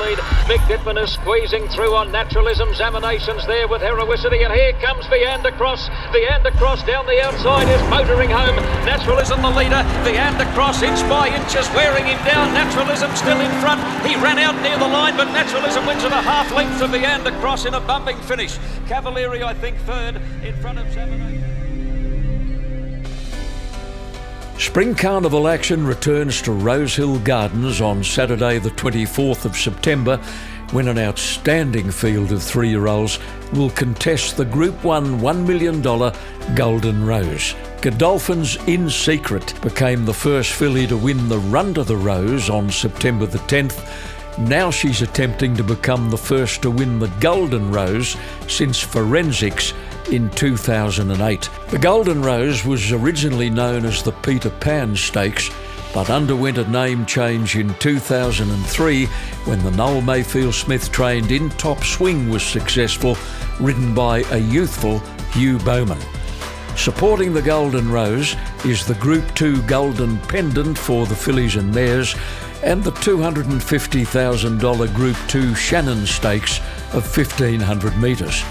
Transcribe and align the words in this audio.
lead. 0.00 0.18
Mick 0.48 0.64
Dittman 0.66 1.02
is 1.02 1.12
squeezing 1.12 1.68
through 1.68 1.94
on 1.94 2.10
naturalism. 2.10 2.68
Examinations 2.70 3.46
there 3.46 3.68
with 3.68 3.82
Heroicity. 3.82 4.44
And 4.44 4.52
here 4.52 4.72
comes 4.80 5.04
Veandercross. 5.06 5.88
Viander 6.12 6.50
across 6.60 6.82
down 6.84 7.06
the 7.06 7.20
outside 7.22 7.68
is 7.68 7.80
motoring 7.88 8.30
home. 8.30 8.56
Naturalism 8.84 9.42
the 9.42 9.50
leader. 9.50 9.82
Veandercross 10.04 10.82
inch 10.82 11.00
by 11.08 11.28
inches 11.28 11.68
wearing 11.74 12.04
him 12.04 12.18
down. 12.24 12.52
Naturalism 12.54 13.14
still 13.16 13.40
in 13.40 13.50
front. 13.60 13.80
He 14.06 14.16
ran 14.16 14.38
out 14.38 14.60
near 14.62 14.78
the 14.78 14.88
line, 14.88 15.16
but 15.16 15.32
Naturalism 15.32 15.86
wins 15.86 16.04
at 16.04 16.12
a 16.12 16.22
half 16.22 16.50
length 16.52 16.78
to 16.80 16.86
Veandercross 16.86 17.66
in 17.66 17.74
a 17.74 17.80
bumping 17.80 18.18
finish. 18.22 18.58
Cavalieri, 18.86 19.42
I 19.42 19.54
think, 19.54 19.76
third 19.78 20.20
in 20.42 20.54
front 20.56 20.78
of 20.78 20.86
Examination. 20.86 21.49
Spring 24.60 24.94
Carnival 24.94 25.48
action 25.48 25.86
returns 25.86 26.42
to 26.42 26.52
Rosehill 26.52 27.18
Gardens 27.20 27.80
on 27.80 28.04
Saturday, 28.04 28.58
the 28.58 28.68
24th 28.72 29.46
of 29.46 29.56
September, 29.56 30.18
when 30.72 30.86
an 30.86 30.98
outstanding 30.98 31.90
field 31.90 32.30
of 32.30 32.42
three 32.42 32.68
year 32.68 32.86
olds 32.86 33.18
will 33.54 33.70
contest 33.70 34.36
the 34.36 34.44
Group 34.44 34.84
1 34.84 35.18
$1 35.18 35.46
million 35.46 35.80
Golden 36.54 37.06
Rose. 37.06 37.54
Godolphin's 37.80 38.56
In 38.68 38.90
Secret 38.90 39.58
became 39.62 40.04
the 40.04 40.12
first 40.12 40.52
filly 40.52 40.86
to 40.88 40.96
win 40.96 41.30
the 41.30 41.38
Run 41.38 41.72
to 41.72 41.82
the 41.82 41.96
Rose 41.96 42.50
on 42.50 42.68
September 42.68 43.24
the 43.24 43.38
10th. 43.38 43.82
Now 44.38 44.70
she's 44.70 45.00
attempting 45.00 45.56
to 45.56 45.64
become 45.64 46.10
the 46.10 46.18
first 46.18 46.60
to 46.62 46.70
win 46.70 46.98
the 46.98 47.10
Golden 47.18 47.72
Rose 47.72 48.14
since 48.46 48.78
Forensics 48.78 49.72
in 50.10 50.28
2008. 50.30 51.50
The 51.68 51.78
Golden 51.78 52.22
Rose 52.22 52.64
was 52.64 52.92
originally 52.92 53.48
known 53.48 53.84
as 53.84 54.02
the 54.02 54.12
Peter 54.12 54.50
Pan 54.50 54.96
Stakes, 54.96 55.50
but 55.94 56.10
underwent 56.10 56.58
a 56.58 56.68
name 56.68 57.06
change 57.06 57.56
in 57.56 57.74
2003 57.74 59.06
when 59.06 59.62
the 59.62 59.70
Noel 59.72 60.00
Mayfield 60.00 60.54
Smith 60.54 60.90
trained 60.92 61.30
in 61.30 61.50
top 61.50 61.84
swing 61.84 62.28
was 62.28 62.42
successful, 62.42 63.16
ridden 63.60 63.94
by 63.94 64.20
a 64.30 64.38
youthful 64.38 64.98
Hugh 65.32 65.58
Bowman. 65.58 66.00
Supporting 66.76 67.32
the 67.32 67.42
Golden 67.42 67.90
Rose 67.90 68.36
is 68.64 68.86
the 68.86 68.94
Group 68.94 69.34
2 69.34 69.62
Golden 69.62 70.18
Pendant 70.22 70.78
for 70.78 71.06
the 71.06 71.16
fillies 71.16 71.56
and 71.56 71.74
mares 71.74 72.14
and 72.62 72.82
the 72.82 72.92
$250,000 72.92 74.94
Group 74.94 75.16
2 75.28 75.54
Shannon 75.54 76.06
Stakes 76.06 76.58
of 76.92 77.16
1500 77.16 77.96
metres. 77.98 78.44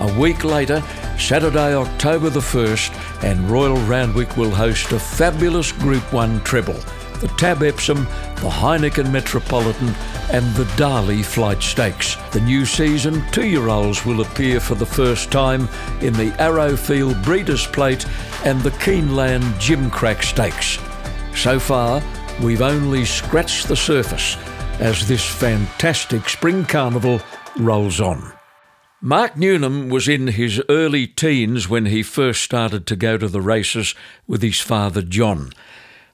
A 0.00 0.18
week 0.18 0.44
later, 0.44 0.82
Saturday, 1.18 1.74
October 1.74 2.30
the 2.30 2.40
1st, 2.40 3.24
and 3.24 3.50
Royal 3.50 3.76
Randwick 3.86 4.36
will 4.36 4.50
host 4.50 4.92
a 4.92 4.98
fabulous 4.98 5.72
Group 5.72 6.12
1 6.12 6.40
treble 6.44 6.80
the 7.20 7.28
Tab 7.28 7.62
Epsom, 7.62 8.04
the 8.36 8.48
Heineken 8.48 9.10
Metropolitan, 9.10 9.88
and 10.30 10.46
the 10.54 10.70
Darley 10.76 11.22
Flight 11.22 11.62
Stakes. 11.62 12.16
The 12.30 12.40
new 12.40 12.64
season, 12.64 13.24
two 13.32 13.46
year 13.46 13.68
olds 13.68 14.04
will 14.04 14.20
appear 14.20 14.60
for 14.60 14.74
the 14.74 14.86
first 14.86 15.30
time 15.32 15.68
in 16.00 16.12
the 16.12 16.34
Arrowfield 16.40 17.20
Breeders' 17.22 17.66
Plate 17.66 18.06
and 18.44 18.60
the 18.60 18.70
Keeneland 18.70 19.42
Gimcrack 19.54 20.22
Stakes. 20.22 20.78
So 21.34 21.58
far, 21.58 22.02
we've 22.42 22.62
only 22.62 23.04
scratched 23.04 23.68
the 23.68 23.76
surface 23.76 24.36
as 24.78 25.08
this 25.08 25.28
fantastic 25.28 26.28
spring 26.28 26.64
carnival 26.64 27.20
rolls 27.58 28.00
on. 28.00 28.37
Mark 29.00 29.36
Newnham 29.36 29.90
was 29.90 30.08
in 30.08 30.26
his 30.26 30.60
early 30.68 31.06
teens 31.06 31.68
when 31.68 31.86
he 31.86 32.02
first 32.02 32.42
started 32.42 32.84
to 32.88 32.96
go 32.96 33.16
to 33.16 33.28
the 33.28 33.40
races 33.40 33.94
with 34.26 34.42
his 34.42 34.60
father 34.60 35.02
John. 35.02 35.52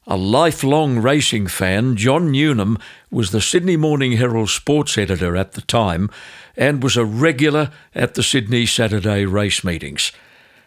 A 0.06 0.18
lifelong 0.18 0.98
racing 0.98 1.46
fan, 1.46 1.96
John 1.96 2.30
Newnham 2.30 2.76
was 3.10 3.30
the 3.30 3.40
Sydney 3.40 3.78
Morning 3.78 4.12
Herald 4.12 4.50
sports 4.50 4.98
editor 4.98 5.34
at 5.34 5.52
the 5.52 5.62
time 5.62 6.10
and 6.58 6.82
was 6.82 6.98
a 6.98 7.06
regular 7.06 7.70
at 7.94 8.16
the 8.16 8.22
Sydney 8.22 8.66
Saturday 8.66 9.24
race 9.24 9.64
meetings. 9.64 10.12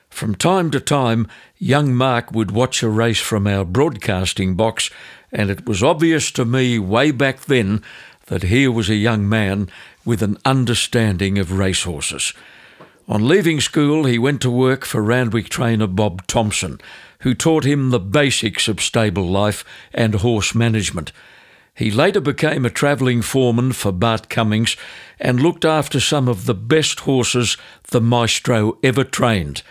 From 0.09 0.33
time 0.33 0.71
to 0.71 0.79
time, 0.79 1.27
young 1.59 1.93
Mark 1.93 2.31
would 2.31 2.49
watch 2.49 2.81
a 2.81 2.89
race 2.89 3.21
from 3.21 3.45
our 3.45 3.63
broadcasting 3.63 4.55
box, 4.55 4.89
and 5.31 5.51
it 5.51 5.67
was 5.67 5.83
obvious 5.83 6.31
to 6.31 6.45
me 6.45 6.79
way 6.79 7.11
back 7.11 7.41
then 7.41 7.83
that 8.27 8.43
here 8.43 8.71
was 8.71 8.89
a 8.89 8.95
young 8.95 9.27
man 9.27 9.69
with 10.05 10.21
an 10.21 10.37
understanding 10.45 11.37
of 11.37 11.57
racehorses. 11.57 12.33
On 13.09 13.27
leaving 13.27 13.61
school, 13.61 14.05
he 14.05 14.19
went 14.19 14.41
to 14.41 14.51
work 14.51 14.85
for 14.85 15.01
Randwick 15.01 15.49
trainer 15.49 15.87
Bob 15.87 16.27
Thompson, 16.27 16.79
who 17.21 17.33
taught 17.33 17.63
him 17.63 17.89
the 17.89 17.99
basics 17.99 18.67
of 18.67 18.81
stable 18.81 19.27
life 19.27 19.63
and 19.93 20.15
horse 20.15 20.53
management. 20.53 21.11
He 21.73 21.89
later 21.89 22.19
became 22.19 22.65
a 22.65 22.69
travelling 22.69 23.21
foreman 23.21 23.71
for 23.71 23.91
Bart 23.91 24.29
Cummings 24.29 24.75
and 25.19 25.39
looked 25.39 25.63
after 25.63 25.99
some 25.99 26.27
of 26.27 26.45
the 26.45 26.55
best 26.55 27.01
horses 27.01 27.55
the 27.89 28.01
maestro 28.01 28.77
ever 28.83 29.03
trained. 29.03 29.61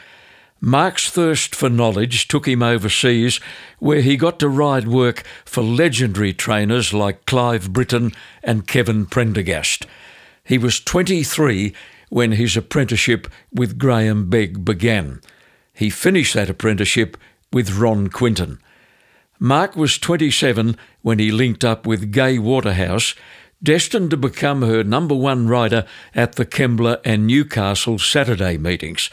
Mark's 0.61 1.11
thirst 1.11 1.55
for 1.55 1.69
knowledge 1.69 2.29
took 2.29 2.49
him 2.49 2.63
overseas, 2.63 3.41
where 3.79 4.01
he 4.01 4.17
got 4.17 4.39
to 4.39 4.49
ride 4.49 4.89
work 4.89 5.23
for 5.45 5.63
legendary 5.63 6.33
trainers 6.33 6.95
like 6.95 7.27
Clive 7.27 7.73
Brittain 7.73 8.15
and 8.43 8.67
Kevin 8.67 9.07
Prendergast. 9.07 9.87
He 10.43 10.57
was 10.57 10.81
23 10.81 11.75
when 12.09 12.33
his 12.33 12.57
apprenticeship 12.57 13.29
with 13.53 13.79
Graham 13.79 14.31
Begg 14.31 14.65
began. 14.65 15.21
He 15.75 15.91
finished 15.91 16.35
that 16.35 16.49
apprenticeship 16.49 17.17
with 17.53 17.77
Ron 17.77 18.09
Quinton. 18.09 18.59
Mark 19.39 19.77
was 19.77 19.99
27 19.99 20.77
when 21.03 21.19
he 21.19 21.31
linked 21.31 21.65
up 21.65 21.87
with 21.87 22.13
Gai 22.13 22.39
Waterhouse, 22.39 23.15
destined 23.63 24.11
to 24.11 24.17
become 24.17 24.63
her 24.63 24.83
number 24.83 25.15
one 25.15 25.49
rider 25.49 25.85
at 26.15 26.37
the 26.37 26.47
Kembla 26.47 27.01
and 27.05 27.27
Newcastle 27.27 27.99
Saturday 27.99 28.57
meetings. 28.57 29.11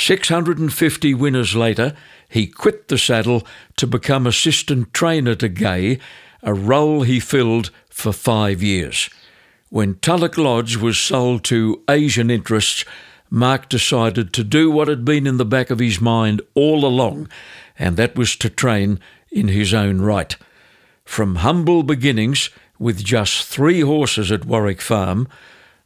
650 0.00 1.12
winners 1.12 1.54
later, 1.54 1.94
he 2.26 2.46
quit 2.46 2.88
the 2.88 2.96
saddle 2.96 3.46
to 3.76 3.86
become 3.86 4.26
assistant 4.26 4.94
trainer 4.94 5.34
to 5.34 5.48
Gai, 5.48 5.98
a 6.42 6.54
role 6.54 7.02
he 7.02 7.20
filled 7.20 7.70
for 7.90 8.10
five 8.10 8.62
years. 8.62 9.10
When 9.68 9.96
Tulloch 9.96 10.38
Lodge 10.38 10.76
was 10.78 10.98
sold 10.98 11.44
to 11.44 11.82
Asian 11.86 12.30
interests, 12.30 12.86
Mark 13.28 13.68
decided 13.68 14.32
to 14.32 14.42
do 14.42 14.70
what 14.70 14.88
had 14.88 15.04
been 15.04 15.26
in 15.26 15.36
the 15.36 15.44
back 15.44 15.68
of 15.68 15.80
his 15.80 16.00
mind 16.00 16.40
all 16.54 16.86
along, 16.86 17.28
and 17.78 17.98
that 17.98 18.16
was 18.16 18.36
to 18.36 18.48
train 18.48 19.00
in 19.30 19.48
his 19.48 19.74
own 19.74 20.00
right. 20.00 20.34
From 21.04 21.36
humble 21.36 21.82
beginnings, 21.82 22.48
with 22.78 23.04
just 23.04 23.46
three 23.46 23.82
horses 23.82 24.32
at 24.32 24.46
Warwick 24.46 24.80
Farm, 24.80 25.28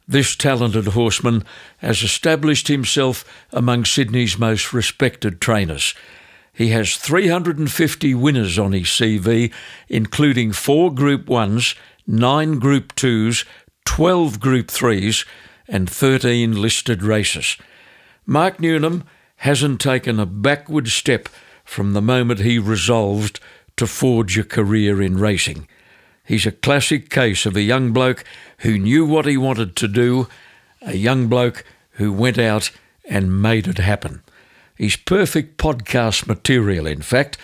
this 0.07 0.35
talented 0.35 0.87
horseman 0.87 1.43
has 1.77 2.03
established 2.03 2.67
himself 2.67 3.25
among 3.51 3.85
Sydney's 3.85 4.37
most 4.37 4.73
respected 4.73 5.41
trainers. 5.41 5.95
He 6.53 6.69
has 6.69 6.95
350 6.95 8.15
winners 8.15 8.57
on 8.57 8.71
his 8.71 8.85
CV, 8.85 9.51
including 9.89 10.53
four 10.53 10.93
Group 10.93 11.25
1s, 11.25 11.75
nine 12.07 12.59
Group 12.59 12.95
2s, 12.95 13.45
12 13.85 14.39
Group 14.39 14.67
3s, 14.67 15.25
and 15.67 15.89
13 15.89 16.61
listed 16.61 17.03
races. 17.03 17.57
Mark 18.25 18.59
Newnham 18.59 19.03
hasn't 19.37 19.81
taken 19.81 20.19
a 20.19 20.25
backward 20.25 20.87
step 20.87 21.27
from 21.63 21.93
the 21.93 22.01
moment 22.01 22.39
he 22.39 22.57
resolved 22.59 23.39
to 23.75 23.87
forge 23.87 24.37
a 24.37 24.43
career 24.43 25.01
in 25.01 25.17
racing. 25.17 25.67
He's 26.25 26.45
a 26.45 26.51
classic 26.51 27.09
case 27.09 27.45
of 27.45 27.55
a 27.55 27.61
young 27.61 27.93
bloke 27.93 28.23
who 28.59 28.79
knew 28.79 29.05
what 29.05 29.25
he 29.25 29.37
wanted 29.37 29.75
to 29.77 29.87
do, 29.87 30.27
a 30.81 30.95
young 30.95 31.27
bloke 31.27 31.63
who 31.91 32.11
went 32.11 32.39
out 32.39 32.71
and 33.07 33.41
made 33.41 33.67
it 33.67 33.77
happen. 33.77 34.23
He's 34.75 34.95
perfect 34.95 35.57
podcast 35.57 36.27
material, 36.27 36.87
in 36.87 37.01
fact, 37.01 37.37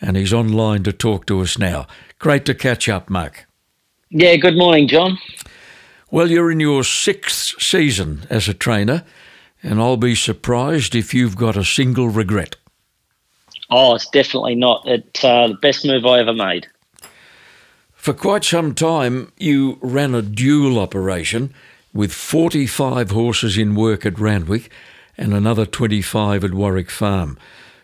and 0.00 0.16
he's 0.16 0.32
online 0.32 0.84
to 0.84 0.92
talk 0.92 1.26
to 1.26 1.40
us 1.40 1.58
now. 1.58 1.86
Great 2.18 2.44
to 2.46 2.54
catch 2.54 2.88
up, 2.88 3.10
Mark. 3.10 3.46
Yeah, 4.10 4.36
good 4.36 4.56
morning, 4.56 4.88
John. 4.88 5.18
Well, 6.10 6.30
you're 6.30 6.50
in 6.50 6.60
your 6.60 6.84
sixth 6.84 7.60
season 7.60 8.26
as 8.30 8.48
a 8.48 8.54
trainer, 8.54 9.04
and 9.62 9.80
I'll 9.80 9.98
be 9.98 10.14
surprised 10.14 10.94
if 10.94 11.12
you've 11.12 11.36
got 11.36 11.56
a 11.56 11.64
single 11.64 12.08
regret. 12.08 12.56
Oh, 13.70 13.94
it's 13.94 14.08
definitely 14.08 14.54
not. 14.54 14.82
It's 14.86 15.22
uh, 15.22 15.48
the 15.48 15.54
best 15.54 15.84
move 15.84 16.06
I 16.06 16.20
ever 16.20 16.32
made. 16.32 16.66
For 18.08 18.14
quite 18.14 18.42
some 18.42 18.74
time, 18.74 19.32
you 19.36 19.76
ran 19.82 20.14
a 20.14 20.22
dual 20.22 20.78
operation 20.78 21.52
with 21.92 22.10
45 22.10 23.10
horses 23.10 23.58
in 23.58 23.74
work 23.74 24.06
at 24.06 24.18
Randwick 24.18 24.70
and 25.18 25.34
another 25.34 25.66
25 25.66 26.42
at 26.42 26.54
Warwick 26.54 26.88
Farm. 26.88 27.38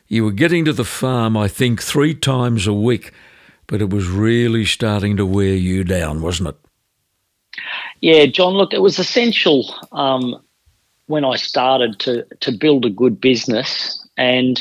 You 0.09 0.25
were 0.25 0.33
getting 0.33 0.65
to 0.65 0.73
the 0.73 0.83
farm, 0.83 1.37
I 1.37 1.47
think, 1.47 1.83
three 1.83 2.15
times 2.15 2.67
a 2.67 2.73
week, 2.73 3.13
but 3.67 3.83
it 3.83 3.91
was 3.91 4.09
really 4.09 4.65
starting 4.65 5.19
to 5.19 5.27
wear 5.27 5.53
you 5.53 5.85
down, 5.85 6.23
wasn't 6.23 6.49
it? 6.49 6.57
Yeah, 8.01 8.25
John, 8.25 8.55
look, 8.55 8.73
it 8.73 8.81
was 8.81 8.99
essential 8.99 9.75
um, 9.93 10.43
when 11.05 11.27
I 11.27 11.37
started 11.37 11.99
to, 11.99 12.25
to 12.41 12.51
build 12.51 12.87
a 12.87 12.91
good 12.91 13.21
business. 13.21 14.09
And 14.17 14.59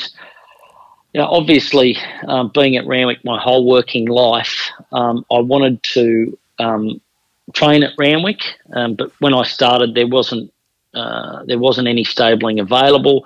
you 1.14 1.20
know, 1.20 1.28
obviously, 1.28 1.96
um, 2.26 2.50
being 2.52 2.76
at 2.76 2.86
Randwick 2.86 3.24
my 3.24 3.40
whole 3.40 3.64
working 3.64 4.06
life, 4.06 4.70
um, 4.90 5.24
I 5.30 5.38
wanted 5.38 5.80
to 5.94 6.36
um, 6.58 7.00
train 7.52 7.84
at 7.84 7.92
Randwick, 7.96 8.42
um, 8.72 8.94
but 8.96 9.12
when 9.20 9.32
I 9.32 9.44
started, 9.44 9.94
there 9.94 10.08
wasn't 10.08 10.52
uh, 10.92 11.44
there 11.46 11.58
wasn't 11.58 11.88
any 11.88 12.04
stabling 12.04 12.58
available. 12.58 13.24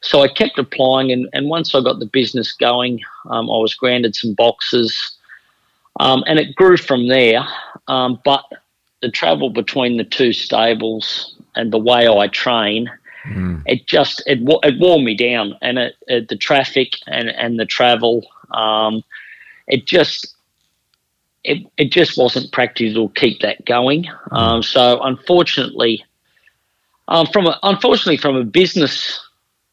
So 0.00 0.22
I 0.22 0.28
kept 0.28 0.58
applying, 0.58 1.12
and, 1.12 1.28
and 1.34 1.48
once 1.50 1.74
I 1.74 1.82
got 1.82 1.98
the 1.98 2.06
business 2.06 2.52
going, 2.52 3.00
um, 3.26 3.50
I 3.50 3.56
was 3.58 3.74
granted 3.74 4.14
some 4.14 4.32
boxes, 4.32 5.16
um, 6.00 6.24
and 6.26 6.38
it 6.38 6.54
grew 6.54 6.78
from 6.78 7.08
there. 7.08 7.46
But 7.86 8.44
the 9.00 9.10
travel 9.10 9.50
between 9.50 9.96
the 9.96 10.04
two 10.04 10.32
stables 10.32 11.36
and 11.54 11.72
the 11.72 11.78
way 11.78 12.08
I 12.08 12.28
train, 12.28 12.90
mm. 13.26 13.62
it 13.66 13.86
just 13.86 14.22
it 14.26 14.38
it 14.62 14.78
wore 14.78 15.00
me 15.00 15.14
down, 15.14 15.56
and 15.62 15.78
it, 15.78 15.96
it 16.06 16.28
the 16.28 16.36
traffic 16.36 16.92
and 17.06 17.28
and 17.28 17.58
the 17.58 17.66
travel, 17.66 18.26
um, 18.52 19.02
it 19.66 19.86
just 19.86 20.34
it, 21.44 21.66
it 21.76 21.90
just 21.92 22.18
wasn't 22.18 22.52
practical 22.52 23.08
to 23.08 23.20
keep 23.20 23.40
that 23.40 23.64
going. 23.64 24.04
Mm. 24.04 24.36
Um, 24.36 24.62
so 24.62 25.00
unfortunately, 25.02 26.04
um, 27.08 27.26
from 27.26 27.46
a, 27.46 27.58
unfortunately 27.62 28.18
from 28.18 28.36
a 28.36 28.44
business 28.44 29.20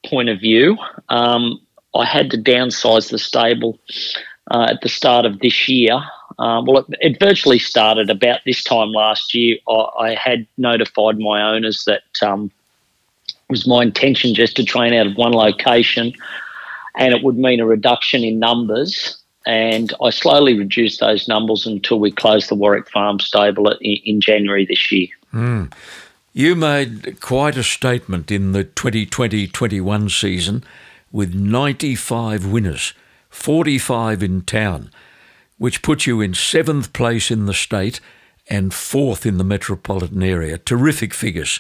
point 0.06 0.30
of 0.30 0.40
view, 0.40 0.78
um, 1.10 1.60
I 1.94 2.06
had 2.06 2.32
to 2.32 2.38
downsize 2.38 3.10
the 3.10 3.18
stable 3.18 3.80
uh, 4.52 4.68
at 4.70 4.82
the 4.82 4.90
start 4.90 5.26
of 5.26 5.40
this 5.40 5.68
year. 5.68 6.00
Um, 6.38 6.66
well, 6.66 6.86
it, 6.90 6.98
it, 7.00 7.20
virtually 7.20 7.60
started 7.60 8.10
about 8.10 8.42
this 8.46 8.64
time 8.64 8.90
last 8.90 9.34
year. 9.34 9.58
I, 9.70 9.86
I 10.00 10.16
had 10.16 10.46
notified 10.58 11.18
my 11.18 11.42
owners 11.42 11.86
that 11.86 12.04
um, 12.22 12.52
was 13.50 13.68
my 13.68 13.84
intention 13.84 14.34
just 14.34 14.56
to 14.58 14.64
train 14.64 14.94
out 14.94 15.08
of 15.08 15.16
one 15.16 15.34
location, 15.34 16.14
and 16.96 17.14
it 17.14 17.24
would 17.24 17.38
mean 17.38 17.60
a 17.60 17.66
reduction 17.66 18.24
in 18.24 18.40
numbers 18.40 19.22
and 19.46 19.94
I 20.02 20.10
slowly 20.10 20.58
reduced 20.58 21.00
those 21.00 21.28
numbers 21.28 21.68
until 21.68 22.00
we 22.00 22.12
closed 22.12 22.50
the 22.50 22.56
Warwick 22.56 22.90
Farm 22.90 23.20
stable 23.20 23.72
in, 23.80 24.20
January 24.20 24.66
this 24.66 24.92
year. 24.92 25.08
Mm. 25.34 25.72
You 26.34 26.56
made 26.56 27.22
quite 27.22 27.56
a 27.56 27.64
statement 27.64 28.32
in 28.32 28.52
the 28.52 28.64
2020 28.64 29.48
21 29.48 30.10
season 30.10 30.64
with 31.12 31.34
95 31.36 32.48
winners, 32.48 32.94
45 33.30 34.24
in 34.24 34.42
town, 34.42 34.90
which 35.58 35.82
puts 35.82 36.08
you 36.08 36.22
in 36.22 36.34
seventh 36.34 36.92
place 36.92 37.30
in 37.30 37.46
the 37.46 37.54
state 37.54 38.00
and 38.50 38.74
fourth 38.74 39.26
in 39.26 39.38
the 39.38 39.44
metropolitan 39.44 40.24
area. 40.24 40.58
Terrific 40.58 41.14
figures. 41.14 41.60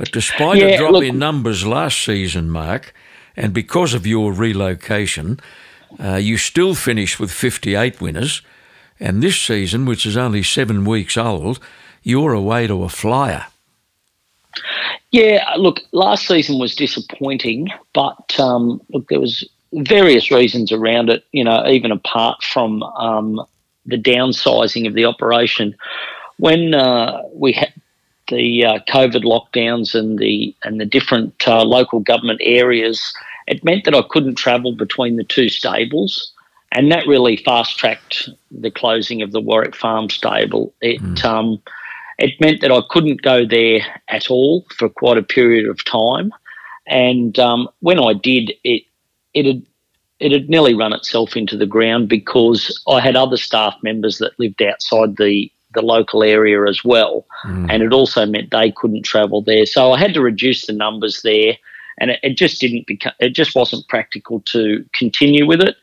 But 0.00 0.12
despite 0.12 0.56
yeah, 0.56 0.68
a 0.68 0.78
drop 0.78 0.92
look, 0.92 1.04
in 1.04 1.18
numbers 1.18 1.66
last 1.66 2.02
season, 2.02 2.48
Mark, 2.48 2.94
and 3.36 3.52
because 3.52 3.92
of 3.92 4.06
your 4.06 4.32
relocation, 4.32 5.38
uh, 6.02 6.14
you 6.14 6.38
still 6.38 6.74
finished 6.74 7.20
with 7.20 7.30
58 7.30 8.00
winners, 8.00 8.40
and 8.98 9.22
this 9.22 9.38
season, 9.38 9.84
which 9.84 10.06
is 10.06 10.16
only 10.16 10.42
seven 10.42 10.86
weeks 10.86 11.18
old, 11.18 11.60
you're 12.02 12.32
away 12.32 12.66
to 12.66 12.82
a 12.82 12.88
flyer. 12.88 13.48
Yeah, 15.10 15.44
look, 15.58 15.82
last 15.92 16.26
season 16.26 16.58
was 16.58 16.74
disappointing, 16.74 17.68
but 17.92 18.40
um, 18.40 18.80
look, 18.94 19.06
there 19.10 19.20
was 19.20 19.46
various 19.74 20.30
reasons 20.30 20.72
around 20.72 21.10
it. 21.10 21.26
You 21.32 21.44
know, 21.44 21.66
even 21.66 21.92
apart 21.92 22.42
from 22.42 22.82
um, 22.82 23.38
the 23.84 23.98
downsizing 23.98 24.86
of 24.86 24.94
the 24.94 25.04
operation, 25.04 25.76
when 26.38 26.72
uh, 26.72 27.20
we 27.34 27.52
had 27.52 27.74
the 28.30 28.64
uh, 28.64 28.78
COVID 28.88 29.24
lockdowns 29.24 29.94
and 29.94 30.18
the 30.18 30.54
and 30.64 30.80
the 30.80 30.86
different 30.86 31.46
uh, 31.46 31.62
local 31.62 32.00
government 32.00 32.40
areas 32.42 33.12
it 33.50 33.64
meant 33.64 33.84
that 33.84 33.96
I 33.96 34.02
couldn't 34.02 34.36
travel 34.36 34.72
between 34.72 35.16
the 35.16 35.24
two 35.24 35.48
stables. 35.48 36.32
And 36.72 36.90
that 36.92 37.08
really 37.08 37.36
fast 37.36 37.76
tracked 37.78 38.28
the 38.52 38.70
closing 38.70 39.22
of 39.22 39.32
the 39.32 39.40
Warwick 39.40 39.74
Farm 39.74 40.08
stable. 40.08 40.72
It 40.80 41.02
mm. 41.02 41.24
um, 41.24 41.60
it 42.18 42.40
meant 42.40 42.60
that 42.60 42.70
I 42.70 42.80
couldn't 42.90 43.22
go 43.22 43.44
there 43.44 43.80
at 44.08 44.30
all 44.30 44.64
for 44.76 44.88
quite 44.88 45.18
a 45.18 45.22
period 45.22 45.68
of 45.68 45.84
time. 45.84 46.32
And 46.86 47.38
um, 47.40 47.68
when 47.80 47.98
I 47.98 48.12
did, 48.12 48.52
it 48.62 48.84
it 49.34 49.46
had 49.46 49.66
it 50.20 50.30
had 50.30 50.48
nearly 50.48 50.74
run 50.74 50.92
itself 50.92 51.36
into 51.36 51.56
the 51.56 51.66
ground 51.66 52.08
because 52.08 52.80
I 52.86 53.00
had 53.00 53.16
other 53.16 53.36
staff 53.36 53.74
members 53.82 54.18
that 54.18 54.38
lived 54.38 54.62
outside 54.62 55.16
the 55.16 55.50
the 55.74 55.82
local 55.82 56.22
area 56.22 56.64
as 56.68 56.84
well, 56.84 57.26
mm. 57.44 57.66
and 57.70 57.82
it 57.82 57.92
also 57.92 58.26
meant 58.26 58.50
they 58.50 58.72
couldn't 58.72 59.04
travel 59.04 59.42
there. 59.42 59.66
So 59.66 59.92
I 59.92 59.98
had 59.98 60.14
to 60.14 60.20
reduce 60.20 60.66
the 60.66 60.72
numbers 60.72 61.22
there 61.22 61.56
and 62.00 62.10
it, 62.10 62.20
it 62.22 62.36
just 62.36 62.60
didn't 62.60 62.86
become. 62.86 63.12
It 63.20 63.30
just 63.30 63.54
wasn't 63.54 63.86
practical 63.88 64.40
to 64.46 64.84
continue 64.94 65.46
with 65.46 65.60
it. 65.60 65.76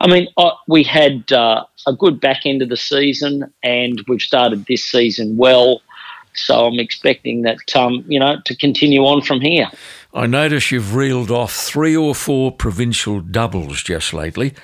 I 0.00 0.08
mean, 0.08 0.28
I, 0.36 0.52
we 0.66 0.82
had 0.82 1.30
uh, 1.32 1.64
a 1.86 1.92
good 1.92 2.20
back 2.20 2.44
end 2.44 2.62
of 2.62 2.68
the 2.68 2.76
season, 2.76 3.52
and 3.62 4.02
we've 4.08 4.22
started 4.22 4.66
this 4.66 4.84
season 4.84 5.36
well. 5.36 5.80
So 6.34 6.66
I'm 6.66 6.78
expecting 6.78 7.42
that, 7.42 7.74
um, 7.74 8.04
you 8.06 8.18
know, 8.18 8.36
to 8.44 8.56
continue 8.56 9.02
on 9.02 9.22
from 9.22 9.40
here. 9.40 9.68
I 10.14 10.26
notice 10.26 10.70
you've 10.70 10.94
reeled 10.94 11.30
off 11.30 11.52
three 11.52 11.96
or 11.96 12.14
four 12.14 12.52
provincial 12.52 13.20
doubles 13.20 13.82
just 13.82 14.14
lately, 14.14 14.54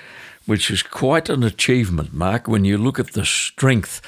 which 0.45 0.71
is 0.71 0.81
quite 0.81 1.29
an 1.29 1.43
achievement, 1.43 2.13
Mark, 2.13 2.47
when 2.47 2.63
you 2.63 2.77
look 2.77 2.99
at 2.99 3.11
the 3.11 3.25
strength 3.25 4.01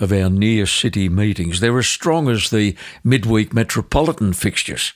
of 0.00 0.12
our 0.12 0.30
near 0.30 0.66
city 0.66 1.08
meetings. 1.08 1.60
They're 1.60 1.78
as 1.78 1.86
strong 1.86 2.28
as 2.28 2.50
the 2.50 2.76
midweek 3.02 3.52
metropolitan 3.52 4.32
fixtures. 4.32 4.92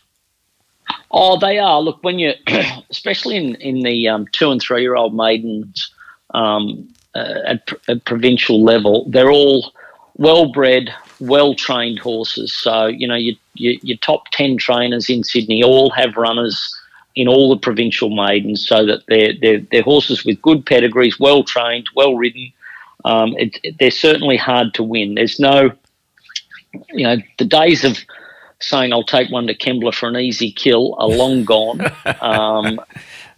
Oh, 1.11 1.39
they 1.39 1.59
are. 1.59 1.81
Look, 1.81 2.03
when 2.03 2.19
you, 2.19 2.33
especially 2.91 3.37
in 3.37 3.55
in 3.57 3.81
the 3.81 4.09
um, 4.09 4.27
two 4.33 4.51
and 4.51 4.61
three 4.61 4.83
year 4.83 4.97
old 4.97 5.15
maidens 5.15 5.91
um, 6.35 6.89
uh, 7.15 7.35
at, 7.47 7.73
at, 7.89 8.05
provincial 8.05 8.63
level, 8.63 9.07
they're 9.09 9.31
all 9.31 9.73
well 10.17 10.53
bred, 10.53 10.95
well 11.21 11.55
trained 11.55 11.99
horses. 11.99 12.55
So 12.55 12.87
you 12.87 13.07
know, 13.07 13.15
your, 13.15 13.35
your, 13.55 13.75
your 13.83 13.99
top 13.99 14.29
ten 14.33 14.57
trainers 14.57 15.09
in 15.09 15.25
Sydney 15.25 15.63
all 15.63 15.91
have 15.91 16.17
runners 16.17 16.75
in 17.15 17.27
all 17.27 17.51
the 17.51 17.61
provincial 17.61 18.15
maidens, 18.15 18.67
so 18.67 18.85
that 18.87 19.03
they're 19.09 19.33
they're, 19.41 19.61
they're 19.71 19.83
horses 19.83 20.25
with 20.25 20.43
good 20.43 20.65
pedigrees, 20.67 21.19
well 21.19 21.43
trained, 21.43 21.89
well 21.95 22.17
ridden. 22.17 22.53
Um, 23.05 23.35
it, 23.37 23.59
it, 23.63 23.77
they're 23.79 23.91
certainly 23.91 24.37
hard 24.37 24.75
to 24.75 24.83
win. 24.83 25.15
There's 25.15 25.39
no, 25.39 25.71
you 26.91 27.05
know, 27.05 27.17
the 27.39 27.45
days 27.45 27.85
of 27.85 27.99
saying 28.61 28.93
I'll 28.93 29.05
take 29.05 29.31
one 29.31 29.47
to 29.47 29.55
Kembla 29.55 29.95
for 29.95 30.09
an 30.09 30.17
easy 30.17 30.51
kill 30.51 30.95
are 30.99 31.09
long 31.09 31.45
gone. 31.45 31.81
Um, 32.21 32.81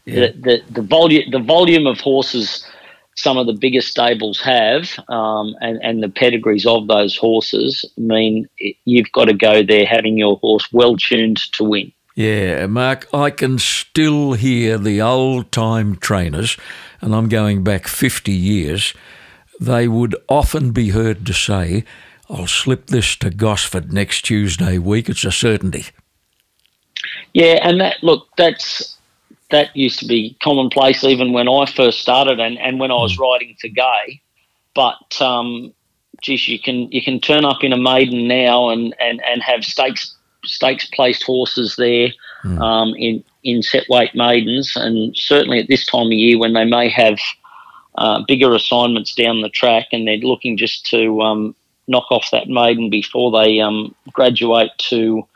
yeah. 0.06 0.28
the, 0.28 0.32
the, 0.32 0.62
the 0.70 0.82
volume 0.82 1.30
the 1.30 1.38
volume 1.38 1.86
of 1.86 2.00
horses 2.00 2.66
some 3.16 3.36
of 3.36 3.46
the 3.46 3.52
biggest 3.52 3.88
stables 3.88 4.40
have 4.40 4.98
um, 5.08 5.54
and, 5.60 5.78
and 5.82 6.02
the 6.02 6.08
pedigrees 6.08 6.64
of 6.64 6.86
those 6.86 7.16
horses 7.16 7.84
mean 7.98 8.48
you've 8.84 9.12
got 9.12 9.26
to 9.26 9.34
go 9.34 9.62
there 9.62 9.84
having 9.84 10.16
your 10.16 10.38
horse 10.38 10.66
well 10.72 10.96
tuned 10.96 11.36
to 11.52 11.64
win. 11.64 11.92
Yeah, 12.14 12.66
Mark, 12.66 13.06
I 13.14 13.30
can 13.30 13.58
still 13.58 14.32
hear 14.32 14.78
the 14.78 15.00
old 15.00 15.52
time 15.52 15.96
trainers, 15.96 16.56
and 17.00 17.14
I'm 17.14 17.28
going 17.28 17.62
back 17.62 17.86
50 17.86 18.32
years. 18.32 18.94
They 19.60 19.86
would 19.86 20.16
often 20.28 20.72
be 20.72 20.90
heard 20.90 21.26
to 21.26 21.34
say, 21.34 21.84
I'll 22.30 22.46
slip 22.46 22.86
this 22.86 23.14
to 23.16 23.30
Gosford 23.30 23.92
next 23.92 24.22
Tuesday 24.22 24.78
week. 24.78 25.08
It's 25.08 25.24
a 25.24 25.32
certainty. 25.32 25.86
Yeah, 27.34 27.58
and 27.62 27.80
that 27.80 28.02
look, 28.02 28.28
that's 28.36 28.96
that 29.50 29.76
used 29.76 29.98
to 29.98 30.06
be 30.06 30.36
commonplace 30.42 31.04
even 31.04 31.32
when 31.32 31.48
I 31.48 31.66
first 31.66 32.00
started 32.00 32.40
and, 32.40 32.58
and 32.58 32.78
when 32.78 32.90
I 32.90 32.94
was 32.94 33.18
writing 33.18 33.56
for 33.60 33.68
Gai. 33.68 34.20
But 34.74 35.20
um, 35.20 35.74
geez, 36.22 36.48
you 36.48 36.58
can 36.58 36.90
you 36.90 37.02
can 37.02 37.20
turn 37.20 37.44
up 37.44 37.62
in 37.62 37.72
a 37.72 37.76
maiden 37.76 38.28
now 38.28 38.70
and, 38.70 38.94
and, 39.00 39.22
and 39.24 39.42
have 39.42 39.64
stakes 39.64 40.14
stakes 40.44 40.86
placed 40.86 41.22
horses 41.24 41.76
there 41.76 42.08
mm. 42.44 42.60
um, 42.60 42.94
in 42.96 43.22
in 43.42 43.62
set 43.62 43.84
weight 43.88 44.14
maidens, 44.14 44.76
and 44.76 45.16
certainly 45.16 45.58
at 45.58 45.68
this 45.68 45.86
time 45.86 46.06
of 46.06 46.12
year 46.12 46.38
when 46.38 46.52
they 46.52 46.64
may 46.64 46.88
have 46.88 47.18
uh, 47.96 48.22
bigger 48.26 48.54
assignments 48.54 49.14
down 49.14 49.42
the 49.42 49.48
track 49.48 49.88
and 49.92 50.06
they're 50.06 50.16
looking 50.18 50.56
just 50.56 50.86
to 50.86 51.20
um, 51.22 51.54
knock 51.88 52.10
off 52.10 52.28
that 52.32 52.48
maiden 52.48 52.88
before 52.88 53.30
they 53.30 53.60
um, 53.60 53.94
graduate 54.12 54.70
to, 54.78 55.26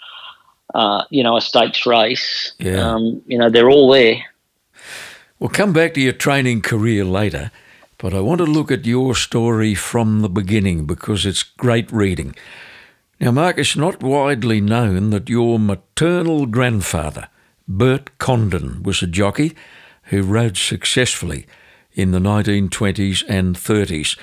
uh, 0.75 1.04
you 1.11 1.23
know, 1.23 1.37
a 1.37 1.40
stakes 1.40 1.84
race. 1.84 2.52
Yeah. 2.58 2.94
Um, 2.94 3.23
you 3.26 3.38
know, 3.38 3.50
they're 3.50 3.70
all 3.70 3.90
there. 3.90 4.23
We'll 5.38 5.50
come 5.50 5.73
back 5.73 5.94
to 5.94 6.00
your 6.00 6.12
training 6.12 6.62
career 6.62 7.04
later, 7.04 7.50
but 7.99 8.14
I 8.14 8.20
want 8.20 8.38
to 8.38 8.46
look 8.46 8.70
at 8.70 8.87
your 8.87 9.14
story 9.14 9.75
from 9.75 10.20
the 10.20 10.28
beginning 10.28 10.87
because 10.87 11.26
it's 11.26 11.42
great 11.42 11.90
reading. 11.92 12.34
Now, 13.20 13.32
Mark, 13.32 13.58
it's 13.58 13.76
not 13.76 14.02
widely 14.02 14.61
known 14.61 15.11
that 15.11 15.28
your 15.28 15.58
maternal 15.58 16.46
grandfather, 16.46 17.28
Bert 17.66 18.16
Condon, 18.18 18.82
was 18.82 19.02
a 19.02 19.06
jockey 19.06 19.54
who 20.04 20.23
rode 20.23 20.56
successfully 20.56 21.46
in 21.95 22.11
the 22.11 22.19
1920s 22.19 23.23
and 23.29 23.57
30s. 23.57 24.19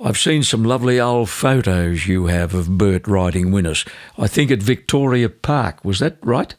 I've 0.00 0.18
seen 0.18 0.42
some 0.42 0.62
lovely 0.62 1.00
old 1.00 1.30
photos 1.30 2.06
you 2.06 2.26
have 2.26 2.54
of 2.54 2.76
Bert 2.76 3.08
riding 3.08 3.50
winners. 3.50 3.84
I 4.18 4.26
think 4.26 4.50
at 4.50 4.62
Victoria 4.62 5.28
Park. 5.28 5.84
Was 5.84 6.00
that 6.00 6.18
right? 6.22 6.54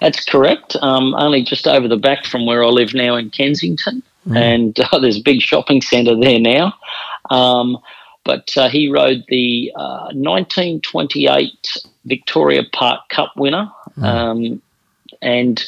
That's 0.00 0.24
correct. 0.24 0.76
Um, 0.80 1.14
only 1.14 1.42
just 1.42 1.66
over 1.66 1.88
the 1.88 1.96
back 1.96 2.24
from 2.24 2.46
where 2.46 2.62
I 2.64 2.68
live 2.68 2.94
now 2.94 3.16
in 3.16 3.30
Kensington, 3.30 4.02
mm. 4.26 4.36
and 4.36 4.78
uh, 4.80 4.98
there's 5.00 5.18
a 5.18 5.22
big 5.22 5.40
shopping 5.40 5.82
centre 5.82 6.18
there 6.18 6.38
now. 6.38 6.72
Um, 7.30 7.78
but 8.24 8.56
uh, 8.56 8.68
he 8.68 8.88
rode 8.88 9.24
the 9.28 9.72
uh, 9.76 10.10
1928 10.12 11.76
Victoria 12.04 12.62
Park 12.72 13.08
Cup 13.08 13.32
winner. 13.36 13.70
Mm. 13.98 14.04
Um, 14.04 14.62
and 15.22 15.64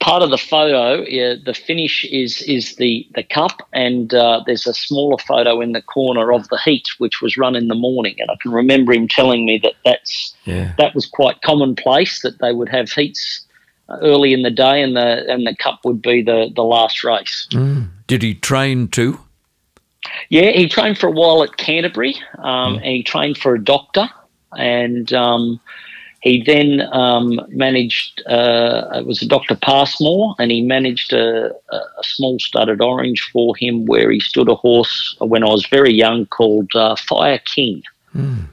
part 0.00 0.22
of 0.22 0.30
the 0.30 0.38
photo, 0.38 1.02
yeah, 1.02 1.34
the 1.42 1.54
finish 1.54 2.04
is 2.04 2.42
is 2.42 2.76
the 2.76 3.06
the 3.14 3.22
cup, 3.22 3.66
and 3.72 4.12
uh, 4.14 4.42
there's 4.46 4.66
a 4.66 4.74
smaller 4.74 5.18
photo 5.18 5.60
in 5.60 5.72
the 5.72 5.82
corner 5.82 6.32
of 6.32 6.48
the 6.48 6.58
heat, 6.64 6.86
which 6.98 7.20
was 7.20 7.36
run 7.36 7.56
in 7.56 7.68
the 7.68 7.74
morning. 7.74 8.16
And 8.18 8.30
I 8.30 8.36
can 8.40 8.52
remember 8.52 8.92
him 8.92 9.08
telling 9.08 9.46
me 9.46 9.58
that 9.62 9.74
that's 9.84 10.34
yeah. 10.44 10.72
that 10.78 10.94
was 10.94 11.06
quite 11.06 11.42
commonplace 11.42 12.22
that 12.22 12.38
they 12.40 12.52
would 12.52 12.68
have 12.68 12.90
heats 12.90 13.46
early 14.02 14.32
in 14.32 14.42
the 14.42 14.50
day, 14.50 14.82
and 14.82 14.96
the 14.96 15.24
and 15.28 15.46
the 15.46 15.56
cup 15.56 15.80
would 15.84 16.02
be 16.02 16.22
the 16.22 16.50
the 16.54 16.64
last 16.64 17.04
race. 17.04 17.48
Mm. 17.52 17.88
Did 18.06 18.22
he 18.22 18.34
train 18.34 18.88
too? 18.88 19.20
Yeah, 20.28 20.50
he 20.50 20.68
trained 20.68 20.98
for 20.98 21.08
a 21.08 21.12
while 21.12 21.42
at 21.42 21.56
Canterbury, 21.56 22.16
um, 22.38 22.74
mm. 22.74 22.76
and 22.76 22.84
he 22.84 23.02
trained 23.02 23.38
for 23.38 23.54
a 23.54 23.62
doctor, 23.62 24.08
and 24.56 25.12
um, 25.12 25.60
he 26.26 26.42
then 26.42 26.80
um, 26.92 27.40
managed. 27.50 28.20
Uh, 28.26 28.88
it 28.96 29.06
was 29.06 29.22
a 29.22 29.28
Dr. 29.28 29.54
Passmore, 29.54 30.34
and 30.40 30.50
he 30.50 30.60
managed 30.60 31.12
a, 31.12 31.54
a, 31.70 31.80
small 32.02 32.40
studded 32.40 32.82
orange 32.82 33.20
for 33.32 33.54
him, 33.56 33.86
where 33.86 34.10
he 34.10 34.18
stood 34.18 34.48
a 34.48 34.56
horse 34.56 35.14
when 35.20 35.44
I 35.44 35.46
was 35.46 35.64
very 35.66 35.92
young 35.92 36.26
called 36.26 36.74
uh, 36.74 36.96
Fire 36.96 37.40
King. 37.54 37.80
Mm. 38.12 38.46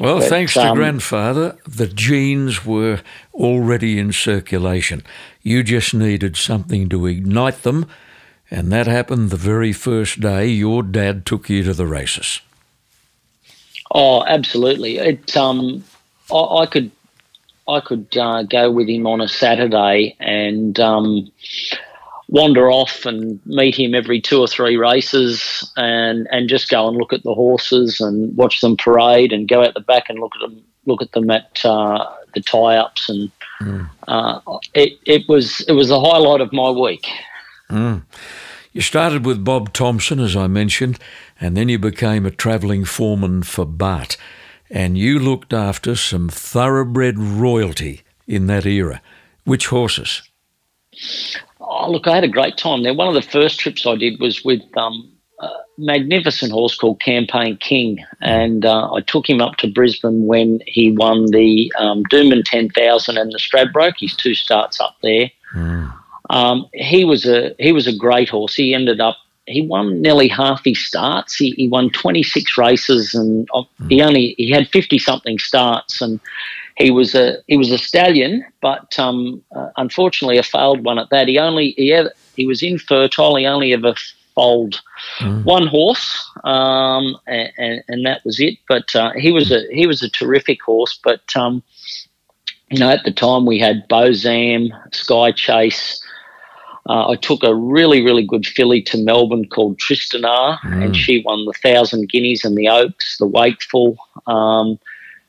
Well, 0.00 0.18
but, 0.18 0.28
thanks 0.28 0.54
to 0.54 0.70
um, 0.70 0.76
grandfather, 0.76 1.56
the 1.64 1.86
genes 1.86 2.66
were 2.66 3.02
already 3.32 4.00
in 4.00 4.12
circulation. 4.12 5.04
You 5.42 5.62
just 5.62 5.94
needed 5.94 6.36
something 6.36 6.88
to 6.88 7.06
ignite 7.06 7.62
them, 7.62 7.86
and 8.50 8.72
that 8.72 8.88
happened 8.88 9.30
the 9.30 9.36
very 9.36 9.72
first 9.72 10.18
day 10.18 10.48
your 10.48 10.82
dad 10.82 11.24
took 11.24 11.48
you 11.48 11.62
to 11.62 11.72
the 11.72 11.86
races. 11.86 12.40
Oh, 13.92 14.24
absolutely. 14.26 14.98
It 14.98 15.36
um, 15.36 15.84
I, 16.32 16.62
I 16.62 16.66
could 16.66 16.90
I 17.68 17.80
could 17.80 18.16
uh, 18.16 18.44
go 18.44 18.70
with 18.70 18.88
him 18.88 19.06
on 19.06 19.20
a 19.20 19.28
Saturday 19.28 20.16
and 20.20 20.78
um, 20.80 21.30
wander 22.28 22.70
off 22.70 23.04
and 23.04 23.40
meet 23.46 23.78
him 23.78 23.94
every 23.94 24.20
two 24.20 24.40
or 24.40 24.46
three 24.46 24.76
races 24.76 25.70
and 25.76 26.26
and 26.30 26.48
just 26.48 26.68
go 26.70 26.88
and 26.88 26.96
look 26.96 27.12
at 27.12 27.22
the 27.22 27.34
horses 27.34 28.00
and 28.00 28.36
watch 28.36 28.60
them 28.60 28.76
parade 28.76 29.32
and 29.32 29.48
go 29.48 29.62
out 29.62 29.74
the 29.74 29.80
back 29.80 30.08
and 30.08 30.18
look 30.18 30.32
at 30.36 30.40
them 30.40 30.62
look 30.86 31.02
at 31.02 31.12
them 31.12 31.30
at 31.30 31.64
uh, 31.64 32.06
the 32.34 32.40
tie 32.40 32.76
ups 32.76 33.08
and 33.08 33.30
mm. 33.60 33.88
uh, 34.06 34.40
it 34.74 34.98
it 35.04 35.28
was 35.28 35.60
it 35.62 35.72
was 35.72 35.88
the 35.88 36.00
highlight 36.00 36.40
of 36.40 36.52
my 36.52 36.70
week. 36.70 37.06
Mm. 37.70 38.04
You 38.72 38.82
started 38.82 39.26
with 39.26 39.44
Bob 39.44 39.72
Thompson, 39.72 40.20
as 40.20 40.36
I 40.36 40.46
mentioned, 40.46 40.98
and 41.40 41.56
then 41.56 41.68
you 41.68 41.78
became 41.78 42.24
a 42.26 42.30
travelling 42.30 42.84
foreman 42.84 43.42
for 43.42 43.64
Bart, 43.64 44.16
and 44.70 44.98
you 44.98 45.18
looked 45.18 45.52
after 45.52 45.96
some 45.96 46.28
thoroughbred 46.28 47.18
royalty 47.18 48.02
in 48.26 48.46
that 48.46 48.66
era. 48.66 49.00
Which 49.44 49.68
horses? 49.68 50.22
Oh, 51.60 51.90
look, 51.90 52.06
I 52.06 52.14
had 52.14 52.24
a 52.24 52.28
great 52.28 52.56
time 52.56 52.82
there. 52.82 52.94
One 52.94 53.08
of 53.08 53.14
the 53.14 53.30
first 53.30 53.58
trips 53.60 53.86
I 53.86 53.96
did 53.96 54.20
was 54.20 54.44
with 54.44 54.62
um, 54.76 55.10
a 55.40 55.48
magnificent 55.78 56.52
horse 56.52 56.76
called 56.76 57.00
Campaign 57.00 57.56
King, 57.58 58.04
and 58.20 58.64
uh, 58.64 58.92
I 58.92 59.00
took 59.00 59.28
him 59.28 59.40
up 59.40 59.56
to 59.56 59.72
Brisbane 59.72 60.26
when 60.26 60.60
he 60.66 60.92
won 60.92 61.26
the 61.26 61.72
um, 61.78 62.02
Doomben 62.10 62.42
10,000 62.44 63.16
and 63.16 63.32
the 63.32 63.38
Stradbroke. 63.38 63.94
His 63.98 64.14
two 64.14 64.34
starts 64.34 64.80
up 64.80 64.96
there. 65.02 65.30
Mm. 65.54 65.94
Um, 66.30 66.66
he 66.74 67.04
was 67.04 67.24
a 67.26 67.54
he 67.58 67.72
was 67.72 67.86
a 67.86 67.96
great 67.96 68.28
horse. 68.28 68.54
He 68.54 68.74
ended 68.74 69.00
up 69.00 69.16
he 69.48 69.66
won 69.66 70.00
nearly 70.00 70.28
half 70.28 70.64
his 70.64 70.84
starts. 70.84 71.36
He, 71.36 71.50
he 71.52 71.68
won 71.68 71.90
26 71.90 72.56
races, 72.58 73.14
and 73.14 73.48
mm. 73.48 73.66
he 73.88 74.02
only 74.02 74.34
he 74.38 74.50
had 74.50 74.68
50 74.68 74.98
something 74.98 75.38
starts, 75.38 76.00
and 76.00 76.20
he 76.76 76.90
was 76.90 77.14
a 77.14 77.38
he 77.46 77.56
was 77.56 77.70
a 77.72 77.78
stallion, 77.78 78.44
but 78.62 78.98
um, 78.98 79.42
uh, 79.54 79.70
unfortunately 79.76 80.38
a 80.38 80.42
failed 80.42 80.84
one 80.84 80.98
at 80.98 81.10
that. 81.10 81.28
He 81.28 81.38
only 81.38 81.74
he 81.76 81.96
he 82.36 82.46
was 82.46 82.62
infertile. 82.62 83.36
He 83.36 83.46
only 83.46 83.72
ever 83.72 83.94
foaled 84.34 84.80
mm. 85.18 85.44
one 85.44 85.66
horse, 85.66 86.30
um, 86.44 87.16
and, 87.26 87.82
and, 87.88 88.06
that 88.06 88.24
was 88.24 88.38
it. 88.38 88.56
But 88.68 88.94
uh, 88.94 89.10
he 89.14 89.32
was 89.32 89.50
a 89.50 89.66
he 89.72 89.86
was 89.86 90.02
a 90.02 90.08
terrific 90.08 90.62
horse. 90.62 90.98
But 91.02 91.22
um, 91.34 91.62
you 92.70 92.78
know, 92.78 92.90
at 92.90 93.04
the 93.04 93.12
time 93.12 93.44
we 93.44 93.58
had 93.58 93.88
Beau 93.88 94.12
Zam, 94.12 94.72
Sky 94.92 95.32
Chase. 95.32 96.02
Uh, 96.88 97.10
I 97.10 97.16
took 97.16 97.42
a 97.42 97.54
really, 97.54 98.02
really 98.02 98.26
good 98.26 98.46
filly 98.46 98.80
to 98.82 98.96
Melbourne 98.96 99.46
called 99.48 99.78
Tristanagh, 99.78 100.58
mm. 100.60 100.84
and 100.84 100.96
she 100.96 101.22
won 101.24 101.44
the 101.44 101.52
Thousand 101.52 102.08
Guineas 102.08 102.44
and 102.44 102.56
the 102.56 102.68
Oaks, 102.68 103.18
the 103.18 103.26
Wakeful. 103.26 103.98
Um, 104.26 104.78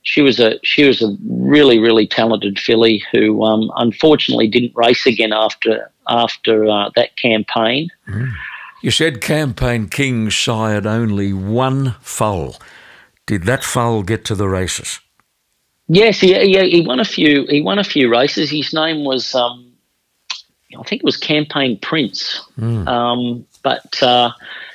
she 0.03 0.21
was 0.21 0.39
a 0.39 0.59
she 0.63 0.85
was 0.85 1.01
a 1.01 1.15
really 1.27 1.77
really 1.77 2.07
talented 2.07 2.57
filly 2.57 3.03
who 3.11 3.43
um, 3.43 3.69
unfortunately 3.75 4.47
didn't 4.47 4.71
race 4.75 5.05
again 5.05 5.33
after 5.33 5.91
after 6.07 6.67
uh, 6.67 6.89
that 6.95 7.17
campaign. 7.17 7.89
Mm. 8.07 8.31
You 8.81 8.91
said 8.91 9.19
Campaign 9.19 9.89
King 9.89 10.31
sired 10.31 10.87
only 10.87 11.33
one 11.33 11.95
foal. 11.99 12.55
Did 13.25 13.43
that 13.43 13.63
foal 13.65 14.03
get 14.03 14.23
to 14.25 14.35
the 14.35 14.47
races? 14.47 15.01
Yes, 15.89 16.21
he, 16.21 16.33
he, 16.33 16.69
he 16.69 16.81
won 16.81 16.99
a 16.99 17.05
few. 17.05 17.45
He 17.49 17.61
won 17.61 17.77
a 17.77 17.83
few 17.83 18.09
races. 18.09 18.49
His 18.49 18.73
name 18.73 19.03
was 19.03 19.35
um, 19.35 19.68
I 20.77 20.83
think 20.83 21.01
it 21.01 21.05
was 21.05 21.17
Campaign 21.17 21.79
Prince. 21.79 22.45
Mm. 22.59 22.87
Um, 22.87 23.45
but 23.63 24.01
uh, 24.03 24.31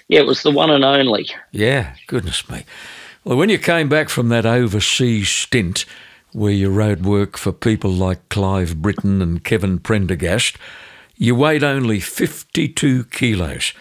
yeah, 0.08 0.20
it 0.20 0.26
was 0.26 0.42
the 0.42 0.50
one 0.50 0.70
and 0.70 0.84
only. 0.84 1.28
Yeah, 1.52 1.94
goodness 2.06 2.48
me. 2.50 2.64
Well, 3.24 3.38
when 3.38 3.48
you 3.48 3.58
came 3.58 3.88
back 3.88 4.08
from 4.08 4.28
that 4.28 4.44
overseas 4.44 5.28
stint 5.28 5.86
where 6.32 6.52
you 6.52 6.68
rode 6.68 7.04
work 7.04 7.38
for 7.38 7.52
people 7.52 7.90
like 7.90 8.28
Clive 8.28 8.76
Brittain 8.76 9.22
and 9.22 9.42
Kevin 9.42 9.78
Prendergast, 9.78 10.58
you 11.16 11.34
weighed 11.34 11.62
only 11.62 12.00
52 12.00 13.04
kilos, 13.04 13.72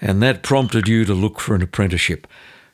and 0.00 0.22
that 0.22 0.42
prompted 0.42 0.88
you 0.88 1.04
to 1.04 1.12
look 1.12 1.38
for 1.38 1.54
an 1.54 1.62
apprenticeship. 1.62 2.26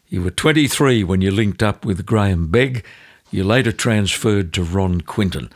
You 0.09 0.23
were 0.23 0.31
23 0.31 1.03
when 1.03 1.21
you 1.21 1.33
linked 1.33 1.63
up 1.63 1.85
with 1.85 2.07
Graham 2.07 2.47
Begg. 2.47 2.85
You 3.33 3.43
later 3.43 3.73
transferred 3.73 4.53
to 4.55 4.63
Ron 4.63 5.01
Quinton. 5.01 5.51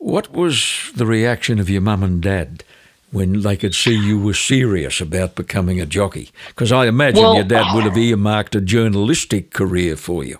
What 0.00 0.32
was 0.32 0.90
the 0.96 1.04
reaction 1.04 1.58
of 1.58 1.68
your 1.68 1.82
mum 1.82 2.02
and 2.02 2.22
dad 2.22 2.64
when 3.12 3.42
they 3.42 3.54
could 3.54 3.74
see 3.74 3.94
you 3.94 4.18
were 4.18 4.32
serious 4.32 4.98
about 4.98 5.34
becoming 5.34 5.78
a 5.78 5.84
jockey? 5.84 6.30
Because 6.48 6.72
I 6.72 6.86
imagine 6.86 7.22
well, 7.22 7.34
your 7.34 7.44
dad 7.44 7.74
would 7.74 7.84
have 7.84 7.98
earmarked 7.98 8.54
a 8.54 8.62
journalistic 8.62 9.52
career 9.52 9.96
for 9.96 10.24
you. 10.24 10.38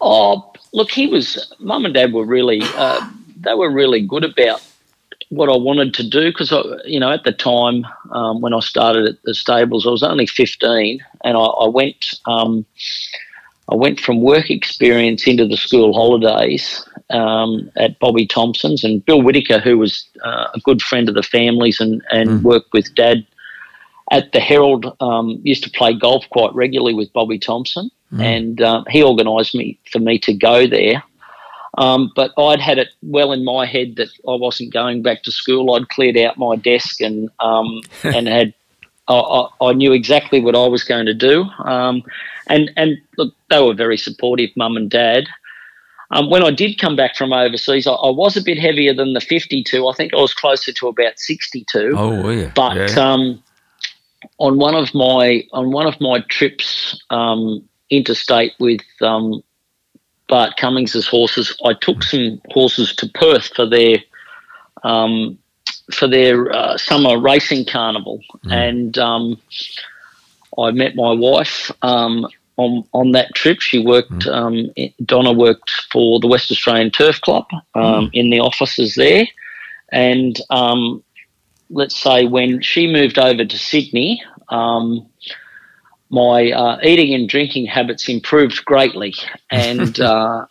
Oh, 0.00 0.50
look, 0.72 0.90
he 0.90 1.06
was. 1.06 1.54
Mum 1.58 1.84
and 1.84 1.92
dad 1.92 2.14
were 2.14 2.24
really. 2.24 2.62
Uh, 2.62 3.06
they 3.36 3.52
were 3.52 3.70
really 3.70 4.00
good 4.00 4.24
about 4.24 4.66
what 5.28 5.50
I 5.50 5.56
wanted 5.56 5.92
to 5.94 6.08
do 6.08 6.30
because 6.30 6.50
you 6.86 6.98
know 6.98 7.12
at 7.12 7.24
the 7.24 7.32
time 7.32 7.86
um, 8.12 8.40
when 8.40 8.54
I 8.54 8.60
started 8.60 9.06
at 9.06 9.22
the 9.24 9.34
stables, 9.34 9.86
I 9.86 9.90
was 9.90 10.02
only 10.02 10.26
fifteen, 10.26 11.04
and 11.22 11.36
I, 11.36 11.40
I 11.40 11.68
went. 11.68 12.14
Um, 12.24 12.64
I 13.70 13.74
went 13.74 14.00
from 14.00 14.22
work 14.22 14.50
experience 14.50 15.26
into 15.26 15.46
the 15.46 15.56
school 15.56 15.92
holidays 15.92 16.82
um, 17.10 17.70
at 17.76 17.98
Bobby 17.98 18.26
Thompson's 18.26 18.84
and 18.84 19.04
Bill 19.04 19.22
Whitaker, 19.22 19.58
who 19.58 19.78
was 19.78 20.08
uh, 20.24 20.48
a 20.54 20.60
good 20.60 20.82
friend 20.82 21.08
of 21.08 21.14
the 21.14 21.22
families 21.22 21.80
and, 21.80 22.02
and 22.10 22.28
mm. 22.28 22.42
worked 22.42 22.72
with 22.72 22.94
Dad 22.94 23.26
at 24.10 24.32
the 24.32 24.40
Herald, 24.40 24.96
um, 25.00 25.40
used 25.42 25.64
to 25.64 25.70
play 25.70 25.94
golf 25.94 26.24
quite 26.30 26.54
regularly 26.54 26.94
with 26.94 27.12
Bobby 27.12 27.38
Thompson, 27.38 27.90
mm. 28.12 28.22
and 28.22 28.60
uh, 28.60 28.84
he 28.88 29.02
organised 29.02 29.54
me 29.54 29.78
for 29.90 29.98
me 29.98 30.18
to 30.20 30.34
go 30.34 30.66
there. 30.66 31.02
Um, 31.76 32.12
but 32.14 32.32
I'd 32.38 32.60
had 32.60 32.78
it 32.78 32.90
well 33.02 33.32
in 33.32 33.44
my 33.44 33.66
head 33.66 33.96
that 33.96 34.08
I 34.28 34.34
wasn't 34.36 34.72
going 34.72 35.02
back 35.02 35.24
to 35.24 35.32
school. 35.32 35.74
I'd 35.74 35.88
cleared 35.88 36.16
out 36.16 36.38
my 36.38 36.54
desk 36.54 37.00
and 37.00 37.28
um, 37.40 37.80
and 38.04 38.28
had 38.28 38.54
I, 39.08 39.48
I, 39.60 39.72
knew 39.72 39.92
exactly 39.92 40.40
what 40.40 40.54
I 40.54 40.66
was 40.66 40.82
going 40.82 41.06
to 41.06 41.14
do. 41.14 41.42
Um, 41.64 42.02
and 42.46 42.70
and 42.76 42.98
look, 43.18 43.34
they 43.50 43.60
were 43.60 43.74
very 43.74 43.96
supportive, 43.96 44.50
mum 44.56 44.76
and 44.76 44.90
dad. 44.90 45.26
Um, 46.14 46.30
when 46.30 46.44
I 46.44 46.52
did 46.52 46.78
come 46.78 46.94
back 46.94 47.16
from 47.16 47.32
overseas, 47.32 47.88
I, 47.88 47.92
I, 47.92 48.10
was 48.10 48.36
a 48.36 48.42
bit 48.42 48.56
heavier 48.56 48.94
than 48.94 49.14
the 49.14 49.20
52. 49.20 49.88
I 49.88 49.92
think 49.94 50.14
I 50.14 50.18
was 50.18 50.32
closer 50.32 50.72
to 50.72 50.86
about 50.86 51.18
62. 51.18 51.92
Oh, 51.96 52.30
yeah. 52.30 52.52
But 52.54 52.76
yeah. 52.76 53.00
Um, 53.00 53.42
on 54.38 54.58
one 54.58 54.74
of 54.76 54.94
my 54.94 55.42
on 55.52 55.70
one 55.70 55.86
of 55.86 56.00
my 56.00 56.20
trips 56.28 57.02
um, 57.10 57.68
interstate 57.90 58.52
with 58.58 58.80
um, 59.02 59.42
Bart 60.28 60.56
Cummings's 60.56 61.06
horses, 61.06 61.54
I 61.64 61.74
took 61.74 62.02
some 62.02 62.40
horses 62.50 62.94
to 62.96 63.08
Perth 63.08 63.52
for 63.54 63.66
their 63.66 63.98
um, 64.82 65.36
for 65.92 66.06
their 66.06 66.50
uh, 66.52 66.78
summer 66.78 67.18
racing 67.18 67.66
carnival, 67.66 68.20
mm. 68.44 68.52
and 68.52 68.96
um, 68.98 69.40
I 70.58 70.70
met 70.70 70.94
my 70.94 71.12
wife 71.12 71.70
um, 71.82 72.26
on 72.56 72.84
on 72.92 73.12
that 73.12 73.34
trip. 73.34 73.60
She 73.60 73.78
worked. 73.78 74.10
Mm. 74.10 74.32
Um, 74.32 74.94
Donna 75.04 75.32
worked 75.32 75.70
for 75.90 76.20
the 76.20 76.26
West 76.26 76.50
Australian 76.50 76.90
Turf 76.90 77.20
Club 77.20 77.46
um, 77.74 78.06
mm. 78.06 78.10
in 78.12 78.30
the 78.30 78.40
offices 78.40 78.94
there, 78.94 79.26
and 79.92 80.40
um, 80.50 81.02
let's 81.70 81.96
say 81.96 82.26
when 82.26 82.60
she 82.60 82.86
moved 82.86 83.18
over 83.18 83.44
to 83.44 83.58
Sydney, 83.58 84.22
um, 84.48 85.06
my 86.10 86.50
uh, 86.52 86.78
eating 86.82 87.14
and 87.14 87.28
drinking 87.28 87.66
habits 87.66 88.08
improved 88.08 88.64
greatly, 88.64 89.14
and 89.50 89.98
uh, 90.00 90.46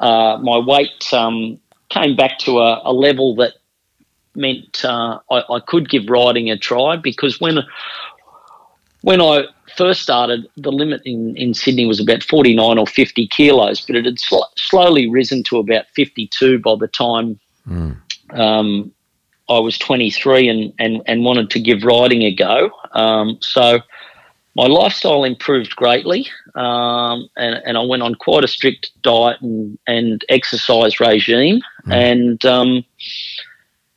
uh, 0.00 0.38
my 0.42 0.58
weight 0.58 1.12
um, 1.12 1.58
came 1.88 2.16
back 2.16 2.38
to 2.40 2.58
a, 2.58 2.82
a 2.84 2.92
level 2.92 3.34
that 3.36 3.54
meant 4.34 4.84
uh, 4.84 5.18
I, 5.30 5.42
I, 5.50 5.60
could 5.60 5.88
give 5.88 6.08
riding 6.08 6.50
a 6.50 6.56
try 6.56 6.96
because 6.96 7.40
when 7.40 7.58
when 9.02 9.20
I 9.20 9.44
first 9.76 10.02
started, 10.02 10.48
the 10.56 10.72
limit 10.72 11.02
in, 11.04 11.36
in 11.36 11.54
Sydney 11.54 11.86
was 11.86 12.00
about 12.00 12.22
49 12.22 12.78
or 12.78 12.86
50 12.86 13.26
kilos, 13.28 13.80
but 13.80 13.96
it 13.96 14.04
had 14.04 14.18
sl- 14.18 14.42
slowly 14.56 15.08
risen 15.08 15.42
to 15.44 15.58
about 15.58 15.86
52 15.94 16.58
by 16.58 16.74
the 16.78 16.88
time 16.88 17.38
mm. 17.68 17.96
um, 18.32 18.92
I 19.48 19.58
was 19.58 19.78
23 19.78 20.48
and, 20.48 20.72
and, 20.78 21.02
and 21.06 21.24
wanted 21.24 21.50
to 21.50 21.60
give 21.60 21.84
riding 21.84 22.22
a 22.22 22.34
go. 22.34 22.70
Um, 22.92 23.38
so 23.40 23.80
my 24.56 24.66
lifestyle 24.66 25.22
improved 25.22 25.76
greatly, 25.76 26.26
um, 26.56 27.28
and, 27.36 27.62
and 27.64 27.78
I 27.78 27.82
went 27.82 28.02
on 28.02 28.16
quite 28.16 28.42
a 28.42 28.48
strict 28.48 28.90
diet 29.02 29.40
and, 29.40 29.78
and 29.86 30.24
exercise 30.28 30.98
regime, 30.98 31.60
mm. 31.86 31.92
and 31.92 32.44
um, 32.44 32.84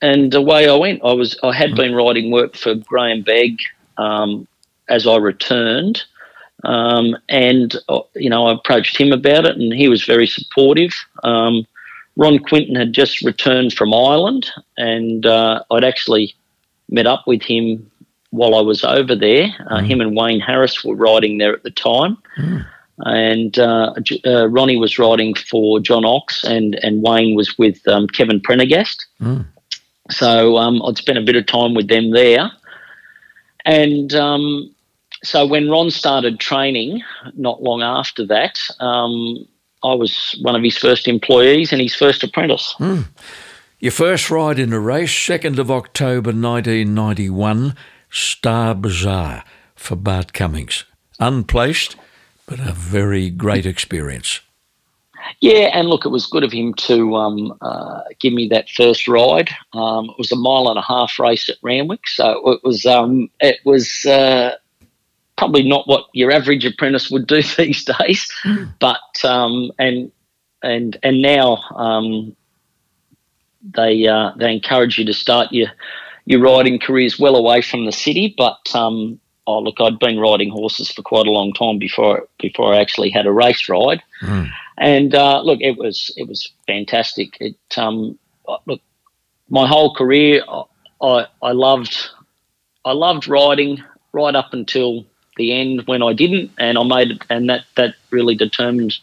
and 0.03 0.31
away 0.36 0.70
I 0.70 0.75
went. 0.75 1.01
I 1.03 1.13
was 1.13 1.36
I 1.41 1.51
had 1.51 1.72
mm. 1.72 1.77
been 1.77 1.96
riding 1.96 2.29
work 2.29 2.55
for 2.55 2.75
Graham 2.75 3.24
Begg 3.24 3.58
um, 3.98 4.48
as 4.92 5.08
I 5.08 5.18
returned, 5.18 6.04
um, 6.64 7.18
and 7.30 7.76
uh, 7.90 8.02
you 8.16 8.30
know 8.30 8.48
I 8.48 8.54
approached 8.54 8.98
him 8.98 9.12
about 9.12 9.46
it, 9.46 9.56
and 9.56 9.74
he 9.74 9.90
was 9.90 10.04
very 10.04 10.28
supportive. 10.28 10.94
Um, 11.24 11.66
Ron 12.18 12.40
Quinton 12.40 12.76
had 12.76 12.94
just 12.94 13.22
returned 13.24 13.74
from 13.74 13.94
Ireland, 13.94 14.52
and 14.78 15.26
uh, 15.26 15.64
I'd 15.72 15.84
actually 15.84 16.36
met 16.90 17.08
up 17.08 17.24
with 17.26 17.42
him 17.42 17.90
while 18.32 18.56
I 18.56 18.62
was 18.62 18.84
over 18.84 19.16
there. 19.16 19.48
Uh, 19.70 19.80
mm. 19.80 19.88
Him 19.88 20.02
and 20.02 20.16
Wayne 20.16 20.40
Harris 20.40 20.84
were 20.84 20.96
riding 20.96 21.38
there 21.38 21.54
at 21.54 21.64
the 21.64 21.72
time. 21.72 22.18
Mm. 22.38 22.66
And 23.04 23.60
uh, 23.60 23.94
uh, 24.26 24.48
Ronnie 24.48 24.78
was 24.78 25.00
riding 25.00 25.34
for 25.34 25.80
John 25.80 26.06
Oxx, 26.06 26.44
and, 26.44 26.76
and 26.84 27.02
Wayne 27.02 27.36
was 27.36 27.58
with 27.58 27.86
um, 27.88 28.08
Kevin 28.08 28.40
Prendergast. 28.40 29.06
Mm. 29.22 29.46
So 30.12 30.58
um, 30.58 30.82
I'd 30.84 30.98
spent 30.98 31.18
a 31.18 31.22
bit 31.22 31.36
of 31.36 31.46
time 31.46 31.74
with 31.74 31.88
them 31.88 32.12
there. 32.12 32.52
And 33.66 34.14
um, 34.14 34.74
so 35.24 35.46
when 35.46 35.70
Ron 35.70 35.92
started 35.92 36.40
training, 36.40 37.04
not 37.36 37.62
long 37.62 37.82
after 37.82 38.25
that, 38.28 38.60
um, 38.80 39.48
I 39.84 39.94
was 39.94 40.38
one 40.42 40.56
of 40.56 40.63
his 40.63 40.78
first 40.78 41.08
employees 41.08 41.72
and 41.72 41.82
his 41.82 41.96
first 41.96 42.24
apprentice. 42.24 42.75
Mm. 42.80 43.06
Your 43.80 43.92
first 43.92 44.30
ride 44.30 44.60
in 44.60 44.74
a 44.74 44.80
race, 44.80 45.12
2nd 45.12 45.58
of 45.58 45.72
October 45.72 46.30
1991, 46.30 47.75
Star 48.10 48.75
Bazaar 48.75 49.44
for 49.75 49.96
Bart 49.96 50.34
Cummings. 50.34 50.86
Unplaced, 51.20 51.96
but 52.46 52.60
a 52.60 52.74
very 52.74 53.30
great 53.30 53.66
experience. 53.66 54.42
Yeah, 55.40 55.70
and 55.74 55.88
look, 55.88 56.06
it 56.06 56.10
was 56.10 56.28
good 56.28 56.44
of 56.44 56.51
him 56.51 56.74
to 56.75 57.16
um, 57.16 57.58
uh, 57.62 58.01
give 58.20 58.34
me 58.34 58.48
that 58.50 58.70
first 58.70 59.08
ride. 59.08 59.50
Um, 59.74 60.06
it 60.10 60.18
was 60.18 60.32
a 60.32 60.36
mile 60.36 60.68
and 60.68 60.78
a 60.78 60.84
half 60.84 61.18
race 61.18 61.50
at 61.50 61.58
Randwick, 61.62 62.08
so 62.08 62.51
it 62.51 62.63
was 62.63 62.86
um, 62.86 63.30
it 63.40 63.60
was 63.66 64.06
uh, 64.06 64.56
probably 65.42 65.64
not 65.64 65.88
what 65.88 66.06
your 66.14 66.32
average 66.32 66.66
apprentice 66.66 67.10
would 67.10 67.26
do 67.26 67.42
these 67.58 67.84
days, 67.84 68.32
mm. 68.44 68.72
but 68.80 69.26
um, 69.26 69.72
and 69.80 70.12
and 70.62 70.98
and 71.02 71.20
now 71.20 71.56
um, 71.76 72.36
they 73.64 74.06
uh, 74.06 74.34
they 74.38 74.54
encourage 74.54 75.00
you 75.00 75.06
to 75.06 75.14
start 75.14 75.52
your 75.52 75.70
your 76.26 76.42
riding 76.42 76.78
careers 76.78 77.18
well 77.18 77.36
away 77.36 77.64
from 77.64 77.88
the 77.88 77.92
city. 77.92 78.36
But 78.38 78.60
um, 78.76 79.20
oh, 79.48 79.60
look, 79.62 79.82
I'd 79.82 79.98
been 79.98 80.20
riding 80.20 80.52
horses 80.52 80.92
for 80.92 81.02
quite 81.02 81.26
a 81.26 81.32
long 81.32 81.54
time 81.54 81.80
before 81.80 82.28
before 82.40 82.76
I 82.76 82.80
actually 82.80 83.10
had 83.10 83.26
a 83.26 83.32
race 83.32 83.68
ride. 83.68 84.04
Mm. 84.22 84.52
And 84.78 85.16
uh, 85.16 85.42
look, 85.42 85.60
it 85.60 85.75
was 85.75 86.14
it 86.18 86.27
was 86.27 86.51
fantastic. 86.68 87.36
It 87.40 87.58
um, 87.77 88.20
look, 88.68 88.82
my 89.50 89.66
whole 89.68 89.96
career, 89.96 90.44
I 91.01 91.25
I 91.42 91.51
loved 91.54 91.98
I 92.86 92.92
loved 92.92 93.27
riding 93.27 93.84
right 94.14 94.36
up 94.36 94.54
until 94.54 95.08
the 95.37 95.53
end 95.53 95.87
when 95.87 96.03
I 96.03 96.13
didn't, 96.13 96.51
and 96.57 96.77
I 96.77 96.83
made 96.83 97.11
it, 97.11 97.22
and 97.29 97.50
that 97.50 97.65
that 97.75 97.96
really 98.09 98.35
determined. 98.35 98.98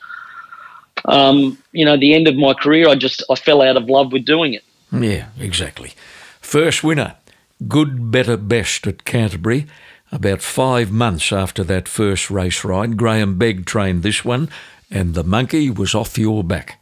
Um, 1.04 1.56
you 1.72 1.84
know, 1.84 1.96
the 1.96 2.14
end 2.14 2.26
of 2.26 2.36
my 2.36 2.54
career, 2.54 2.88
I 2.88 2.94
just 2.94 3.22
I 3.30 3.34
fell 3.34 3.62
out 3.62 3.76
of 3.76 3.88
love 3.88 4.12
with 4.12 4.24
doing 4.24 4.54
it. 4.54 4.64
Yeah, 4.92 5.28
exactly. 5.38 5.92
First 6.40 6.82
winner, 6.82 7.16
good, 7.66 8.10
better, 8.10 8.36
best 8.36 8.86
at 8.86 9.04
Canterbury. 9.04 9.66
About 10.10 10.40
five 10.40 10.90
months 10.90 11.32
after 11.32 11.62
that 11.64 11.86
first 11.86 12.30
race 12.30 12.64
ride, 12.64 12.96
Graham 12.96 13.36
Begg 13.36 13.66
trained 13.66 14.02
this 14.02 14.24
one, 14.24 14.48
and 14.90 15.14
the 15.14 15.24
monkey 15.24 15.68
was 15.68 15.94
off 15.94 16.16
your 16.16 16.42
back. 16.42 16.80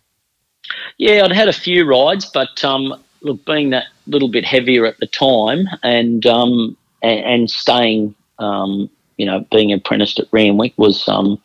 Yeah, 0.98 1.24
I'd 1.24 1.32
had 1.32 1.48
a 1.48 1.52
few 1.52 1.84
rides, 1.84 2.30
but 2.32 2.64
um, 2.64 2.94
look, 3.22 3.44
being 3.44 3.70
that 3.70 3.86
little 4.06 4.28
bit 4.28 4.44
heavier 4.44 4.86
at 4.86 4.98
the 4.98 5.06
time, 5.06 5.68
and 5.82 6.24
um, 6.26 6.76
and, 7.02 7.20
and, 7.20 7.50
staying, 7.50 8.14
um, 8.38 8.88
you 9.16 9.26
know, 9.26 9.46
being 9.50 9.72
apprenticed 9.72 10.18
at 10.18 10.28
Randwick 10.32 10.74
was, 10.76 11.06
um, 11.08 11.40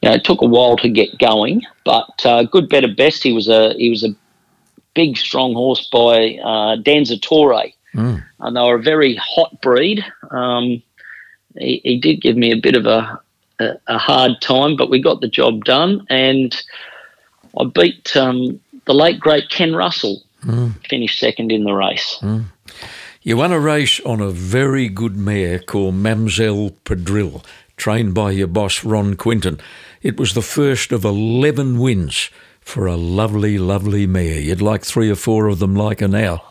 you 0.00 0.08
know, 0.08 0.14
it 0.14 0.24
took 0.24 0.42
a 0.42 0.46
while 0.46 0.76
to 0.78 0.88
get 0.88 1.18
going. 1.18 1.62
But 1.84 2.24
uh, 2.24 2.44
good, 2.44 2.68
better, 2.68 2.88
best. 2.88 3.22
He 3.22 3.32
was 3.32 3.48
a 3.48 3.74
he 3.74 3.90
was 3.90 4.04
a 4.04 4.14
big, 4.94 5.16
strong 5.16 5.54
horse 5.54 5.88
by 5.90 6.38
uh, 6.42 6.76
Danzatore. 6.76 7.72
Mm. 7.94 8.24
And 8.40 8.56
they 8.56 8.60
were 8.60 8.76
a 8.76 8.82
very 8.82 9.16
hot 9.16 9.60
breed. 9.60 10.04
Um, 10.30 10.82
he, 11.58 11.80
he, 11.84 11.98
did 11.98 12.22
give 12.22 12.36
me 12.36 12.50
a 12.50 12.56
bit 12.56 12.74
of 12.74 12.86
a, 12.86 13.20
a, 13.58 13.74
a, 13.86 13.98
hard 13.98 14.40
time, 14.40 14.76
but 14.76 14.88
we 14.88 15.00
got 15.00 15.20
the 15.20 15.28
job 15.28 15.64
done. 15.64 16.06
And 16.08 16.54
I 17.58 17.64
beat 17.64 18.16
um, 18.16 18.60
the 18.86 18.94
late, 18.94 19.20
great 19.20 19.50
Ken 19.50 19.74
Russell, 19.74 20.22
mm. 20.42 20.74
finished 20.86 21.18
second 21.18 21.52
in 21.52 21.64
the 21.64 21.74
race. 21.74 22.18
Mm. 22.22 22.46
You 23.24 23.36
won 23.36 23.52
a 23.52 23.60
race 23.60 24.00
on 24.00 24.20
a 24.20 24.30
very 24.30 24.88
good 24.88 25.16
mare 25.16 25.60
called 25.60 25.94
Mamselle 25.94 26.74
Padrille, 26.84 27.44
trained 27.76 28.14
by 28.14 28.32
your 28.32 28.48
boss, 28.48 28.82
Ron 28.82 29.14
Quinton. 29.14 29.60
It 30.02 30.18
was 30.18 30.34
the 30.34 30.42
first 30.42 30.90
of 30.90 31.04
11 31.04 31.78
wins 31.78 32.30
for 32.60 32.88
a 32.88 32.96
lovely, 32.96 33.58
lovely 33.58 34.08
mare. 34.08 34.40
You'd 34.40 34.60
like 34.60 34.84
three 34.84 35.08
or 35.08 35.14
four 35.14 35.46
of 35.46 35.60
them 35.60 35.76
like 35.76 36.00
her 36.00 36.08
now. 36.08 36.42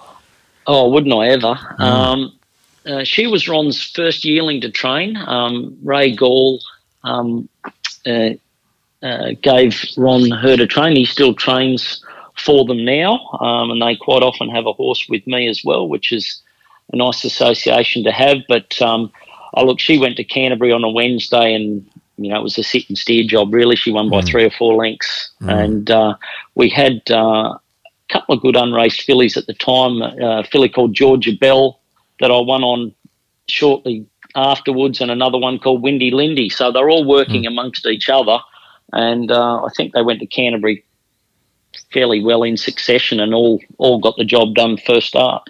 Oh, 0.66 0.88
wouldn't 0.88 1.14
I 1.14 1.28
ever? 1.28 1.56
Mm. 1.56 1.82
Um, 1.82 2.40
uh, 2.86 3.04
she 3.04 3.28
was 3.28 3.50
Ron's 3.50 3.84
first 3.84 4.24
yearling 4.24 4.62
to 4.62 4.72
train. 4.72 5.18
Um, 5.18 5.78
Ray 5.84 6.16
Gall 6.16 6.62
um, 7.04 7.50
uh, 8.08 8.30
uh, 9.04 9.32
gave 9.42 9.84
Ron 9.98 10.32
her 10.32 10.56
to 10.56 10.68
train. 10.68 10.96
He 10.96 11.04
still 11.04 11.34
trains 11.34 12.02
for 12.38 12.64
them 12.64 12.86
now, 12.86 13.28
um, 13.42 13.72
and 13.72 13.82
they 13.82 13.98
quite 13.98 14.24
often 14.24 14.48
have 14.48 14.68
a 14.68 14.74
horse 14.74 15.10
with 15.10 15.28
me 15.28 15.50
as 15.50 15.66
well, 15.66 15.90
which 15.90 16.14
is 16.14 16.42
a 16.92 16.96
nice 16.96 17.24
association 17.24 18.04
to 18.04 18.12
have. 18.12 18.38
But 18.48 18.82
um, 18.82 19.12
oh, 19.54 19.66
look, 19.66 19.80
she 19.80 19.98
went 19.98 20.18
to 20.18 20.24
Canterbury 20.24 20.72
on 20.72 20.84
a 20.84 20.90
Wednesday 20.90 21.54
and 21.54 21.86
you 22.22 22.30
know, 22.30 22.40
it 22.40 22.44
was 22.44 22.58
a 22.58 22.64
sit 22.64 22.88
and 22.88 22.98
steer 22.98 23.24
job. 23.24 23.54
Really, 23.54 23.76
she 23.76 23.92
won 23.92 24.10
by 24.10 24.22
mm. 24.22 24.28
three 24.28 24.46
or 24.46 24.52
four 24.52 24.76
lengths, 24.76 25.32
mm. 25.42 25.52
and 25.52 25.90
uh, 25.90 26.16
we 26.56 26.70
had 26.70 27.02
uh, 27.10 27.16
a 27.16 27.60
couple 28.10 28.36
of 28.36 28.42
good 28.42 28.56
unraced 28.56 29.02
fillies 29.02 29.38
at 29.38 29.48
the 29.48 29.54
time. 29.54 30.02
Uh, 30.02 30.40
a 30.40 30.44
filly 30.44 30.70
called 30.70 30.94
Georgia 30.94 31.32
Bell 31.34 31.80
that 32.20 32.32
I 32.32 32.40
won 32.40 32.64
on 32.64 32.94
shortly 33.48 34.06
afterwards, 34.36 35.02
and 35.02 35.10
another 35.10 35.38
one 35.38 35.58
called 35.58 35.82
Windy 35.82 36.12
Lindy. 36.12 36.50
So 36.50 36.72
they're 36.72 36.90
all 36.90 37.06
working 37.06 37.44
mm. 37.44 37.48
amongst 37.48 37.86
each 37.88 38.10
other, 38.10 38.38
and 38.94 39.32
uh, 39.32 39.64
I 39.64 39.70
think 39.76 39.94
they 39.94 40.04
went 40.04 40.20
to 40.20 40.28
Canterbury 40.28 40.86
fairly 41.92 42.22
well 42.24 42.44
in 42.44 42.58
succession, 42.58 43.20
and 43.20 43.34
all 43.34 43.60
all 43.78 44.00
got 44.00 44.18
the 44.18 44.26
job 44.26 44.54
done 44.54 44.78
first 44.78 45.08
start. 45.08 45.50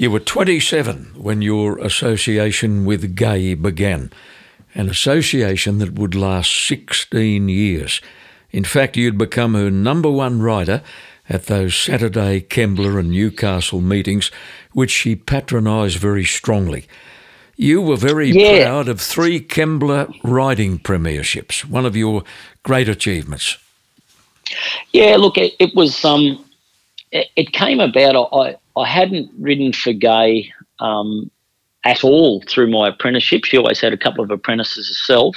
You 0.00 0.12
were 0.12 0.20
27 0.20 1.14
when 1.16 1.42
your 1.42 1.76
association 1.78 2.84
with 2.84 3.16
Gai 3.16 3.54
began 3.54 4.12
an 4.72 4.88
association 4.88 5.78
that 5.78 5.94
would 5.94 6.14
last 6.14 6.52
16 6.68 7.48
years. 7.48 8.00
In 8.52 8.62
fact, 8.62 8.96
you'd 8.96 9.18
become 9.18 9.54
her 9.54 9.72
number 9.72 10.08
one 10.08 10.40
rider 10.40 10.84
at 11.28 11.46
those 11.46 11.74
Saturday 11.74 12.40
Kembla 12.40 13.00
and 13.00 13.10
Newcastle 13.10 13.80
meetings, 13.80 14.30
which 14.70 14.92
she 14.92 15.16
patronised 15.16 15.98
very 15.98 16.24
strongly. 16.24 16.86
You 17.56 17.82
were 17.82 17.96
very 17.96 18.30
yeah. 18.30 18.66
proud 18.66 18.88
of 18.88 19.00
three 19.00 19.40
Kembla 19.40 20.16
riding 20.22 20.78
premierships, 20.78 21.64
one 21.64 21.84
of 21.84 21.96
your 21.96 22.22
great 22.62 22.88
achievements. 22.88 23.58
Yeah, 24.92 25.16
look, 25.16 25.36
it, 25.36 25.54
it 25.58 25.74
was. 25.74 26.04
Um, 26.04 26.44
it, 27.10 27.26
it, 27.34 27.52
came 27.52 27.80
about. 27.80 28.28
I 28.32 28.56
I 28.78 28.86
hadn't 28.86 29.30
ridden 29.38 29.72
for 29.72 29.92
Gai 29.92 30.52
um, 30.78 31.30
at 31.84 32.04
all 32.04 32.42
through 32.48 32.70
my 32.70 32.88
apprenticeship. 32.88 33.44
She 33.44 33.56
always 33.56 33.80
had 33.80 33.92
a 33.92 33.98
couple 33.98 34.24
of 34.24 34.30
apprentices 34.30 34.88
herself. 34.88 35.36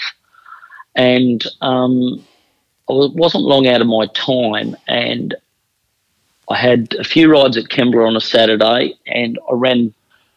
And 0.96 1.44
um, 1.62 2.24
I 2.90 2.94
wasn't 2.94 3.44
long 3.44 3.68
out 3.68 3.82
of 3.82 3.88
my 3.88 4.08
time. 4.14 4.76
And 4.88 5.36
I 6.50 6.58
had 6.58 6.94
a 7.00 7.04
few 7.04 7.32
rides 7.32 7.58
at 7.58 7.66
Kembla 7.66 8.06
on 8.06 8.16
a 8.18 8.22
Saturday, 8.22 8.94
and 9.08 9.40
I 9.50 9.54
ran 9.54 9.94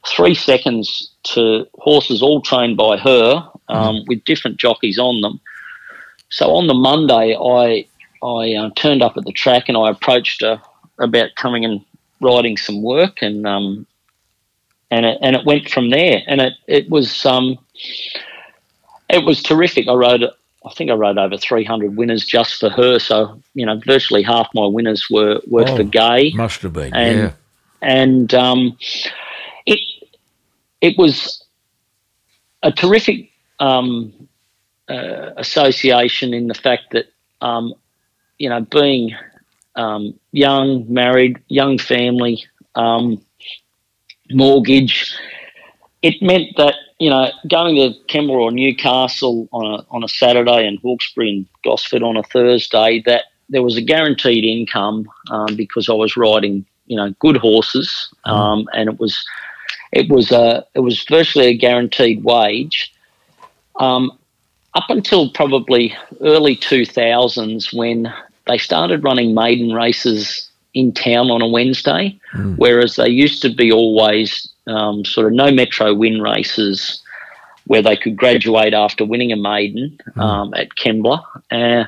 three 0.06 0.34
seconds 0.34 1.10
to 1.24 1.66
horses 1.74 2.22
all 2.22 2.40
trained 2.40 2.76
by 2.76 2.96
her 2.98 3.48
um, 3.68 3.96
mm. 3.96 4.04
with 4.06 4.24
different 4.24 4.58
jockeys 4.58 4.98
on 4.98 5.22
them. 5.22 5.40
So 6.28 6.54
on 6.54 6.66
the 6.66 6.74
Monday, 6.74 7.36
I 7.36 7.86
I 8.24 8.54
uh, 8.54 8.70
turned 8.76 9.02
up 9.02 9.16
at 9.16 9.24
the 9.24 9.32
track 9.32 9.68
and 9.68 9.76
I 9.76 9.90
approached 9.90 10.42
her 10.42 10.60
about 10.98 11.34
coming 11.36 11.64
and 11.64 11.84
riding 12.24 12.56
some 12.56 12.82
work, 12.82 13.22
and 13.22 13.46
um, 13.46 13.86
and 14.90 15.06
it, 15.06 15.18
and 15.20 15.36
it 15.36 15.44
went 15.44 15.70
from 15.70 15.90
there. 15.90 16.22
And 16.26 16.40
it 16.40 16.54
it 16.66 16.90
was 16.90 17.24
um, 17.24 17.58
it 19.08 19.24
was 19.24 19.42
terrific. 19.42 19.86
I 19.88 19.94
wrote 19.94 20.22
I 20.66 20.72
think 20.72 20.90
I 20.90 20.94
wrote 20.94 21.18
over 21.18 21.36
300 21.36 21.96
winners 21.96 22.24
just 22.24 22.58
for 22.58 22.70
her. 22.70 22.98
So, 22.98 23.40
you 23.54 23.66
know, 23.66 23.78
virtually 23.84 24.22
half 24.22 24.48
my 24.54 24.66
winners 24.66 25.08
were, 25.10 25.40
were 25.46 25.68
oh, 25.68 25.76
for 25.76 25.84
Gai. 25.84 26.32
Must 26.34 26.62
have 26.62 26.72
been, 26.72 26.94
and, 26.94 27.18
yeah. 27.18 27.32
And 27.82 28.34
um, 28.34 28.78
it, 29.66 29.78
it 30.80 30.96
was 30.96 31.44
a 32.62 32.72
terrific 32.72 33.30
um, 33.60 34.12
uh, 34.88 35.32
association 35.36 36.32
in 36.32 36.46
the 36.46 36.54
fact 36.54 36.92
that, 36.92 37.06
um, 37.42 37.74
you 38.38 38.48
know, 38.48 38.60
being 38.62 39.14
um, 39.76 40.18
young, 40.32 40.92
married, 40.92 41.38
young 41.48 41.78
family, 41.78 42.44
um, 42.74 43.20
mortgage, 44.30 45.14
it 46.02 46.20
meant 46.22 46.56
that 46.56 46.74
you 46.98 47.10
know, 47.10 47.30
going 47.48 47.76
to 47.76 47.98
Kembla 48.08 48.30
or 48.30 48.52
Newcastle 48.52 49.48
on 49.52 49.66
a, 49.66 49.84
on 49.90 50.04
a 50.04 50.08
Saturday 50.08 50.66
and 50.66 50.78
Hawkesbury 50.78 51.30
and 51.30 51.46
Gosford 51.64 52.02
on 52.02 52.16
a 52.16 52.22
Thursday, 52.22 53.02
that 53.06 53.24
there 53.48 53.62
was 53.62 53.76
a 53.76 53.82
guaranteed 53.82 54.44
income 54.44 55.10
um, 55.30 55.56
because 55.56 55.88
I 55.88 55.92
was 55.92 56.16
riding, 56.16 56.64
you 56.86 56.96
know, 56.96 57.10
good 57.18 57.36
horses, 57.36 58.08
mm. 58.26 58.30
um, 58.30 58.68
and 58.72 58.88
it 58.88 58.98
was 58.98 59.24
it 59.92 60.08
was 60.08 60.30
a 60.32 60.64
it 60.74 60.80
was 60.80 61.04
virtually 61.04 61.46
a 61.48 61.56
guaranteed 61.56 62.22
wage. 62.24 62.92
Um, 63.80 64.16
up 64.74 64.88
until 64.88 65.30
probably 65.30 65.96
early 66.20 66.56
2000s 66.56 67.76
when 67.76 68.12
they 68.46 68.58
started 68.58 69.04
running 69.04 69.34
maiden 69.34 69.72
races 69.72 70.50
in 70.74 70.92
town 70.92 71.30
on 71.30 71.40
a 71.40 71.48
Wednesday, 71.48 72.18
mm. 72.34 72.56
whereas 72.56 72.96
they 72.96 73.08
used 73.08 73.40
to 73.42 73.48
be 73.48 73.70
always 73.72 74.48
um, 74.66 75.04
sort 75.04 75.26
of 75.26 75.32
no 75.32 75.50
metro 75.50 75.94
win 75.94 76.20
races 76.20 77.00
where 77.66 77.82
they 77.82 77.96
could 77.96 78.16
graduate 78.16 78.74
after 78.74 79.04
winning 79.04 79.32
a 79.32 79.36
maiden 79.36 79.98
mm. 80.10 80.22
um, 80.22 80.52
at 80.54 80.70
Kembla. 80.70 81.24
Uh, 81.50 81.84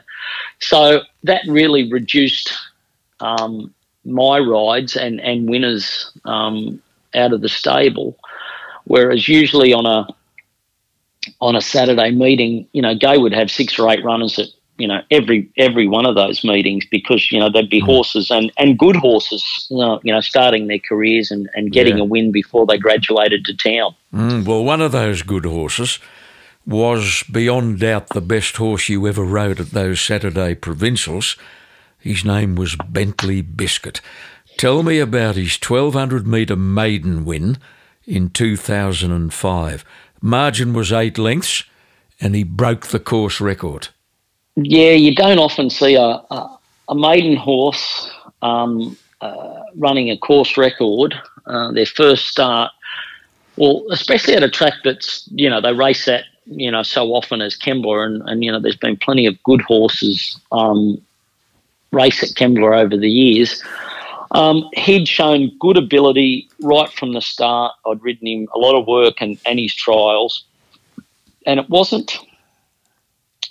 so 0.60 1.02
that 1.24 1.42
really 1.48 1.90
reduced 1.92 2.52
um, 3.20 3.74
my 4.04 4.38
rides 4.38 4.96
and, 4.96 5.20
and 5.20 5.48
winners 5.48 6.10
um, 6.24 6.80
out 7.14 7.32
of 7.32 7.40
the 7.40 7.48
stable. 7.48 8.16
Whereas 8.84 9.28
usually 9.28 9.72
on 9.72 9.84
a 9.84 10.06
on 11.40 11.56
a 11.56 11.60
Saturday 11.60 12.12
meeting, 12.12 12.68
you 12.72 12.80
know, 12.80 12.94
Gai 12.94 13.16
would 13.16 13.34
have 13.34 13.50
six 13.50 13.78
or 13.80 13.90
eight 13.90 14.04
runners 14.04 14.38
at 14.38 14.46
you 14.78 14.86
know 14.86 15.00
every 15.10 15.50
every 15.56 15.88
one 15.88 16.06
of 16.06 16.14
those 16.14 16.44
meetings 16.44 16.84
because 16.90 17.30
you 17.30 17.38
know 17.38 17.50
there'd 17.50 17.70
be 17.70 17.80
mm. 17.80 17.86
horses 17.86 18.30
and 18.30 18.52
and 18.58 18.78
good 18.78 18.96
horses 18.96 19.66
you 19.70 19.78
know, 19.78 20.00
you 20.02 20.12
know 20.12 20.20
starting 20.20 20.66
their 20.66 20.78
careers 20.78 21.30
and, 21.30 21.48
and 21.54 21.72
getting 21.72 21.96
yeah. 21.96 22.02
a 22.02 22.06
win 22.06 22.32
before 22.32 22.66
they 22.66 22.78
graduated 22.78 23.44
to 23.44 23.56
town. 23.56 23.94
Mm, 24.12 24.46
well, 24.46 24.64
one 24.64 24.80
of 24.80 24.92
those 24.92 25.22
good 25.22 25.44
horses 25.44 25.98
was 26.66 27.22
beyond 27.30 27.80
doubt 27.80 28.08
the 28.08 28.20
best 28.20 28.56
horse 28.56 28.88
you 28.88 29.06
ever 29.06 29.24
rode 29.24 29.60
at 29.60 29.70
those 29.70 30.00
Saturday 30.00 30.54
provincials. 30.54 31.36
His 31.98 32.24
name 32.24 32.56
was 32.56 32.76
Bentley 32.88 33.40
Biscuit. 33.40 34.00
Tell 34.56 34.82
me 34.82 34.98
about 34.98 35.36
his 35.36 35.56
1200 35.56 36.26
metre 36.26 36.56
maiden 36.56 37.24
win 37.24 37.58
in 38.04 38.30
2005. 38.30 39.84
Margin 40.20 40.72
was 40.72 40.92
eight 40.92 41.18
lengths 41.18 41.64
and 42.20 42.34
he 42.34 42.42
broke 42.42 42.86
the 42.86 42.98
course 43.00 43.40
record. 43.40 43.88
Yeah, 44.56 44.92
you 44.92 45.14
don't 45.14 45.38
often 45.38 45.68
see 45.68 45.94
a, 45.94 46.00
a, 46.00 46.58
a 46.88 46.94
maiden 46.94 47.36
horse 47.36 48.10
um, 48.42 48.96
uh, 49.20 49.62
running 49.76 50.10
a 50.10 50.16
course 50.16 50.56
record, 50.56 51.14
uh, 51.46 51.72
their 51.72 51.86
first 51.86 52.26
start. 52.26 52.72
Well, 53.56 53.84
especially 53.90 54.34
at 54.34 54.42
a 54.42 54.50
track 54.50 54.74
that's, 54.82 55.28
you 55.30 55.48
know, 55.48 55.60
they 55.60 55.72
race 55.72 56.08
at, 56.08 56.24
you 56.46 56.70
know, 56.70 56.82
so 56.82 57.14
often 57.14 57.40
as 57.42 57.56
Kembla, 57.56 58.06
and, 58.06 58.22
and 58.28 58.44
you 58.44 58.50
know, 58.52 58.60
there's 58.60 58.76
been 58.76 58.96
plenty 58.96 59.26
of 59.26 59.42
good 59.42 59.60
horses 59.62 60.38
um, 60.52 61.00
race 61.90 62.22
at 62.22 62.30
Kembla 62.30 62.80
over 62.80 62.96
the 62.96 63.10
years. 63.10 63.62
Um, 64.32 64.68
he'd 64.74 65.06
shown 65.06 65.52
good 65.60 65.76
ability 65.76 66.48
right 66.62 66.90
from 66.92 67.12
the 67.12 67.20
start. 67.20 67.74
I'd 67.86 68.02
ridden 68.02 68.26
him 68.26 68.48
a 68.54 68.58
lot 68.58 68.74
of 68.78 68.86
work 68.86 69.20
and, 69.20 69.38
and 69.46 69.58
his 69.58 69.74
trials. 69.74 70.44
And 71.46 71.60
it 71.60 71.68
wasn't 71.70 72.18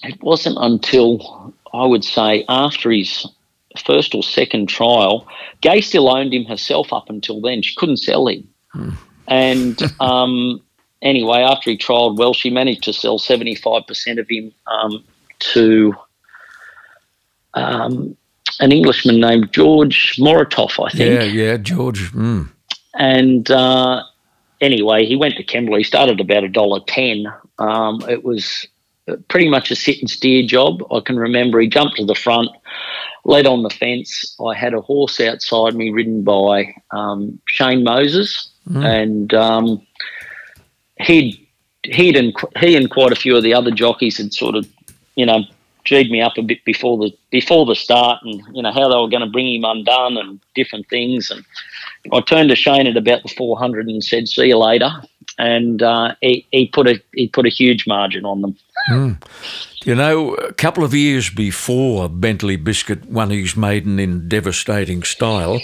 it 0.05 0.21
wasn't 0.21 0.57
until 0.59 1.53
I 1.73 1.85
would 1.85 2.03
say 2.03 2.45
after 2.47 2.91
his 2.91 3.27
first 3.85 4.15
or 4.15 4.23
second 4.23 4.69
trial, 4.69 5.27
Gai 5.61 5.81
still 5.81 6.09
owned 6.09 6.33
him 6.33 6.45
herself 6.45 6.93
up 6.93 7.09
until 7.09 7.41
then. 7.41 7.61
She 7.61 7.75
couldn't 7.75 7.97
sell 7.97 8.27
him. 8.27 8.47
Hmm. 8.71 8.89
And 9.27 9.81
um, 9.99 10.61
anyway, 11.01 11.39
after 11.39 11.69
he 11.69 11.77
trialled 11.77 12.17
well, 12.17 12.33
she 12.33 12.49
managed 12.49 12.83
to 12.83 12.93
sell 12.93 13.19
75% 13.19 14.19
of 14.19 14.27
him 14.29 14.51
um, 14.67 15.03
to 15.39 15.93
um, 17.53 18.15
an 18.59 18.71
Englishman 18.71 19.19
named 19.19 19.51
George 19.51 20.15
Moritov, 20.17 20.83
I 20.85 20.89
think. 20.95 21.21
Yeah, 21.21 21.23
yeah, 21.23 21.57
George. 21.57 22.11
Mm. 22.13 22.49
And 22.97 23.51
uh, 23.51 24.03
anyway, 24.61 25.05
he 25.05 25.15
went 25.15 25.35
to 25.35 25.43
Kembla. 25.43 25.79
He 25.79 25.83
started 25.83 26.19
about 26.19 26.43
a 26.43 26.49
dollar 26.49 26.79
ten. 26.87 27.25
Um, 27.59 28.01
it 28.09 28.23
was 28.23 28.67
pretty 29.27 29.49
much 29.49 29.71
a 29.71 29.75
sit 29.75 29.99
and 29.99 30.09
steer 30.09 30.45
job. 30.45 30.83
I 30.91 30.99
can 30.99 31.17
remember 31.17 31.59
he 31.59 31.67
jumped 31.67 31.97
to 31.97 32.05
the 32.05 32.15
front, 32.15 32.49
led 33.23 33.45
on 33.45 33.63
the 33.63 33.69
fence. 33.69 34.35
I 34.43 34.55
had 34.55 34.73
a 34.73 34.81
horse 34.81 35.19
outside 35.19 35.75
me 35.75 35.91
ridden 35.91 36.23
by 36.23 36.73
um, 36.91 37.39
Shane 37.47 37.83
Moses, 37.83 38.49
mm. 38.69 38.83
and 38.83 39.33
um, 39.33 39.85
he'd 40.99 41.39
he'd 41.83 42.15
and 42.15 42.33
he 42.57 42.75
and 42.75 42.89
quite 42.89 43.11
a 43.11 43.15
few 43.15 43.35
of 43.37 43.43
the 43.43 43.53
other 43.53 43.71
jockeys 43.71 44.17
had 44.17 44.33
sort 44.33 44.55
of, 44.55 44.67
you 45.15 45.25
know, 45.25 45.43
G'd 45.85 46.09
me 46.09 46.19
up 46.19 46.37
a 46.37 46.41
bit 46.41 46.65
before 46.65 46.97
the 46.97 47.15
before 47.29 47.65
the 47.65 47.75
start, 47.75 48.19
and 48.23 48.41
you 48.53 48.63
know 48.63 48.71
how 48.71 48.89
they 48.89 48.95
were 48.95 49.07
going 49.07 49.21
to 49.21 49.29
bring 49.29 49.53
him 49.53 49.63
undone 49.63 50.17
and 50.17 50.39
different 50.55 50.89
things. 50.89 51.29
And 51.29 51.45
I 52.11 52.21
turned 52.21 52.49
to 52.49 52.55
Shane 52.55 52.87
at 52.87 52.97
about 52.97 53.21
the 53.21 53.29
400 53.29 53.87
and 53.87 54.03
said, 54.03 54.27
"See 54.27 54.47
you 54.47 54.57
later." 54.57 54.89
And 55.37 55.83
uh, 55.83 56.15
he, 56.21 56.45
he 56.51 56.67
put 56.67 56.87
a 56.87 56.99
he 57.13 57.27
put 57.27 57.45
a 57.45 57.49
huge 57.49 57.85
margin 57.85 58.25
on 58.25 58.41
them. 58.41 58.57
Mm. 58.89 59.21
You 59.84 59.95
know, 59.95 60.36
a 60.36 60.54
couple 60.54 60.84
of 60.84 60.93
years 60.93 61.30
before 61.30 62.10
Bentley 62.10 62.56
Biscuit 62.56 63.06
won 63.06 63.30
his 63.30 63.56
maiden 63.56 64.00
in 64.00 64.28
devastating 64.28 65.04
style, 65.04 65.60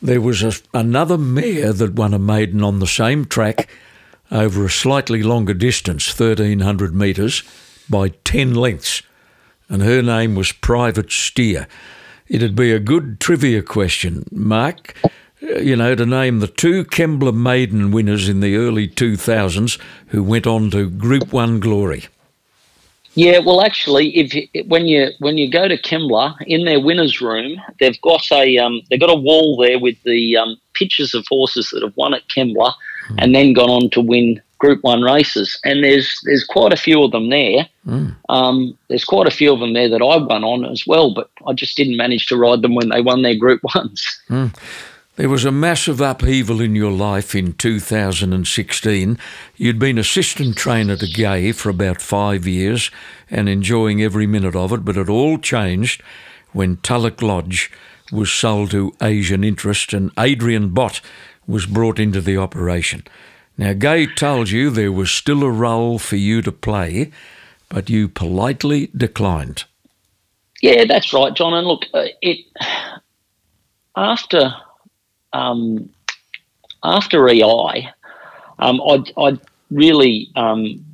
there 0.00 0.20
was 0.20 0.42
a, 0.42 0.52
another 0.74 1.18
mare 1.18 1.72
that 1.72 1.94
won 1.94 2.14
a 2.14 2.18
maiden 2.18 2.62
on 2.62 2.78
the 2.78 2.86
same 2.86 3.24
track 3.24 3.68
over 4.30 4.64
a 4.64 4.70
slightly 4.70 5.22
longer 5.22 5.54
distance, 5.54 6.08
1300 6.08 6.94
metres, 6.94 7.42
by 7.88 8.08
10 8.08 8.54
lengths 8.54 9.02
and 9.72 9.82
her 9.82 10.02
name 10.02 10.34
was 10.34 10.52
Private 10.52 11.10
Steer. 11.10 11.66
It'd 12.28 12.54
be 12.54 12.72
a 12.72 12.78
good 12.78 13.20
trivia 13.20 13.62
question, 13.62 14.26
Mark, 14.30 14.94
uh, 15.02 15.58
you 15.60 15.76
know, 15.76 15.94
to 15.94 16.04
name 16.04 16.40
the 16.40 16.46
two 16.46 16.84
Kembla 16.84 17.34
maiden 17.34 17.90
winners 17.90 18.28
in 18.28 18.40
the 18.40 18.56
early 18.56 18.86
2000s 18.86 19.80
who 20.08 20.22
went 20.22 20.46
on 20.46 20.70
to 20.72 20.90
Group 20.90 21.32
1 21.32 21.58
glory. 21.58 22.04
Yeah, 23.14 23.38
well, 23.38 23.62
actually, 23.62 24.08
if 24.16 24.66
when 24.68 24.86
you 24.86 25.10
when 25.18 25.36
you 25.36 25.50
go 25.50 25.68
to 25.68 25.76
Kembla 25.76 26.34
in 26.46 26.64
their 26.64 26.80
winners' 26.80 27.20
room, 27.20 27.60
they've 27.78 28.00
got 28.00 28.30
a 28.32 28.56
um, 28.58 28.80
they've 28.88 29.00
got 29.00 29.10
a 29.10 29.14
wall 29.14 29.58
there 29.58 29.78
with 29.78 30.02
the 30.04 30.36
um, 30.36 30.56
pictures 30.74 31.14
of 31.14 31.26
horses 31.28 31.70
that 31.70 31.82
have 31.82 31.96
won 31.96 32.14
at 32.14 32.26
Kembla 32.28 32.72
mm. 33.08 33.16
and 33.18 33.34
then 33.34 33.52
gone 33.52 33.68
on 33.68 33.90
to 33.90 34.00
win 34.00 34.40
Group 34.58 34.82
One 34.82 35.02
races, 35.02 35.60
and 35.62 35.84
there's 35.84 36.20
there's 36.24 36.44
quite 36.44 36.72
a 36.72 36.76
few 36.76 37.02
of 37.02 37.10
them 37.10 37.28
there. 37.28 37.68
Mm. 37.86 38.16
Um, 38.30 38.78
there's 38.88 39.04
quite 39.04 39.26
a 39.26 39.32
few 39.32 39.52
of 39.52 39.60
them 39.60 39.74
there 39.74 39.90
that 39.90 40.00
I 40.00 40.16
won 40.16 40.42
on 40.42 40.64
as 40.64 40.86
well, 40.86 41.12
but 41.12 41.28
I 41.46 41.52
just 41.52 41.76
didn't 41.76 41.98
manage 41.98 42.26
to 42.26 42.36
ride 42.36 42.62
them 42.62 42.74
when 42.74 42.88
they 42.88 43.02
won 43.02 43.22
their 43.22 43.36
Group 43.36 43.60
Ones. 43.74 44.22
Mm. 44.30 44.56
There 45.16 45.28
was 45.28 45.44
a 45.44 45.52
massive 45.52 46.00
upheaval 46.00 46.62
in 46.62 46.74
your 46.74 46.90
life 46.90 47.34
in 47.34 47.52
2016. 47.52 49.18
You'd 49.56 49.78
been 49.78 49.98
assistant 49.98 50.56
trainer 50.56 50.96
to 50.96 51.06
Gai 51.06 51.52
for 51.52 51.68
about 51.68 52.00
five 52.00 52.46
years 52.46 52.90
and 53.30 53.46
enjoying 53.46 54.02
every 54.02 54.26
minute 54.26 54.56
of 54.56 54.72
it, 54.72 54.86
but 54.86 54.96
it 54.96 55.10
all 55.10 55.36
changed 55.36 56.02
when 56.52 56.78
Tulloch 56.78 57.20
Lodge 57.20 57.70
was 58.10 58.32
sold 58.32 58.70
to 58.70 58.94
Asian 59.02 59.44
interest 59.44 59.92
and 59.92 60.10
Adrian 60.18 60.70
Bott 60.70 61.02
was 61.46 61.66
brought 61.66 61.98
into 61.98 62.22
the 62.22 62.38
operation. 62.38 63.04
Now, 63.58 63.74
Gai 63.74 64.06
told 64.06 64.48
you 64.48 64.70
there 64.70 64.90
was 64.90 65.10
still 65.10 65.42
a 65.42 65.50
role 65.50 65.98
for 65.98 66.16
you 66.16 66.40
to 66.40 66.52
play, 66.52 67.12
but 67.68 67.90
you 67.90 68.08
politely 68.08 68.90
declined. 68.96 69.64
Yeah, 70.62 70.86
that's 70.86 71.12
right, 71.12 71.34
John. 71.34 71.52
And 71.52 71.66
look, 71.66 71.84
uh, 71.92 72.06
it 72.22 72.46
after 73.94 74.54
um, 75.32 75.90
after 76.82 77.28
EI, 77.28 77.90
um, 78.58 78.80
I'd, 78.88 79.12
I'd 79.16 79.40
really 79.70 80.30
um, 80.36 80.84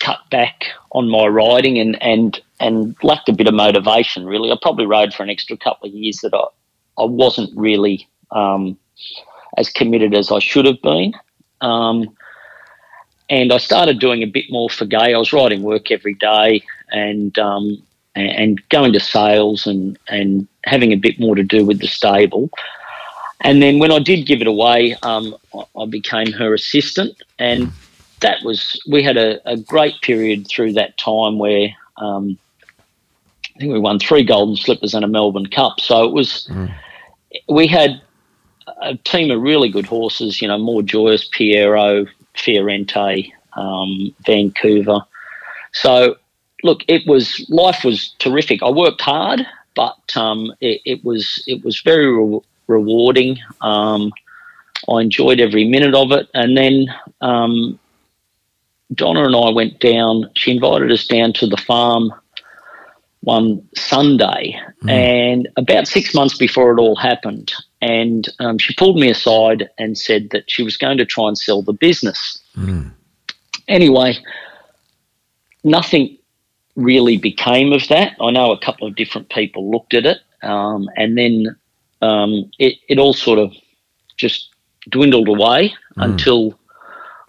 cut 0.00 0.18
back 0.30 0.64
on 0.92 1.08
my 1.08 1.26
riding 1.26 1.78
and, 1.78 2.00
and 2.02 2.40
and 2.60 2.96
lacked 3.02 3.28
a 3.28 3.32
bit 3.32 3.48
of 3.48 3.54
motivation. 3.54 4.26
Really, 4.26 4.50
I 4.50 4.56
probably 4.60 4.86
rode 4.86 5.12
for 5.12 5.22
an 5.22 5.30
extra 5.30 5.56
couple 5.56 5.88
of 5.88 5.94
years 5.94 6.18
that 6.18 6.34
I 6.34 6.44
I 6.96 7.04
wasn't 7.04 7.50
really 7.56 8.08
um, 8.30 8.78
as 9.56 9.68
committed 9.68 10.14
as 10.14 10.30
I 10.30 10.38
should 10.38 10.66
have 10.66 10.80
been. 10.82 11.14
Um, 11.60 12.16
and 13.30 13.52
I 13.52 13.58
started 13.58 13.98
doing 13.98 14.22
a 14.22 14.26
bit 14.26 14.44
more 14.50 14.68
for 14.68 14.84
Gai. 14.84 15.14
I 15.14 15.18
was 15.18 15.32
riding 15.32 15.62
work 15.62 15.90
every 15.90 16.14
day 16.14 16.62
and 16.92 17.36
um, 17.38 17.82
and 18.14 18.60
going 18.68 18.92
to 18.92 19.00
sales 19.00 19.66
and 19.66 19.98
and 20.08 20.46
having 20.64 20.92
a 20.92 20.96
bit 20.96 21.18
more 21.18 21.34
to 21.34 21.42
do 21.42 21.64
with 21.64 21.80
the 21.80 21.88
stable. 21.88 22.50
And 23.44 23.62
then 23.62 23.78
when 23.78 23.92
I 23.92 23.98
did 23.98 24.26
give 24.26 24.40
it 24.40 24.46
away, 24.46 24.96
um, 25.02 25.36
I 25.78 25.86
became 25.86 26.32
her 26.32 26.54
assistant, 26.54 27.22
and 27.38 27.70
that 28.20 28.42
was 28.42 28.80
we 28.88 29.02
had 29.02 29.18
a, 29.18 29.38
a 29.48 29.56
great 29.58 30.00
period 30.00 30.48
through 30.48 30.72
that 30.72 30.96
time 30.96 31.38
where 31.38 31.68
um, 31.98 32.38
I 33.54 33.58
think 33.60 33.72
we 33.72 33.78
won 33.78 33.98
three 33.98 34.24
Golden 34.24 34.56
Slippers 34.56 34.94
and 34.94 35.04
a 35.04 35.08
Melbourne 35.08 35.46
Cup. 35.46 35.78
So 35.78 36.04
it 36.04 36.12
was 36.12 36.48
mm. 36.50 36.74
we 37.48 37.66
had 37.66 38.00
a 38.80 38.96
team 38.96 39.30
of 39.30 39.42
really 39.42 39.68
good 39.68 39.86
horses. 39.86 40.40
You 40.40 40.48
know, 40.48 40.58
more 40.58 40.82
joyous 40.82 41.28
Pierro, 41.28 42.08
Fiorente, 42.34 43.30
um, 43.52 44.14
Vancouver. 44.24 45.00
So 45.72 46.16
look, 46.62 46.82
it 46.88 47.06
was 47.06 47.44
life 47.50 47.84
was 47.84 48.14
terrific. 48.18 48.62
I 48.62 48.70
worked 48.70 49.02
hard, 49.02 49.46
but 49.76 50.16
um, 50.16 50.52
it, 50.60 50.80
it, 50.86 51.04
was 51.04 51.44
it 51.46 51.62
was 51.62 51.80
very 51.82 52.06
re- 52.06 52.40
rewarding. 52.66 53.38
Um, 53.60 54.12
I 54.88 55.00
enjoyed 55.00 55.40
every 55.40 55.66
minute 55.66 55.94
of 55.94 56.12
it, 56.12 56.28
and 56.34 56.56
then 56.56 56.86
um, 57.20 57.78
Donna 58.92 59.24
and 59.24 59.36
I 59.36 59.50
went 59.50 59.80
down. 59.80 60.30
She 60.34 60.50
invited 60.50 60.90
us 60.90 61.06
down 61.06 61.32
to 61.34 61.46
the 61.46 61.56
farm 61.56 62.12
one 63.20 63.66
Sunday, 63.74 64.60
mm. 64.82 64.90
and 64.90 65.48
about 65.56 65.88
six 65.88 66.14
months 66.14 66.36
before 66.36 66.72
it 66.72 66.80
all 66.80 66.96
happened, 66.96 67.52
and 67.80 68.28
um, 68.40 68.58
she 68.58 68.74
pulled 68.74 68.98
me 68.98 69.10
aside 69.10 69.68
and 69.78 69.96
said 69.96 70.28
that 70.30 70.50
she 70.50 70.62
was 70.62 70.76
going 70.76 70.98
to 70.98 71.06
try 71.06 71.28
and 71.28 71.38
sell 71.38 71.62
the 71.62 71.72
business. 71.72 72.42
Mm. 72.56 72.92
Anyway, 73.68 74.18
nothing 75.62 76.18
really 76.76 77.16
became 77.16 77.72
of 77.72 77.88
that. 77.88 78.16
I 78.20 78.30
know 78.30 78.52
a 78.52 78.58
couple 78.58 78.86
of 78.86 78.96
different 78.96 79.30
people 79.30 79.70
looked 79.70 79.94
at 79.94 80.04
it, 80.04 80.18
um, 80.42 80.90
and 80.96 81.16
then 81.16 81.56
um, 82.04 82.50
it, 82.58 82.78
it 82.88 82.98
all 82.98 83.14
sort 83.14 83.38
of 83.38 83.52
just 84.16 84.50
dwindled 84.90 85.28
away 85.28 85.74
mm. 85.96 86.04
until 86.04 86.58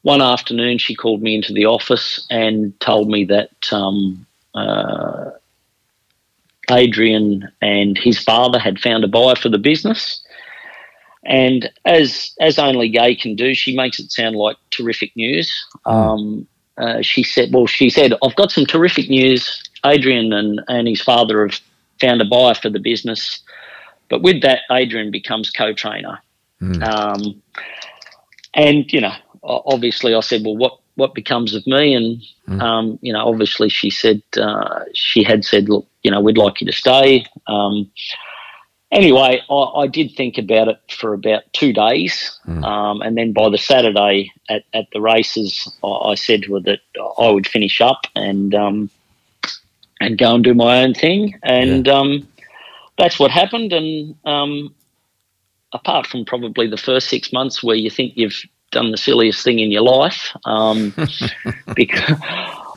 one 0.01 0.21
afternoon 0.21 0.77
she 0.77 0.95
called 0.95 1.21
me 1.21 1.35
into 1.35 1.53
the 1.53 1.65
office 1.65 2.27
and 2.29 2.79
told 2.79 3.09
me 3.09 3.25
that 3.25 3.73
um, 3.73 4.25
uh, 4.53 5.31
Adrian 6.69 7.49
and 7.61 7.97
his 7.97 8.21
father 8.21 8.59
had 8.59 8.79
found 8.79 9.03
a 9.03 9.07
buyer 9.07 9.35
for 9.35 9.49
the 9.49 9.57
business. 9.57 10.21
And 11.23 11.71
as 11.85 12.35
as 12.39 12.59
only 12.59 12.89
Gai 12.89 13.15
can 13.15 13.35
do, 13.35 13.55
she 13.55 13.75
makes 13.75 13.99
it 13.99 14.11
sound 14.11 14.35
like 14.35 14.57
terrific 14.69 15.15
news. 15.15 15.51
Mm. 15.87 15.91
Um, 15.91 16.47
uh, 16.77 17.01
she 17.01 17.23
said, 17.23 17.51
"Well, 17.51 17.65
she 17.65 17.89
said 17.89 18.13
I've 18.21 18.35
got 18.35 18.51
some 18.51 18.65
terrific 18.65 19.09
news. 19.09 19.63
Adrian 19.83 20.33
and 20.33 20.61
and 20.67 20.87
his 20.87 21.01
father 21.01 21.47
have 21.47 21.59
found 21.99 22.21
a 22.21 22.25
buyer 22.25 22.53
for 22.53 22.69
the 22.69 22.79
business, 22.79 23.41
but 24.09 24.21
with 24.21 24.41
that, 24.41 24.61
Adrian 24.71 25.11
becomes 25.11 25.49
co-trainer. 25.49 26.19
Mm. 26.61 26.83
Um, 26.83 27.41
and 28.53 28.91
you 28.91 29.01
know, 29.01 29.13
obviously, 29.43 30.15
I 30.15 30.21
said, 30.21 30.43
well, 30.43 30.57
what 30.57 30.79
what 30.95 31.13
becomes 31.13 31.53
of 31.53 31.65
me? 31.67 31.93
And 31.93 32.21
mm. 32.47 32.61
um, 32.61 32.99
you 33.01 33.13
know, 33.13 33.27
obviously, 33.27 33.69
she 33.69 33.89
said 33.89 34.21
uh, 34.39 34.85
she 34.93 35.23
had 35.23 35.45
said, 35.45 35.69
look, 35.69 35.87
you 36.03 36.11
know, 36.11 36.21
we'd 36.21 36.37
like 36.37 36.61
you 36.61 36.67
to 36.67 36.73
stay. 36.73 37.25
Um, 37.47 37.91
anyway, 38.91 39.41
I, 39.49 39.53
I, 39.53 39.87
did 39.87 40.15
think 40.15 40.37
about 40.37 40.67
it 40.69 40.79
for 40.89 41.13
about 41.13 41.43
two 41.53 41.73
days, 41.73 42.39
mm. 42.47 42.63
um, 42.63 43.01
and 43.01 43.17
then 43.17 43.33
by 43.33 43.49
the 43.49 43.57
Saturday 43.57 44.31
at, 44.49 44.63
at 44.73 44.87
the 44.93 45.01
races, 45.01 45.71
I, 45.83 45.87
I, 45.87 46.15
said 46.15 46.43
to 46.43 46.55
her 46.55 46.59
that 46.61 46.79
I 47.19 47.29
would 47.29 47.47
finish 47.47 47.81
up 47.81 48.07
and 48.15 48.55
um, 48.55 48.89
and 49.99 50.17
go 50.17 50.35
and 50.35 50.43
do 50.43 50.53
my 50.53 50.83
own 50.83 50.93
thing, 50.93 51.37
and 51.43 51.85
yeah. 51.85 52.19
That's 52.97 53.19
what 53.19 53.31
happened. 53.31 53.73
And 53.73 54.15
um, 54.25 54.73
apart 55.73 56.07
from 56.07 56.25
probably 56.25 56.67
the 56.67 56.77
first 56.77 57.09
six 57.09 57.33
months 57.33 57.63
where 57.63 57.75
you 57.75 57.89
think 57.89 58.13
you've 58.15 58.41
done 58.71 58.91
the 58.91 58.97
silliest 58.97 59.43
thing 59.43 59.59
in 59.59 59.71
your 59.71 59.83
life, 59.83 60.35
um, 60.45 60.93
because 61.75 62.19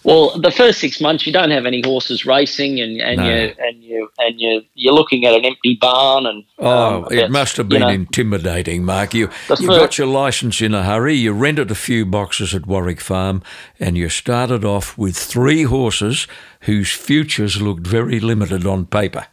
well, 0.05 0.39
the 0.39 0.51
first 0.51 0.81
six 0.81 1.01
months 1.01 1.27
you 1.27 1.33
don't 1.33 1.51
have 1.51 1.67
any 1.67 1.83
horses 1.83 2.25
racing, 2.25 2.81
and, 2.81 3.01
and 3.01 3.17
no. 3.19 3.29
you 3.29 3.55
and 3.59 3.83
you 3.83 4.09
and 4.19 4.41
you 4.41 4.63
you're 4.75 4.95
looking 4.95 5.25
at 5.27 5.35
an 5.35 5.45
empty 5.45 5.77
barn, 5.81 6.27
and 6.27 6.45
oh, 6.59 7.05
um, 7.05 7.13
it 7.13 7.31
must 7.31 7.57
have 7.57 7.69
been 7.69 7.81
you 7.83 7.87
know, 7.87 7.93
intimidating, 7.93 8.85
Mark. 8.85 9.13
You 9.13 9.29
you 9.59 9.67
got 9.67 9.99
your 9.99 10.07
license 10.07 10.61
in 10.61 10.73
a 10.73 10.83
hurry. 10.83 11.15
You 11.15 11.33
rented 11.33 11.71
a 11.71 11.75
few 11.75 12.07
boxes 12.07 12.55
at 12.55 12.67
Warwick 12.67 13.01
Farm, 13.01 13.43
and 13.79 13.97
you 13.97 14.09
started 14.09 14.65
off 14.65 14.97
with 14.97 15.17
three 15.17 15.65
horses 15.65 16.27
whose 16.63 16.93
futures 16.93 17.61
looked 17.61 17.87
very 17.87 18.21
limited 18.21 18.67
on 18.67 18.87
paper. 18.87 19.27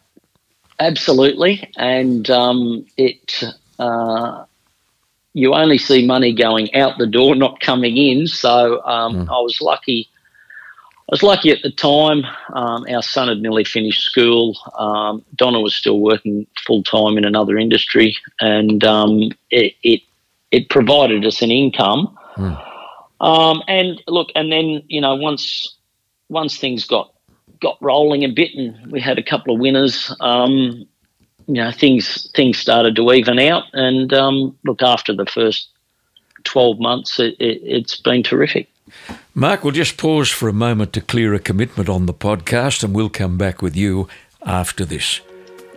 Absolutely, 0.79 1.69
and 1.77 2.29
um, 2.29 2.85
it. 2.97 3.43
Uh, 3.79 4.45
you 5.33 5.53
only 5.53 5.77
see 5.77 6.05
money 6.05 6.33
going 6.33 6.73
out 6.73 6.97
the 6.97 7.05
door, 7.05 7.35
not 7.35 7.59
coming 7.59 7.97
in. 7.97 8.25
So 8.25 8.81
um, 8.85 9.25
mm. 9.25 9.27
I 9.27 9.41
was 9.41 9.59
lucky 9.59 10.09
I 11.07 11.13
was 11.13 11.21
lucky 11.21 11.51
at 11.51 11.61
the 11.61 11.69
time. 11.69 12.23
Um, 12.51 12.83
our 12.89 13.03
son 13.03 13.27
had 13.27 13.39
nearly 13.39 13.63
finished 13.63 14.01
school. 14.01 14.57
Um, 14.75 15.23
Donna 15.35 15.59
was 15.59 15.75
still 15.75 15.99
working 15.99 16.47
full 16.65 16.81
time 16.81 17.19
in 17.19 17.25
another 17.25 17.59
industry, 17.59 18.17
and 18.41 18.83
um, 18.83 19.31
it, 19.51 19.75
it, 19.83 20.01
it 20.49 20.69
provided 20.69 21.23
us 21.23 21.43
an 21.43 21.51
income. 21.51 22.17
Mm. 22.37 23.63
and 23.67 24.01
look, 24.07 24.29
and 24.33 24.51
then 24.51 24.81
you 24.87 24.99
know 24.99 25.13
once 25.13 25.77
once 26.29 26.57
things 26.57 26.85
got 26.85 27.13
got 27.59 27.77
rolling 27.81 28.23
a 28.23 28.29
bit, 28.29 28.51
and 28.55 28.91
we 28.91 28.99
had 28.99 29.17
a 29.17 29.23
couple 29.23 29.53
of 29.53 29.59
winners. 29.59 30.15
Um, 30.19 30.87
you 31.47 31.55
know 31.55 31.71
things 31.71 32.29
things 32.31 32.57
started 32.57 32.95
to 32.95 33.13
even 33.13 33.39
out, 33.39 33.63
and 33.73 34.13
um, 34.13 34.57
look 34.65 34.81
after 34.81 35.13
the 35.13 35.25
first 35.25 35.69
twelve 36.43 36.79
months, 36.79 37.19
it, 37.19 37.35
it, 37.39 37.61
it's 37.63 37.95
been 37.95 38.23
terrific. 38.23 38.67
Mark, 39.33 39.63
we'll 39.63 39.73
just 39.73 39.97
pause 39.97 40.29
for 40.29 40.47
a 40.47 40.53
moment 40.53 40.93
to 40.93 41.01
clear 41.01 41.33
a 41.33 41.39
commitment 41.39 41.89
on 41.89 42.05
the 42.05 42.13
podcast 42.13 42.83
and 42.83 42.95
we'll 42.95 43.09
come 43.09 43.37
back 43.37 43.61
with 43.61 43.75
you 43.75 44.07
after 44.45 44.85
this. 44.85 45.21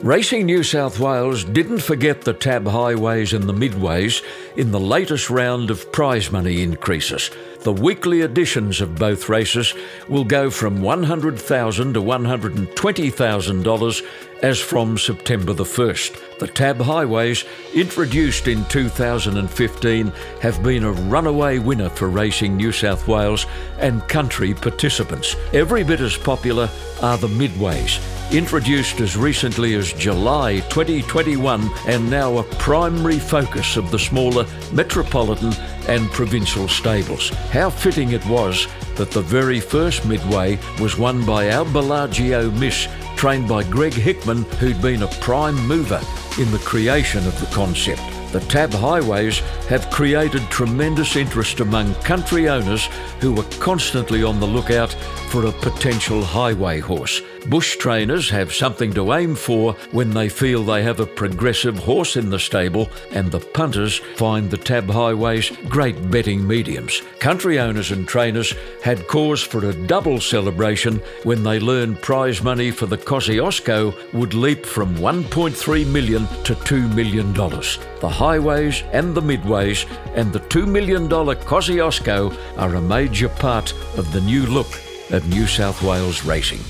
Racing 0.03 0.47
New 0.47 0.63
South 0.63 1.01
Wales 1.01 1.43
didn't 1.43 1.81
forget 1.81 2.21
the 2.21 2.33
tab 2.33 2.69
highways 2.69 3.33
and 3.33 3.49
the 3.49 3.53
midways 3.53 4.23
in 4.57 4.71
the 4.71 4.79
latest 4.79 5.29
round 5.29 5.71
of 5.71 5.91
prize 5.91 6.31
money 6.31 6.63
increases. 6.63 7.33
The 7.63 7.73
weekly 7.73 8.21
editions 8.21 8.81
of 8.81 8.95
both 8.95 9.29
races 9.29 9.75
will 10.09 10.25
go 10.25 10.49
from 10.49 10.81
100,000 10.81 11.95
to 11.95 12.01
$120,000 12.01 14.03
as 14.43 14.61
from 14.61 14.97
September 14.97 15.53
the 15.53 15.65
1st. 15.65 16.39
The 16.39 16.47
tab 16.47 16.81
highways, 16.81 17.45
introduced 17.75 18.47
in 18.47 18.65
2015, 18.67 20.13
have 20.41 20.63
been 20.63 20.85
a 20.85 20.93
runaway 20.93 21.59
winner 21.59 21.89
for 21.89 22.09
Racing 22.09 22.57
New 22.57 22.71
South 22.71 23.09
Wales 23.09 23.47
and 23.79 24.07
country 24.09 24.55
participants. 24.55 25.35
Every 25.53 25.83
bit 25.83 26.01
as 26.01 26.17
popular 26.17 26.71
are 27.03 27.19
the 27.19 27.27
midways, 27.27 28.01
introduced 28.33 29.01
as 29.01 29.17
recently 29.17 29.75
as 29.75 29.93
July 29.93 30.61
2021 30.69 31.69
and 31.89 32.09
now 32.09 32.39
a 32.39 32.45
primary 32.45 33.19
focus 33.19 33.77
of 33.77 33.91
the 33.91 33.99
smaller 33.99 34.47
metropolitan 34.73 35.53
and 35.89 36.11
provincial 36.11 36.69
stables. 36.69 37.31
How 37.51 37.71
fitting 37.71 38.13
it 38.13 38.25
was 38.27 38.67
that 38.97 39.11
the 39.11 39.23
very 39.23 39.61
first 39.61 40.05
midway 40.07 40.59
was 40.81 40.99
won 40.99 41.25
by 41.25 41.51
our 41.51 41.65
Bellagio 41.65 42.51
Miss, 42.53 42.89
trained 43.17 43.49
by 43.49 43.65
Greg 43.65 43.95
Hickman, 43.95 44.45
who'd 44.61 44.81
been 44.81 45.03
a 45.03 45.09
prime 45.21 45.57
mover 45.67 46.01
in 46.39 46.51
the 46.51 46.63
creation 46.65 47.27
of 47.27 47.39
the 47.41 47.47
concept. 47.55 48.03
The 48.33 48.41
tab 48.41 48.73
highways 48.73 49.39
have 49.71 49.91
created 49.91 50.43
tremendous 50.51 51.17
interest 51.17 51.61
among 51.61 51.95
country 52.03 52.49
owners 52.49 52.87
who 53.21 53.39
are 53.41 53.51
constantly 53.59 54.23
on 54.23 54.39
the 54.39 54.47
lookout 54.47 54.93
for 55.31 55.47
a 55.47 55.53
potential 55.53 56.23
highway 56.23 56.79
horse. 56.79 57.23
Bush 57.49 57.77
trainers 57.77 58.29
have 58.31 58.53
something 58.53 58.93
to 58.93 59.13
aim 59.13 59.35
for 59.35 59.73
when 59.93 60.11
they 60.11 60.29
feel 60.29 60.63
they 60.63 60.83
have 60.83 61.01
a 61.01 61.07
progressive 61.07 61.79
horse 61.79 62.17
in 62.17 62.31
the 62.31 62.39
stable, 62.39 62.89
and 63.13 63.31
the 63.31 63.41
punters 63.41 63.99
find 64.17 64.51
the 64.51 64.57
Tab 64.57 64.89
Highways 64.89 65.51
great 65.69 66.11
betting 66.11 66.47
mediums. 66.47 67.03
Country 67.21 67.59
owners 67.59 67.91
and 67.91 68.07
trainers 68.07 68.55
had 68.83 69.09
cause 69.09 69.43
for 69.43 69.65
a 69.65 69.87
double 69.87 70.21
celebration 70.21 71.01
when 71.25 71.43
they 71.43 71.59
learned 71.59 72.03
prize 72.03 72.43
money 72.43 72.71
for 72.71 72.87
the 72.87 72.99
Kosciuszko 72.99 74.13
would 74.13 74.35
leap 74.35 74.67
from 74.67 74.95
1.3 74.97 75.87
million 75.91 76.27
to 76.45 76.55
2 76.55 76.89
million 76.89 77.33
dollars. 77.33 77.79
The 78.01 78.09
highways 78.09 78.83
and 78.93 79.15
the 79.15 79.23
midways 79.23 79.87
and 80.15 80.33
the 80.33 80.41
$2 80.41 80.69
million 80.69 81.09
Kosciuszko 81.09 82.37
are 82.59 82.75
a 82.75 82.81
major 82.81 83.29
part 83.29 83.73
of 83.97 84.13
the 84.13 84.21
new 84.21 84.47
look 84.47 84.81
of 85.11 85.27
New 85.29 85.47
South 85.47 85.83
Wales 85.83 86.25
racing. 86.25 86.61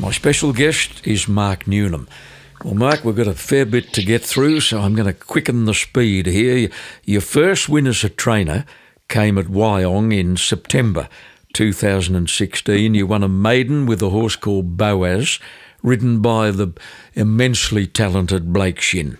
My 0.00 0.12
special 0.12 0.54
guest 0.54 1.06
is 1.06 1.28
Mark 1.28 1.66
Newnham. 1.66 2.08
Well, 2.64 2.72
Mark, 2.72 3.04
we've 3.04 3.14
got 3.14 3.26
a 3.26 3.34
fair 3.34 3.66
bit 3.66 3.92
to 3.92 4.02
get 4.02 4.22
through, 4.22 4.60
so 4.60 4.80
I'm 4.80 4.94
going 4.94 5.06
to 5.06 5.12
quicken 5.12 5.66
the 5.66 5.74
speed 5.74 6.24
here. 6.24 6.70
Your 7.04 7.20
first 7.20 7.68
win 7.68 7.86
as 7.86 8.02
a 8.02 8.08
trainer 8.08 8.64
came 9.08 9.36
at 9.36 9.48
Wyong 9.48 10.18
in 10.18 10.38
September 10.38 11.06
2016. 11.52 12.94
You 12.94 13.06
won 13.06 13.22
a 13.22 13.28
maiden 13.28 13.84
with 13.84 14.00
a 14.00 14.08
horse 14.08 14.36
called 14.36 14.78
Boaz, 14.78 15.38
ridden 15.82 16.22
by 16.22 16.50
the 16.50 16.72
immensely 17.14 17.86
talented 17.86 18.54
Blake 18.54 18.80
Shin. 18.80 19.18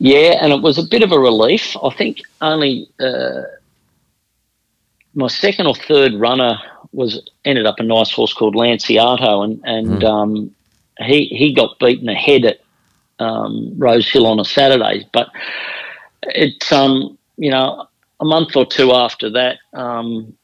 Yeah, 0.00 0.40
and 0.42 0.52
it 0.52 0.62
was 0.62 0.78
a 0.78 0.82
bit 0.82 1.04
of 1.04 1.12
a 1.12 1.18
relief. 1.20 1.76
I 1.80 1.90
think 1.90 2.22
only 2.40 2.88
uh, 2.98 3.42
my 5.16 5.28
second 5.28 5.66
or 5.66 5.74
third 5.74 6.14
runner 6.14 6.58
was 6.92 7.28
ended 7.44 7.66
up 7.66 7.80
a 7.80 7.82
nice 7.82 8.12
horse 8.12 8.32
called 8.32 8.54
Lanciato, 8.54 9.42
and 9.42 9.60
and 9.64 10.02
mm. 10.02 10.04
um, 10.04 10.54
he 10.98 11.26
he 11.26 11.52
got 11.52 11.78
beaten 11.80 12.08
ahead 12.08 12.44
at 12.44 12.60
um, 13.18 13.72
Rose 13.76 14.08
Hill 14.08 14.26
on 14.26 14.38
a 14.38 14.44
Saturday. 14.44 15.08
But 15.12 15.28
it's 16.22 16.70
um, 16.70 17.18
you 17.36 17.50
know 17.50 17.88
a 18.20 18.24
month 18.24 18.54
or 18.56 18.66
two 18.66 18.92
after 18.92 19.30
that, 19.30 19.58
um, 19.72 20.36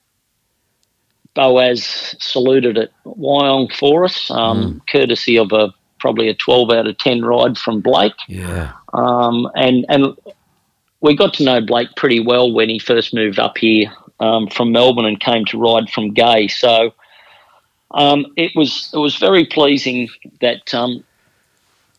Boaz 1.34 2.16
saluted 2.18 2.78
at 2.78 2.90
Wyong 3.04 3.72
for 3.76 4.04
us, 4.04 4.30
um, 4.30 4.80
mm. 4.80 4.80
courtesy 4.90 5.38
of 5.38 5.52
a 5.52 5.72
probably 6.00 6.28
a 6.28 6.34
twelve 6.34 6.70
out 6.70 6.86
of 6.86 6.96
ten 6.96 7.22
ride 7.22 7.58
from 7.58 7.82
Blake. 7.82 8.16
Yeah, 8.26 8.72
um, 8.94 9.50
and 9.54 9.84
and 9.90 10.16
we 11.02 11.14
got 11.14 11.34
to 11.34 11.44
know 11.44 11.60
Blake 11.60 11.88
pretty 11.94 12.20
well 12.20 12.50
when 12.50 12.70
he 12.70 12.78
first 12.78 13.12
moved 13.12 13.38
up 13.38 13.58
here 13.58 13.92
um, 14.22 14.46
from 14.46 14.70
Melbourne 14.70 15.04
and 15.04 15.18
came 15.18 15.44
to 15.46 15.58
ride 15.58 15.90
from 15.90 16.14
Gai. 16.14 16.46
So 16.46 16.94
um, 17.90 18.26
it 18.36 18.52
was 18.54 18.90
it 18.94 18.98
was 18.98 19.16
very 19.16 19.44
pleasing 19.44 20.08
that 20.40 20.72
um, 20.72 21.04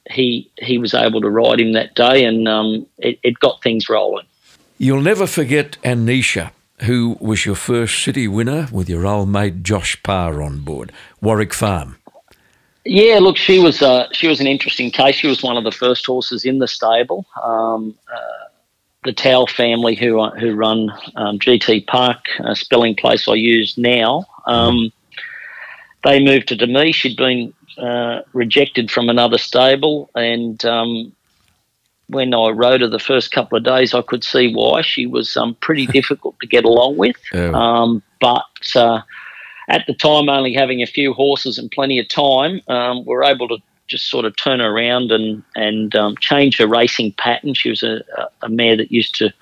he 0.10 0.50
he 0.58 0.78
was 0.78 0.94
able 0.94 1.22
to 1.22 1.30
ride 1.30 1.60
him 1.60 1.74
that 1.74 1.96
day, 1.96 2.24
and 2.24 2.48
um, 2.48 2.88
it, 2.98 3.20
it, 3.24 3.40
got 3.40 3.62
things 3.62 3.90
rolling. 3.90 4.26
You'll 4.78 5.02
never 5.02 5.28
forget 5.28 5.78
Anisha, 5.84 6.52
who 6.82 7.18
was 7.20 7.46
your 7.46 7.56
first 7.56 8.02
city 8.04 8.28
winner 8.28 8.68
with 8.72 8.90
your 8.90 9.06
old 9.06 9.30
mate 9.30 9.62
Josh 9.62 10.02
Parr 10.02 10.42
on 10.42 10.62
board, 10.62 10.92
Warwick 11.22 11.54
Farm. 11.54 11.98
Yeah, 12.86 13.20
look, 13.20 13.38
she 13.38 13.60
was 13.60 13.82
uh, 13.82 14.08
she 14.14 14.28
was 14.28 14.40
an 14.40 14.48
interesting 14.48 14.92
case. 14.92 15.16
She 15.16 15.28
was 15.28 15.44
one 15.44 15.58
of 15.58 15.66
the 15.66 15.72
first 15.72 16.06
horses 16.06 16.46
in 16.46 16.60
the 16.60 16.68
stable. 16.68 17.26
Um, 17.44 17.96
uh, 18.12 18.43
the 19.04 19.14
Towell 19.14 19.48
family 19.48 19.96
who 19.96 20.20
uh, 20.20 20.32
who 20.32 20.56
run 20.56 20.92
um, 21.16 21.40
GT 21.40 21.86
Park, 21.88 22.26
a 22.40 22.56
spelling 22.56 22.96
place 22.96 23.28
I 23.28 23.36
use 23.36 23.78
now. 23.78 24.26
Um, 24.46 24.92
they 26.04 26.24
moved 26.24 26.50
to 26.50 26.68
me. 26.68 26.92
She'd 26.92 27.18
been 27.18 27.54
uh, 27.78 28.22
rejected 28.34 28.92
from 28.92 29.10
another 29.10 29.38
stable, 29.38 30.10
and 30.16 30.64
um, 30.66 31.14
when 32.08 32.34
I 32.34 32.50
rode 32.50 32.82
her 32.82 32.88
the 32.88 33.00
first 33.00 33.32
couple 33.32 33.58
of 33.58 33.64
days, 33.64 33.94
I 33.94 34.02
could 34.02 34.24
see 34.24 34.54
why 34.54 34.82
she 34.82 35.06
was 35.06 35.36
um, 35.38 35.56
pretty 35.56 35.86
difficult 36.00 36.40
to 36.42 36.48
get 36.48 36.66
along 36.66 36.98
with. 36.98 37.16
Oh. 37.34 37.54
Um, 37.54 38.04
but 38.20 38.76
uh, 38.76 39.02
at 39.70 39.86
the 39.88 39.94
time, 39.94 40.30
only 40.30 40.54
having 40.54 40.82
a 40.82 40.88
few 40.88 41.14
horses 41.14 41.58
and 41.58 41.72
plenty 41.72 42.00
of 42.00 42.08
time, 42.08 42.62
um, 42.68 43.06
we 43.06 43.14
are 43.16 43.24
able 43.24 43.48
to 43.48 43.58
just 43.88 44.10
sort 44.10 44.26
of 44.26 44.36
turn 44.38 44.62
around 44.62 45.12
and 45.12 45.44
and 45.56 45.96
um, 45.96 46.16
change 46.18 46.58
her 46.58 46.68
racing 46.68 47.14
pattern. 47.14 47.54
She 47.54 47.70
was 47.70 47.84
a, 47.84 48.04
a 48.42 48.50
mare 48.50 48.78
that 48.78 48.92
used 48.92 49.16
to 49.16 49.34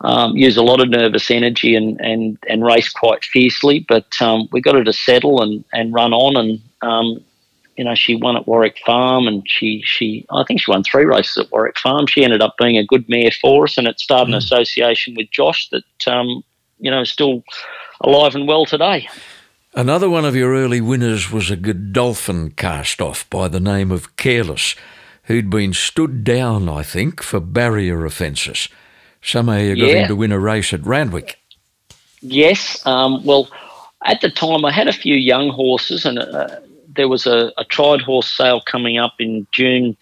um, 0.00 0.36
use 0.36 0.56
a 0.56 0.62
lot 0.62 0.80
of 0.80 0.88
nervous 0.88 1.30
energy 1.30 1.74
and 1.74 2.00
and 2.00 2.38
and 2.48 2.64
race 2.64 2.88
quite 2.88 3.24
fiercely. 3.24 3.84
But 3.88 4.20
um, 4.20 4.48
we 4.52 4.60
got 4.60 4.74
her 4.74 4.84
to 4.84 4.92
settle 4.92 5.42
and 5.42 5.64
and 5.72 5.92
run 5.92 6.12
on, 6.12 6.36
and 6.36 6.60
um, 6.82 7.24
you 7.76 7.84
know 7.84 7.94
she 7.94 8.16
won 8.16 8.36
at 8.36 8.46
Warwick 8.46 8.78
Farm, 8.84 9.26
and 9.26 9.42
she 9.46 9.82
she 9.84 10.26
I 10.30 10.44
think 10.44 10.60
she 10.60 10.70
won 10.70 10.84
three 10.84 11.04
races 11.04 11.38
at 11.38 11.52
Warwick 11.52 11.78
Farm. 11.78 12.06
She 12.06 12.24
ended 12.24 12.42
up 12.42 12.56
being 12.58 12.76
a 12.76 12.86
good 12.86 13.08
mare 13.08 13.30
for 13.40 13.64
us, 13.64 13.78
and 13.78 13.86
it 13.86 13.98
started 13.98 14.30
mm. 14.30 14.34
an 14.34 14.38
association 14.38 15.14
with 15.16 15.30
Josh 15.30 15.68
that 15.70 16.08
um, 16.08 16.42
you 16.78 16.90
know 16.90 17.02
is 17.02 17.10
still 17.10 17.42
alive 18.00 18.34
and 18.34 18.46
well 18.46 18.66
today. 18.66 19.08
Another 19.74 20.08
one 20.08 20.24
of 20.24 20.34
your 20.34 20.54
early 20.54 20.80
winners 20.80 21.30
was 21.30 21.50
a 21.50 21.56
Godolphin 21.56 22.52
cast 22.52 23.00
off 23.00 23.28
by 23.28 23.48
the 23.48 23.60
name 23.60 23.90
of 23.90 24.16
Careless, 24.16 24.74
who'd 25.24 25.50
been 25.50 25.74
stood 25.74 26.24
down, 26.24 26.68
I 26.68 26.82
think, 26.82 27.22
for 27.22 27.38
barrier 27.38 28.04
offences. 28.06 28.68
Somehow 29.22 29.58
you 29.58 29.76
got 29.76 29.86
yeah. 29.86 29.94
him 30.02 30.08
to 30.08 30.16
win 30.16 30.32
a 30.32 30.38
race 30.38 30.72
at 30.72 30.86
Randwick. 30.86 31.38
Yes. 32.22 32.84
Um, 32.86 33.22
well, 33.24 33.48
at 34.04 34.20
the 34.22 34.30
time, 34.30 34.64
I 34.64 34.72
had 34.72 34.88
a 34.88 34.92
few 34.92 35.14
young 35.14 35.50
horses, 35.50 36.06
and 36.06 36.18
uh, 36.18 36.48
there 36.88 37.08
was 37.08 37.26
a, 37.26 37.52
a, 37.58 37.64
tried 37.64 38.00
horse 38.00 38.32
sale 38.32 38.62
coming 38.62 38.96
up 38.96 39.14
in 39.18 39.46
June 39.52 39.96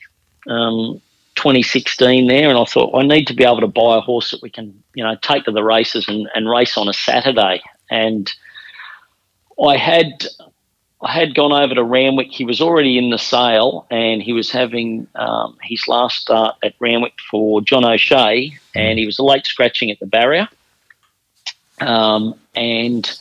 um, 0.46 1.00
2016 1.34 2.28
there, 2.28 2.48
and 2.48 2.58
I 2.58 2.64
thought 2.64 2.96
I 2.96 3.02
need 3.04 3.26
to 3.26 3.34
be 3.34 3.44
able 3.44 3.60
to 3.60 3.66
buy 3.66 3.96
a 3.96 4.00
horse 4.00 4.30
that 4.30 4.42
we 4.42 4.50
can, 4.50 4.80
you 4.94 5.02
know, 5.02 5.16
take 5.22 5.44
to 5.44 5.50
the 5.50 5.64
races 5.64 6.06
and, 6.08 6.28
and 6.34 6.48
race 6.48 6.76
on 6.78 6.88
a 6.88 6.92
Saturday. 6.92 7.62
And 7.90 8.32
I 9.62 9.76
had 9.76 10.26
I 11.02 11.12
had 11.12 11.34
gone 11.34 11.52
over 11.52 11.74
to 11.74 11.84
Randwick. 11.84 12.32
He 12.32 12.44
was 12.44 12.60
already 12.60 12.96
in 12.96 13.10
the 13.10 13.18
sale, 13.18 13.86
and 13.90 14.22
he 14.22 14.32
was 14.32 14.50
having 14.50 15.06
um, 15.14 15.56
his 15.62 15.86
last 15.86 16.18
start 16.18 16.56
at 16.62 16.74
Randwick 16.80 17.14
for 17.30 17.60
John 17.60 17.84
O'Shea, 17.84 18.56
and 18.74 18.98
he 18.98 19.04
was 19.04 19.18
late 19.18 19.46
scratching 19.46 19.90
at 19.90 20.00
the 20.00 20.06
barrier, 20.06 20.48
um, 21.80 22.34
and 22.54 23.18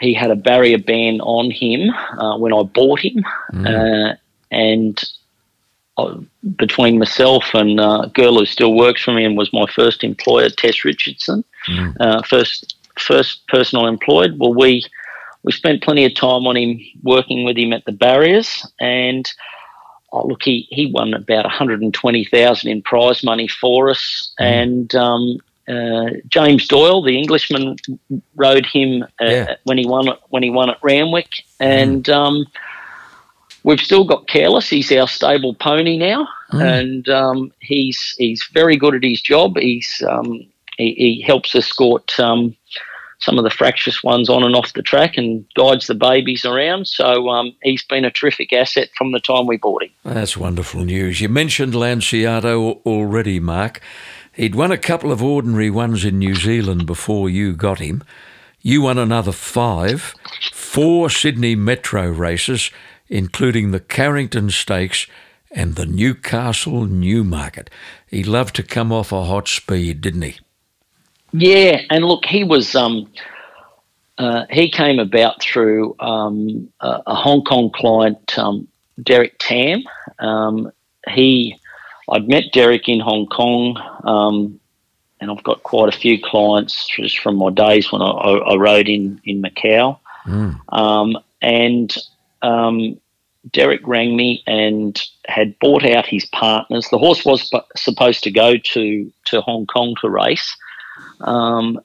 he 0.00 0.12
had 0.12 0.30
a 0.30 0.36
barrier 0.36 0.78
ban 0.78 1.20
on 1.22 1.50
him 1.50 1.90
uh, 2.18 2.36
when 2.36 2.52
I 2.52 2.62
bought 2.62 3.00
him, 3.00 3.24
mm. 3.52 4.12
uh, 4.12 4.16
and 4.50 5.02
uh, 5.96 6.16
between 6.56 6.98
myself 6.98 7.54
and 7.54 7.80
uh, 7.80 8.02
a 8.04 8.08
girl 8.08 8.38
who 8.38 8.46
still 8.46 8.74
works 8.74 9.02
for 9.02 9.12
me 9.12 9.24
and 9.24 9.38
was 9.38 9.52
my 9.54 9.66
first 9.74 10.04
employer, 10.04 10.50
Tess 10.50 10.84
Richardson, 10.84 11.44
mm. 11.66 12.26
first 12.26 12.76
first 12.98 13.46
person 13.48 13.78
I 13.78 13.88
employed. 13.88 14.38
Well, 14.38 14.52
we 14.52 14.84
we 15.42 15.52
spent 15.52 15.82
plenty 15.82 16.04
of 16.04 16.14
time 16.14 16.46
on 16.46 16.56
him 16.56 16.80
working 17.02 17.44
with 17.44 17.56
him 17.56 17.72
at 17.72 17.84
the 17.84 17.92
barriers 17.92 18.66
and 18.80 19.30
oh, 20.12 20.26
look 20.26 20.42
he, 20.42 20.66
he 20.70 20.90
won 20.92 21.14
about 21.14 21.44
120000 21.44 22.70
in 22.70 22.82
prize 22.82 23.22
money 23.22 23.48
for 23.48 23.90
us 23.90 24.32
mm. 24.40 24.44
and 24.44 24.94
um, 24.94 25.38
uh, 25.68 26.10
James 26.28 26.66
Doyle, 26.66 27.02
the 27.02 27.18
Englishman, 27.18 27.76
rode 28.36 28.64
him 28.64 29.02
uh, 29.20 29.24
yeah. 29.24 29.56
when 29.64 29.76
he 29.76 29.86
won 29.86 30.08
when 30.30 30.42
he 30.42 30.48
won 30.48 30.70
at 30.70 30.78
Randwick, 30.82 31.28
and 31.60 32.04
mm. 32.04 32.12
um, 32.14 32.46
we've 33.64 33.80
still 33.80 34.04
got 34.04 34.28
Careless. 34.28 34.70
He's 34.70 34.90
our 34.92 35.06
stable 35.06 35.54
pony 35.54 35.98
now, 35.98 36.26
mm. 36.52 36.62
and 36.62 37.08
um, 37.10 37.52
he's 37.60 38.14
he's 38.16 38.42
very 38.54 38.76
good 38.76 38.94
at 38.94 39.04
his 39.04 39.20
job. 39.20 39.58
He's 39.58 40.02
um, 40.08 40.46
he, 40.78 40.94
he, 40.94 41.20
helps 41.20 41.54
escort 41.54 42.18
um, 42.18 42.56
some 43.18 43.38
of 43.38 43.44
the 43.44 43.50
fractious 43.50 44.02
ones 44.02 44.28
on 44.28 44.44
and 44.44 44.54
off 44.54 44.72
the 44.74 44.82
track 44.82 45.16
and 45.16 45.44
guides 45.54 45.86
the 45.86 45.94
babies 45.94 46.44
around. 46.44 46.86
So 46.86 47.28
um, 47.28 47.54
he's 47.62 47.84
been 47.84 48.04
a 48.04 48.10
terrific 48.10 48.52
asset 48.52 48.90
from 48.96 49.12
the 49.12 49.20
time 49.20 49.46
we 49.46 49.56
bought 49.56 49.82
him. 49.82 49.90
That's 50.04 50.36
wonderful 50.36 50.84
news. 50.84 51.20
You 51.20 51.28
mentioned 51.28 51.74
Lanciato 51.74 52.80
already, 52.86 53.40
Mark. 53.40 53.80
He'd 54.32 54.54
won 54.54 54.70
a 54.70 54.78
couple 54.78 55.10
of 55.10 55.22
ordinary 55.22 55.68
ones 55.68 56.04
in 56.04 56.18
New 56.18 56.36
Zealand 56.36 56.86
before 56.86 57.28
you 57.28 57.54
got 57.54 57.80
him. 57.80 58.04
You 58.60 58.82
won 58.82 58.98
another 58.98 59.32
five, 59.32 60.14
four 60.52 61.10
Sydney 61.10 61.56
Metro 61.56 62.08
races, 62.08 62.70
including 63.08 63.70
the 63.70 63.80
Carrington 63.80 64.50
Stakes 64.50 65.06
and 65.50 65.74
the 65.74 65.86
Newcastle 65.86 66.84
Newmarket. 66.84 67.70
He 68.06 68.22
loved 68.22 68.54
to 68.56 68.62
come 68.62 68.92
off 68.92 69.10
a 69.10 69.24
hot 69.24 69.48
speed, 69.48 70.00
didn't 70.00 70.22
he? 70.22 70.38
Yeah, 71.32 71.82
and 71.90 72.04
look, 72.04 72.24
he 72.24 72.44
was 72.44 72.74
um, 72.74 73.10
uh, 74.18 74.46
he 74.50 74.70
came 74.70 74.98
about 74.98 75.42
through 75.42 75.94
um, 76.00 76.68
a, 76.80 77.02
a, 77.06 77.14
Hong 77.14 77.44
Kong 77.44 77.70
client, 77.70 78.38
um, 78.38 78.66
Derek 79.02 79.36
Tam. 79.38 79.84
Um, 80.18 80.72
he, 81.08 81.58
I'd 82.10 82.28
met 82.28 82.44
Derek 82.52 82.88
in 82.88 83.00
Hong 83.00 83.26
Kong, 83.26 83.76
um, 84.04 84.58
and 85.20 85.30
I've 85.30 85.44
got 85.44 85.62
quite 85.62 85.94
a 85.94 85.98
few 85.98 86.20
clients 86.20 86.88
just 86.88 87.18
from 87.18 87.36
my 87.36 87.50
days 87.50 87.92
when 87.92 88.02
I, 88.02 88.06
I, 88.06 88.54
I 88.54 88.56
rode 88.56 88.88
in 88.88 89.20
in 89.24 89.42
Macau. 89.42 89.98
Mm. 90.26 91.22
and 91.40 91.96
um, 92.42 93.00
Derek 93.52 93.86
rang 93.86 94.16
me 94.16 94.42
and 94.46 95.00
had 95.26 95.58
bought 95.58 95.84
out 95.84 96.06
his 96.06 96.26
partners. 96.26 96.88
The 96.90 96.98
horse 96.98 97.24
was 97.24 97.50
supposed 97.76 98.24
to 98.24 98.30
go 98.30 98.56
to, 98.56 99.12
to 99.26 99.40
Hong 99.40 99.66
Kong 99.66 99.94
to 100.00 100.10
race. 100.10 100.56
Um, 101.20 101.80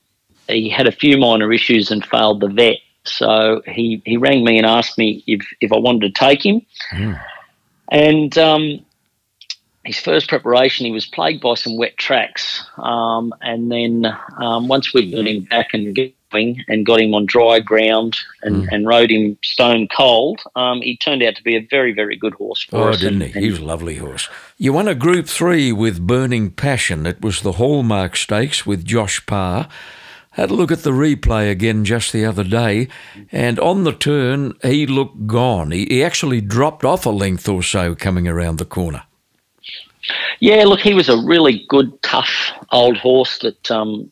he 0.47 0.69
had 0.69 0.87
a 0.87 0.91
few 0.91 1.17
minor 1.17 1.51
issues 1.51 1.91
and 1.91 2.05
failed 2.05 2.41
the 2.41 2.47
vet. 2.47 2.77
So 3.05 3.61
he, 3.65 4.01
he 4.05 4.17
rang 4.17 4.43
me 4.43 4.57
and 4.57 4.65
asked 4.65 4.97
me 4.97 5.23
if, 5.27 5.41
if 5.59 5.71
I 5.71 5.77
wanted 5.77 6.13
to 6.13 6.19
take 6.19 6.45
him. 6.45 6.61
Mm. 6.93 7.21
And 7.91 8.37
um, 8.37 8.85
his 9.83 9.99
first 9.99 10.29
preparation, 10.29 10.85
he 10.85 10.91
was 10.91 11.05
plagued 11.05 11.41
by 11.41 11.55
some 11.55 11.77
wet 11.77 11.97
tracks. 11.97 12.65
Um, 12.77 13.33
and 13.41 13.71
then 13.71 14.05
um, 14.37 14.67
once 14.67 14.93
we 14.93 15.11
got 15.11 15.27
him 15.27 15.41
back 15.41 15.73
and 15.73 15.95
and 16.33 16.85
got 16.85 16.99
him 16.99 17.13
on 17.13 17.25
dry 17.25 17.59
ground 17.59 18.17
and, 18.41 18.63
mm. 18.63 18.69
and 18.71 18.87
rode 18.87 19.11
him 19.11 19.37
stone 19.43 19.87
cold, 19.87 20.41
um, 20.55 20.81
he 20.81 20.97
turned 20.97 21.23
out 21.23 21.35
to 21.35 21.43
be 21.43 21.55
a 21.55 21.67
very, 21.69 21.93
very 21.93 22.15
good 22.15 22.33
horse 22.33 22.63
for 22.63 22.77
oh, 22.77 22.89
us. 22.89 22.97
Oh, 22.97 22.99
didn't 22.99 23.21
he? 23.21 23.41
he 23.41 23.49
was 23.49 23.59
a 23.59 23.65
lovely 23.65 23.97
horse. 23.97 24.29
You 24.57 24.73
won 24.73 24.87
a 24.87 24.95
Group 24.95 25.27
3 25.27 25.71
with 25.71 26.05
Burning 26.05 26.51
Passion. 26.51 27.05
It 27.05 27.21
was 27.21 27.41
the 27.41 27.53
Hallmark 27.53 28.15
Stakes 28.15 28.65
with 28.65 28.85
Josh 28.85 29.25
Parr. 29.25 29.67
Had 30.31 30.49
a 30.49 30.55
look 30.55 30.71
at 30.71 30.81
the 30.81 30.91
replay 30.91 31.51
again 31.51 31.85
just 31.85 32.11
the 32.11 32.25
other 32.25 32.43
day, 32.43 32.87
and 33.31 33.59
on 33.59 33.83
the 33.83 33.91
turn, 33.91 34.53
he 34.63 34.87
looked 34.87 35.27
gone. 35.27 35.69
He, 35.69 35.85
he 35.85 36.03
actually 36.03 36.41
dropped 36.41 36.83
off 36.83 37.05
a 37.05 37.11
length 37.11 37.47
or 37.47 37.61
so 37.61 37.93
coming 37.93 38.27
around 38.27 38.57
the 38.57 38.65
corner. 38.65 39.03
Yeah, 40.39 40.65
look, 40.65 40.79
he 40.79 40.93
was 40.93 41.07
a 41.07 41.23
really 41.23 41.65
good, 41.69 42.01
tough 42.01 42.51
old 42.71 42.97
horse 42.97 43.37
that 43.39 43.71
um, 43.71 44.11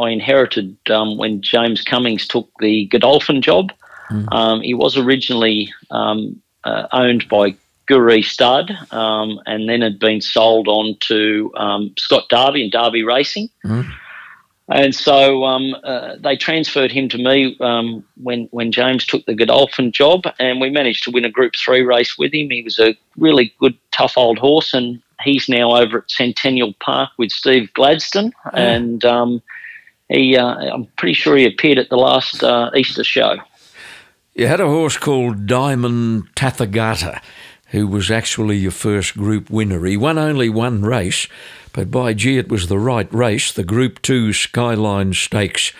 I 0.00 0.10
inherited 0.10 0.76
um, 0.90 1.18
when 1.18 1.42
James 1.42 1.82
Cummings 1.82 2.26
took 2.26 2.48
the 2.60 2.86
Godolphin 2.86 3.42
job. 3.42 3.72
Mm. 4.10 4.32
Um, 4.32 4.60
he 4.62 4.74
was 4.74 4.96
originally 4.96 5.72
um, 5.90 6.40
uh, 6.64 6.86
owned 6.92 7.28
by 7.28 7.54
Guru 7.86 8.22
Stud 8.22 8.70
um, 8.92 9.40
and 9.46 9.68
then 9.68 9.82
had 9.82 9.98
been 9.98 10.20
sold 10.20 10.68
on 10.68 10.96
to 11.00 11.52
um, 11.56 11.92
Scott 11.98 12.28
Darby 12.28 12.62
and 12.62 12.72
Darby 12.72 13.02
Racing. 13.02 13.50
Mm. 13.64 13.92
And 14.70 14.94
so 14.94 15.44
um, 15.44 15.74
uh, 15.82 16.14
they 16.20 16.36
transferred 16.36 16.92
him 16.92 17.08
to 17.08 17.18
me 17.18 17.56
um, 17.58 18.04
when 18.22 18.46
when 18.52 18.70
James 18.70 19.04
took 19.04 19.26
the 19.26 19.34
Godolphin 19.34 19.90
job, 19.90 20.22
and 20.38 20.60
we 20.60 20.70
managed 20.70 21.02
to 21.04 21.10
win 21.10 21.24
a 21.24 21.30
Group 21.30 21.54
Three 21.56 21.82
race 21.82 22.16
with 22.16 22.32
him. 22.32 22.50
He 22.50 22.62
was 22.62 22.78
a 22.78 22.96
really 23.16 23.52
good, 23.58 23.76
tough 23.90 24.16
old 24.16 24.38
horse, 24.38 24.72
and 24.72 25.02
he's 25.24 25.48
now 25.48 25.74
over 25.74 25.98
at 25.98 26.10
Centennial 26.10 26.72
Park 26.74 27.10
with 27.18 27.32
Steve 27.32 27.72
Gladstone, 27.74 28.32
oh. 28.46 28.50
and 28.54 29.04
um, 29.04 29.42
he 30.10 30.36
uh, 30.36 30.54
I'm 30.54 30.86
pretty 30.96 31.14
sure 31.14 31.36
he 31.36 31.46
appeared 31.46 31.78
at 31.78 31.88
the 31.88 31.96
last 31.96 32.42
uh, 32.42 32.70
Easter 32.74 33.04
show. 33.04 33.36
You 34.34 34.46
had 34.46 34.60
a 34.60 34.66
horse 34.66 34.96
called 34.96 35.46
Diamond 35.46 36.34
Tathagata, 36.34 37.20
who 37.68 37.86
was 37.86 38.10
actually 38.10 38.56
your 38.56 38.70
first 38.70 39.16
Group 39.16 39.50
winner. 39.50 39.84
He 39.84 39.96
won 39.96 40.18
only 40.18 40.48
one 40.48 40.82
race, 40.82 41.28
but 41.72 41.90
by 41.90 42.14
gee, 42.14 42.38
it 42.38 42.48
was 42.48 42.66
the 42.66 42.78
right 42.78 43.12
race, 43.12 43.52
the 43.52 43.64
Group 43.64 44.02
Two 44.02 44.32
Skyline 44.32 45.14
Stakes. 45.14 45.72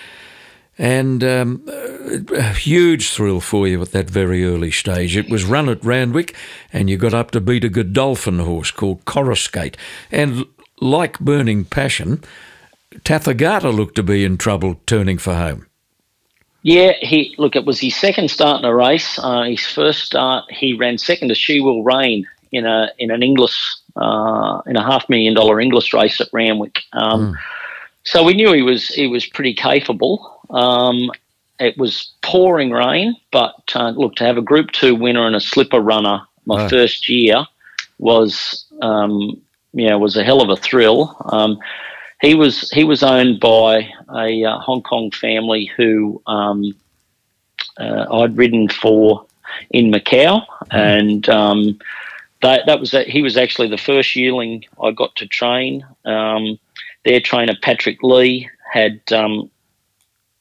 And 0.79 1.23
um, 1.23 1.63
a 1.69 2.55
huge 2.55 3.11
thrill 3.11 3.41
for 3.41 3.69
you 3.69 3.83
at 3.83 3.91
that 3.93 4.09
very 4.09 4.47
early 4.47 4.71
stage. 4.71 5.15
It 5.15 5.29
was 5.29 5.45
run 5.45 5.69
at 5.69 5.85
Randwick, 5.85 6.35
and 6.73 6.89
you 6.89 6.97
got 6.97 7.13
up 7.13 7.33
to 7.33 7.41
beat 7.41 7.65
a 7.65 7.69
Godolphin 7.69 8.39
horse 8.39 8.71
called 8.71 9.05
Coruscate. 9.05 9.77
And 10.11 10.47
like 10.81 11.21
Burning 11.21 11.67
Passion, 11.67 12.25
Tathagata 12.97 13.75
looked 13.75 13.95
to 13.97 14.03
be 14.03 14.25
in 14.25 14.37
trouble 14.37 14.81
turning 14.87 15.19
for 15.19 15.35
home. 15.35 15.67
Yeah, 16.63 16.93
he 17.01 17.35
look. 17.39 17.57
It 17.57 17.65
was 17.65 17.81
his 17.81 17.97
second 17.97 18.31
start 18.31 18.59
in 18.59 18.65
a 18.65 18.75
race. 18.75 19.19
Uh, 19.19 19.45
his 19.45 19.67
first 19.67 20.05
start, 20.05 20.45
he 20.51 20.75
ran 20.75 20.99
second 20.99 21.29
to 21.29 21.35
She 21.35 21.61
Will 21.61 21.83
Reign 21.83 22.27
in 22.53 22.67
a 22.67 22.91
in 22.99 23.11
an 23.11 23.23
Inglis 23.23 23.83
uh, 23.97 24.61
in 24.67 24.77
a 24.77 24.83
half 24.83 25.09
million 25.09 25.35
dollar 25.35 25.61
Inglis 25.61 25.95
race 25.95 26.21
at 26.21 26.29
Randwick. 26.33 26.81
Um, 26.93 27.33
mm. 27.33 27.39
So 28.03 28.25
we 28.25 28.35
knew 28.35 28.53
he 28.53 28.63
was 28.63 28.89
he 28.89 29.07
was 29.07 29.25
pretty 29.25 29.55
capable. 29.55 30.41
Um, 30.51 31.11
it 31.59 31.79
was 31.79 32.13
pouring 32.23 32.71
rain, 32.71 33.17
but 33.31 33.55
uh, 33.75 33.91
look, 33.91 34.17
to 34.17 34.25
have 34.25 34.37
a 34.37 34.43
Group 34.43 34.73
Two 34.73 34.95
winner 34.95 35.27
and 35.27 35.37
a 35.37 35.41
slipper 35.41 35.81
runner 35.81 36.21
my 36.47 36.69
first 36.69 37.09
year 37.09 37.45
was, 37.99 38.65
um, 38.83 39.41
know, 39.89 39.99
was 39.99 40.17
a 40.17 40.25
hell 40.25 40.41
of 40.41 40.49
a 40.49 40.57
thrill. 40.57 41.17
Um, 41.27 41.59
he 42.21 42.35
was 42.35 42.71
he 42.71 42.85
was 42.85 43.03
owned 43.03 43.41
by 43.41 43.91
a 44.15 44.45
uh, 44.45 44.59
Hong 44.59 44.83
Kong 44.83 45.11
family 45.11 45.71
who 45.77 46.23
um, 46.27 46.75
uh, 47.79 48.07
I'd 48.11 48.37
ridden 48.37 48.69
for 48.69 49.27
in 49.71 49.91
Macau, 49.91 50.45
mm. 50.47 50.47
and 50.71 51.29
um, 51.29 51.79
that 52.43 52.67
that 52.67 52.81
was 52.81 52.93
he 53.07 53.23
was 53.23 53.37
actually 53.37 53.69
the 53.69 53.79
first 53.79 54.15
yearling 54.17 54.65
I 54.83 54.91
got 54.91 55.17
to 55.17 55.27
train. 55.27 55.85
Um, 56.05 56.59
their 57.05 57.21
trainer 57.21 57.55
Patrick 57.63 58.03
Lee 58.03 58.49
had 58.71 59.01
um, 59.13 59.51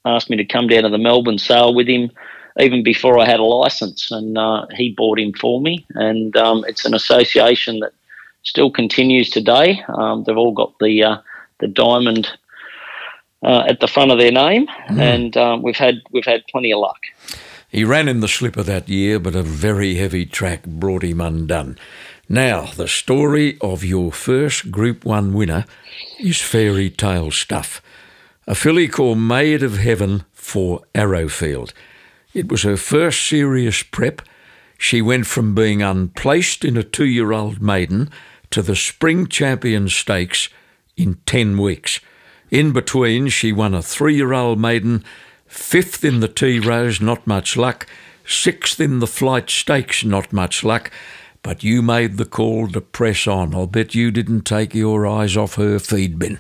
asked 0.06 0.30
me 0.30 0.38
to 0.38 0.46
come 0.46 0.68
down 0.68 0.84
to 0.84 0.90
the 0.90 0.98
Melbourne 0.98 1.40
sale 1.40 1.74
with 1.74 1.88
him 1.88 2.12
even 2.60 2.84
before 2.84 3.18
I 3.18 3.26
had 3.26 3.40
a 3.40 3.44
license, 3.44 4.12
and 4.12 4.38
uh, 4.38 4.66
he 4.76 4.92
bought 4.92 5.20
him 5.20 5.34
for 5.34 5.62
me. 5.62 5.86
And 5.96 6.36
um, 6.36 6.66
it's 6.68 6.84
an 6.86 6.94
association 6.94 7.80
that 7.80 7.94
still 8.44 8.70
continues 8.70 9.30
today. 9.30 9.82
Um, 9.88 10.24
they've 10.24 10.38
all 10.38 10.52
got 10.52 10.74
the 10.80 11.04
uh, 11.04 11.18
the 11.60 11.68
diamond 11.68 12.28
uh, 13.44 13.64
at 13.68 13.80
the 13.80 13.88
front 13.88 14.12
of 14.12 14.18
their 14.18 14.32
name, 14.32 14.68
mm. 14.68 15.00
and 15.00 15.38
um, 15.38 15.62
we've 15.62 15.78
had 15.78 15.96
we've 16.12 16.26
had 16.26 16.44
plenty 16.50 16.72
of 16.72 16.80
luck. 16.80 17.00
He 17.70 17.84
ran 17.84 18.08
in 18.08 18.20
the 18.20 18.28
slipper 18.28 18.64
that 18.64 18.90
year, 18.90 19.20
but 19.20 19.36
a 19.36 19.44
very 19.44 19.96
heavy 19.96 20.26
track 20.26 20.66
brought 20.66 21.04
him 21.04 21.22
undone. 21.22 21.78
Now, 22.28 22.66
the 22.66 22.88
story 22.88 23.58
of 23.62 23.84
your 23.84 24.12
first 24.12 24.72
Group 24.72 25.06
1 25.06 25.34
winner 25.34 25.66
is 26.20 26.42
fairy 26.42 26.90
tale 26.90 27.32
stuff 27.32 27.82
a 28.50 28.56
filly 28.56 28.88
called 28.88 29.20
Maid 29.20 29.62
of 29.62 29.78
Heaven 29.78 30.26
for 30.34 30.82
Arrowfield. 30.96 31.72
It 32.34 32.52
was 32.52 32.64
her 32.64 32.78
first 32.78 33.22
serious 33.28 33.84
prep. 33.84 34.24
She 34.76 35.04
went 35.04 35.28
from 35.28 35.54
being 35.54 35.84
unplaced 35.84 36.66
in 36.66 36.76
a 36.76 36.82
two 36.82 37.06
year 37.06 37.32
old 37.32 37.62
maiden 37.62 38.10
to 38.50 38.64
the 38.64 38.76
Spring 38.76 39.28
Champion 39.28 39.88
Stakes 39.88 40.50
in 41.00 41.16
10 41.26 41.58
weeks. 41.58 42.00
In 42.52 42.72
between, 42.72 43.30
she 43.30 43.52
won 43.52 43.74
a 43.74 43.82
three 43.82 44.16
year 44.16 44.34
old 44.34 44.60
maiden, 44.60 45.04
fifth 45.48 46.04
in 46.04 46.20
the 46.20 46.28
Tea 46.28 46.60
Rose, 46.60 47.00
not 47.00 47.26
much 47.28 47.56
luck, 47.56 47.88
sixth 48.26 48.80
in 48.80 49.00
the 49.00 49.08
Flight 49.08 49.50
Stakes, 49.50 50.04
not 50.04 50.34
much 50.34 50.64
luck. 50.64 50.92
But 51.42 51.64
you 51.64 51.82
made 51.82 52.18
the 52.18 52.26
call 52.26 52.68
to 52.70 52.82
press 52.82 53.26
on. 53.26 53.56
I'll 53.56 53.68
bet 53.68 53.96
you 53.96 54.12
didn't 54.12 54.42
take 54.42 54.74
your 54.74 55.08
eyes 55.08 55.38
off 55.38 55.56
her 55.56 55.80
feed 55.80 56.20
bin. 56.20 56.40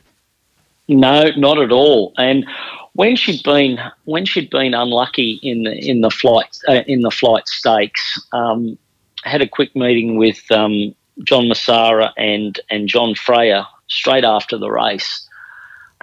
No, 0.89 1.29
not 1.37 1.57
at 1.57 1.71
all. 1.71 2.13
And 2.17 2.45
when 2.93 3.15
she'd 3.15 3.43
been 3.43 3.79
when 4.05 4.25
she'd 4.25 4.49
been 4.49 4.73
unlucky 4.73 5.39
in 5.41 5.63
the 5.63 5.89
in 5.89 6.01
the 6.01 6.09
flight 6.09 6.57
uh, 6.67 6.83
in 6.87 7.01
the 7.01 7.11
flight 7.11 7.47
stakes, 7.47 8.19
um, 8.33 8.77
had 9.23 9.41
a 9.41 9.47
quick 9.47 9.73
meeting 9.75 10.17
with 10.17 10.51
um, 10.51 10.93
John 11.23 11.45
Messara 11.45 12.11
and 12.17 12.59
and 12.69 12.89
John 12.89 13.15
Freya 13.15 13.67
straight 13.89 14.23
after 14.23 14.57
the 14.57 14.71
race, 14.71 15.27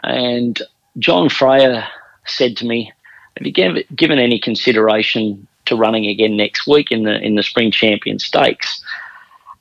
and 0.02 0.60
John 0.98 1.28
Freyer 1.28 1.86
said 2.26 2.56
to 2.58 2.66
me, 2.66 2.92
"Have 3.36 3.46
you 3.46 3.52
given, 3.52 4.18
any 4.18 4.38
consideration 4.38 5.46
to 5.66 5.76
running 5.76 6.06
again 6.06 6.36
next 6.36 6.66
week 6.66 6.90
in 6.90 7.04
the 7.04 7.18
in 7.20 7.34
the 7.34 7.42
Spring 7.42 7.70
Champion 7.70 8.18
Stakes?" 8.18 8.84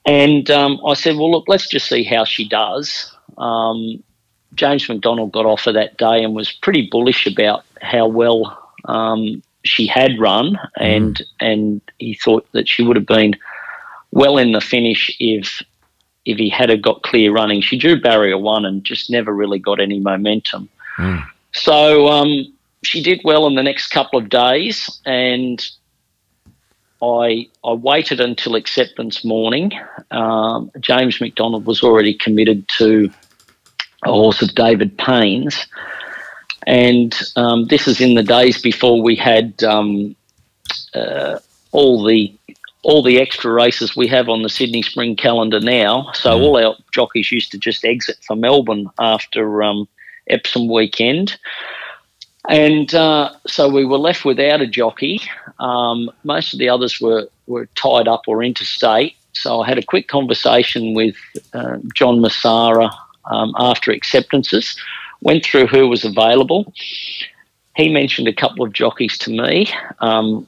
And 0.05 0.49
um, 0.51 0.79
I 0.85 0.93
said, 0.93 1.15
"Well, 1.15 1.31
look, 1.31 1.45
let's 1.47 1.67
just 1.67 1.87
see 1.87 2.03
how 2.03 2.25
she 2.25 2.47
does." 2.47 3.11
Um, 3.37 4.03
James 4.53 4.87
McDonald 4.87 5.31
got 5.31 5.45
off 5.45 5.67
of 5.67 5.73
that 5.73 5.97
day 5.97 6.23
and 6.23 6.33
was 6.33 6.51
pretty 6.51 6.87
bullish 6.89 7.27
about 7.27 7.65
how 7.81 8.07
well 8.07 8.57
um, 8.85 9.43
she 9.63 9.87
had 9.87 10.19
run, 10.19 10.57
and 10.77 11.15
mm. 11.15 11.25
and 11.39 11.81
he 11.99 12.13
thought 12.13 12.47
that 12.53 12.67
she 12.67 12.83
would 12.83 12.95
have 12.95 13.05
been 13.05 13.35
well 14.11 14.37
in 14.37 14.53
the 14.53 14.61
finish 14.61 15.15
if 15.19 15.61
if 16.25 16.37
he 16.37 16.49
had 16.49 16.69
a 16.69 16.77
got 16.77 17.03
clear 17.03 17.31
running. 17.31 17.61
She 17.61 17.77
drew 17.77 17.99
barrier 17.99 18.37
one 18.37 18.65
and 18.65 18.83
just 18.83 19.09
never 19.09 19.33
really 19.33 19.59
got 19.59 19.79
any 19.79 19.99
momentum. 19.99 20.69
Mm. 20.97 21.23
So 21.53 22.07
um, 22.07 22.53
she 22.83 23.01
did 23.01 23.21
well 23.23 23.47
in 23.47 23.55
the 23.55 23.63
next 23.63 23.89
couple 23.89 24.19
of 24.19 24.29
days, 24.29 24.99
and 25.05 25.65
I 27.01 27.47
I 27.63 27.73
waited 27.73 28.19
until 28.19 28.55
acceptance 28.55 29.23
morning. 29.23 29.71
Um, 30.11 30.71
James 30.79 31.21
McDonald 31.21 31.65
was 31.65 31.83
already 31.83 32.13
committed 32.13 32.67
to 32.77 33.09
a 34.03 34.11
horse 34.11 34.41
of 34.41 34.53
David 34.55 34.97
Payne's. 34.97 35.65
And 36.67 37.15
um, 37.35 37.65
this 37.65 37.87
is 37.87 38.01
in 38.01 38.15
the 38.15 38.23
days 38.23 38.61
before 38.61 39.01
we 39.01 39.15
had 39.15 39.63
um, 39.63 40.15
uh, 40.93 41.39
all 41.71 42.03
the 42.03 42.33
all 42.85 43.01
the 43.01 43.19
extra 43.19 43.51
races 43.51 43.95
we 43.95 44.07
have 44.07 44.29
on 44.29 44.43
the 44.43 44.49
Sydney 44.49 44.83
Spring 44.83 45.15
calendar 45.15 45.59
now. 45.59 46.11
So 46.13 46.29
mm. 46.29 46.41
all 46.43 46.63
our 46.63 46.75
jockeys 46.91 47.31
used 47.31 47.51
to 47.51 47.57
just 47.57 47.83
exit 47.83 48.17
for 48.21 48.35
Melbourne 48.35 48.87
after 48.99 49.63
um, 49.63 49.87
Epsom 50.27 50.69
weekend. 50.69 51.35
And 52.47 52.93
uh, 52.93 53.31
so 53.47 53.67
we 53.69 53.85
were 53.85 53.97
left 53.97 54.23
without 54.23 54.61
a 54.61 54.67
jockey. 54.67 55.19
Um, 55.59 56.11
most 56.23 56.53
of 56.53 56.59
the 56.59 56.69
others 56.69 57.01
were, 57.01 57.27
were 57.47 57.65
tied 57.73 58.07
up 58.07 58.21
or 58.27 58.43
interstate. 58.43 59.15
So 59.33 59.61
I 59.61 59.67
had 59.67 59.79
a 59.79 59.83
quick 59.83 60.07
conversation 60.07 60.93
with 60.93 61.15
uh, 61.55 61.77
John 61.95 62.19
Messara 62.19 62.95
um, 63.31 63.55
after 63.57 63.91
acceptances, 63.91 64.79
went 65.21 65.43
through 65.43 65.65
who 65.65 65.87
was 65.87 66.05
available. 66.05 66.71
He 67.75 67.89
mentioned 67.89 68.27
a 68.27 68.33
couple 68.33 68.63
of 68.63 68.73
jockeys 68.73 69.17
to 69.19 69.31
me, 69.31 69.73
um, 70.01 70.47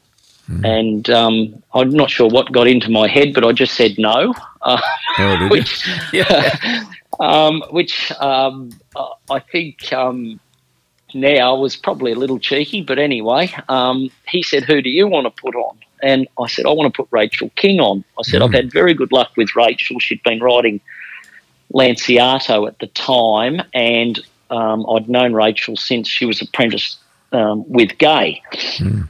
mm. 0.49 0.65
and 0.65 1.09
um, 1.09 1.63
I'm 1.73 1.89
not 1.89 2.09
sure 2.09 2.29
what 2.29 2.51
got 2.51 2.67
into 2.67 2.89
my 2.89 3.07
head, 3.07 3.33
but 3.33 3.43
I 3.43 3.51
just 3.51 3.75
said 3.75 3.97
no. 3.97 4.33
Uh, 4.61 4.81
oh, 5.19 5.47
which, 5.49 5.87
yeah. 6.13 6.83
Um, 7.19 7.63
which 7.71 8.11
um, 8.19 8.71
I 9.29 9.39
think 9.39 9.91
um, 9.93 10.39
now 11.13 11.55
was 11.55 11.75
probably 11.75 12.11
a 12.11 12.15
little 12.15 12.39
cheeky, 12.39 12.81
but 12.81 12.99
anyway, 12.99 13.53
he 14.27 14.43
said, 14.43 14.63
Who 14.63 14.81
do 14.81 14.89
you 14.89 15.07
want 15.07 15.25
to 15.25 15.41
put 15.41 15.55
on? 15.55 15.77
And 16.01 16.27
I 16.39 16.47
said, 16.47 16.65
I 16.65 16.71
want 16.71 16.93
to 16.93 16.95
put 16.95 17.07
Rachel 17.11 17.49
King 17.55 17.79
on. 17.79 18.03
I 18.19 18.23
said, 18.23 18.41
mm. 18.41 18.45
I've 18.45 18.53
had 18.53 18.71
very 18.71 18.93
good 18.93 19.11
luck 19.11 19.31
with 19.35 19.55
Rachel. 19.55 19.99
She'd 19.99 20.21
been 20.23 20.39
riding 20.39 20.79
Lanciato 21.73 22.67
at 22.67 22.79
the 22.79 22.87
time, 22.87 23.61
and 23.73 24.19
um, 24.49 24.85
I'd 24.89 25.09
known 25.09 25.33
Rachel 25.33 25.75
since 25.75 26.07
she 26.07 26.25
was 26.25 26.41
apprenticed 26.41 26.97
um, 27.31 27.67
with 27.69 27.97
Gai." 27.97 28.41
Mm. 28.77 29.07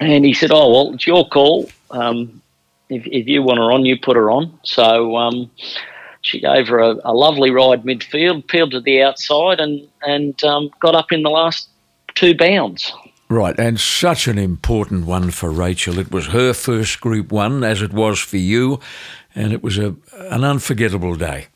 And 0.00 0.24
he 0.24 0.32
said, 0.32 0.50
Oh, 0.50 0.70
well, 0.70 0.94
it's 0.94 1.06
your 1.06 1.28
call. 1.28 1.70
Um, 1.90 2.42
if, 2.88 3.06
if, 3.06 3.28
you 3.28 3.42
want 3.42 3.58
her 3.58 3.70
on, 3.70 3.84
you 3.84 3.98
put 3.98 4.16
her 4.16 4.30
on. 4.30 4.58
So 4.64 5.16
um, 5.16 5.50
she 6.22 6.40
gave 6.40 6.68
her 6.68 6.80
a, 6.80 6.96
a, 7.04 7.14
lovely 7.14 7.50
ride 7.50 7.84
midfield, 7.84 8.48
peeled 8.48 8.72
to 8.72 8.80
the 8.80 9.02
outside, 9.02 9.60
and, 9.60 9.86
and 10.02 10.42
um, 10.42 10.70
got 10.80 10.94
up 10.94 11.12
in 11.12 11.22
the 11.22 11.30
last 11.30 11.68
two 12.14 12.34
bounds. 12.34 12.92
Right, 13.28 13.56
and 13.60 13.78
such 13.78 14.26
an 14.26 14.38
important 14.38 15.06
one 15.06 15.30
for 15.30 15.50
Rachel. 15.50 16.00
It 16.00 16.10
was 16.10 16.28
her 16.28 16.52
first 16.52 17.00
Group 17.00 17.30
One, 17.30 17.62
as 17.62 17.80
it 17.80 17.92
was 17.92 18.18
for 18.18 18.38
you, 18.38 18.80
and 19.36 19.52
it 19.52 19.62
was 19.62 19.78
a 19.78 19.94
an 20.14 20.42
unforgettable 20.42 21.14
day. 21.14 21.46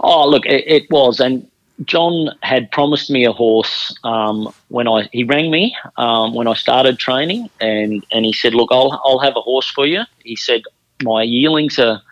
Oh, 0.00 0.28
look, 0.28 0.44
it, 0.46 0.64
it 0.66 0.90
was, 0.90 1.20
and 1.20 1.48
John 1.84 2.30
had 2.42 2.70
promised 2.72 3.08
me 3.08 3.24
a 3.24 3.32
horse 3.32 3.96
um, 4.02 4.52
when 4.68 4.88
I 4.88 5.08
he 5.12 5.24
rang 5.24 5.50
me 5.50 5.76
um, 5.96 6.34
when 6.34 6.48
I 6.48 6.54
started 6.54 6.98
training, 6.98 7.50
and 7.60 8.04
and 8.10 8.24
he 8.24 8.32
said, 8.32 8.54
"Look, 8.54 8.70
I'll 8.72 9.00
I'll 9.04 9.20
have 9.20 9.36
a 9.36 9.40
horse 9.40 9.70
for 9.70 9.86
you." 9.86 10.02
He 10.24 10.34
said, 10.34 10.62
"My 11.02 11.22
yearlings 11.22 11.78
are 11.78 12.02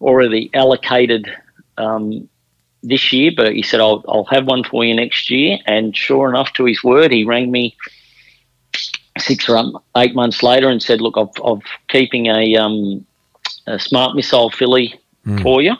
already 0.00 0.50
allocated 0.54 1.26
um, 1.78 2.28
this 2.82 3.12
year, 3.12 3.32
but 3.34 3.52
he 3.52 3.62
said, 3.62 3.80
I'll, 3.80 4.04
I'll 4.06 4.26
have 4.26 4.46
one 4.46 4.62
for 4.62 4.84
you 4.84 4.94
next 4.94 5.30
year. 5.30 5.58
And 5.66 5.96
sure 5.96 6.28
enough, 6.28 6.52
to 6.54 6.66
his 6.66 6.84
word, 6.84 7.10
he 7.10 7.24
rang 7.24 7.50
me 7.50 7.76
six 9.18 9.48
or 9.48 9.72
eight 9.96 10.14
months 10.14 10.42
later 10.42 10.68
and 10.68 10.82
said, 10.82 11.00
Look, 11.00 11.16
I've, 11.16 11.42
I'm 11.44 11.62
keeping 11.88 12.26
a, 12.26 12.56
um, 12.56 13.04
a 13.66 13.78
smart 13.78 14.14
missile 14.14 14.50
filly 14.50 15.00
mm. 15.26 15.42
for 15.42 15.62
you. 15.62 15.74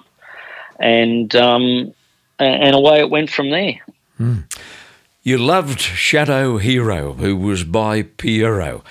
And, 0.80 1.34
um, 1.36 1.94
and 2.38 2.74
away 2.74 3.00
it 3.00 3.10
went 3.10 3.30
from 3.30 3.50
there. 3.50 3.80
Mm. 4.18 4.44
You 5.22 5.38
loved 5.38 5.80
Shadow 5.80 6.58
Hero, 6.58 7.14
who 7.14 7.36
was 7.36 7.64
by 7.64 8.02
Pierro, 8.02 8.82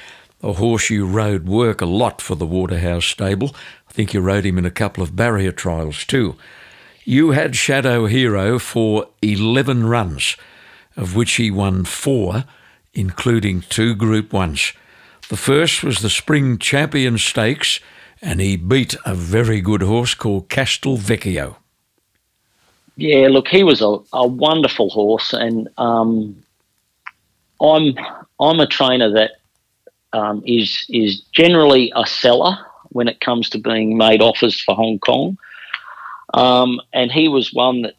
a 0.42 0.54
horse 0.54 0.90
you 0.90 1.06
rode 1.06 1.48
work 1.48 1.82
a 1.82 1.86
lot 1.86 2.22
for 2.22 2.36
the 2.36 2.46
Waterhouse 2.46 3.06
stable. 3.06 3.56
I 3.88 3.94
think 3.94 4.14
you 4.14 4.20
rode 4.20 4.46
him 4.46 4.58
in 4.58 4.66
a 4.66 4.72
couple 4.72 5.04
of 5.04 5.16
barrier 5.16 5.52
trials 5.52 6.04
too. 6.04 6.36
You 7.06 7.32
had 7.32 7.56
Shadow 7.56 8.08
Hero 8.08 8.60
for 8.60 9.08
11 9.22 9.86
runs, 9.86 10.36
of 10.98 11.16
which 11.16 11.34
he 11.34 11.52
won 11.52 11.86
four, 11.86 12.46
including 12.94 13.62
two 13.62 13.94
Group 13.94 14.32
1s. 14.32 14.76
The 15.30 15.38
first 15.38 15.84
was 15.84 16.00
the 16.00 16.10
Spring 16.10 16.58
Champion 16.58 17.18
Stakes, 17.18 17.80
and 18.22 18.40
he 18.40 18.56
beat 18.56 18.96
a 19.06 19.14
very 19.14 19.62
good 19.62 19.82
horse 19.82 20.14
called 20.14 20.50
Castelvecchio. 20.50 21.58
Yeah, 22.96 23.28
look, 23.30 23.48
he 23.48 23.64
was 23.64 23.82
a, 23.82 23.98
a 24.14 24.28
wonderful 24.28 24.90
horse, 24.90 25.34
and 25.34 25.68
um, 25.78 26.44
I'm 27.62 27.96
I'm 28.40 28.60
a 28.60 28.68
trainer 28.68 29.10
that 29.12 29.32
um, 30.14 30.44
is 30.46 30.86
is 30.90 31.22
generally 31.32 31.92
a 31.96 32.06
seller 32.06 32.58
when 32.90 33.08
it 33.08 33.20
comes 33.20 33.50
to 33.50 33.58
being 33.58 33.98
made 33.98 34.22
offers 34.22 34.60
for 34.60 34.76
Hong 34.76 35.00
Kong. 35.00 35.38
Um, 36.34 36.80
and 36.94 37.12
he 37.12 37.28
was 37.28 37.54
one 37.54 37.84
that 37.84 37.96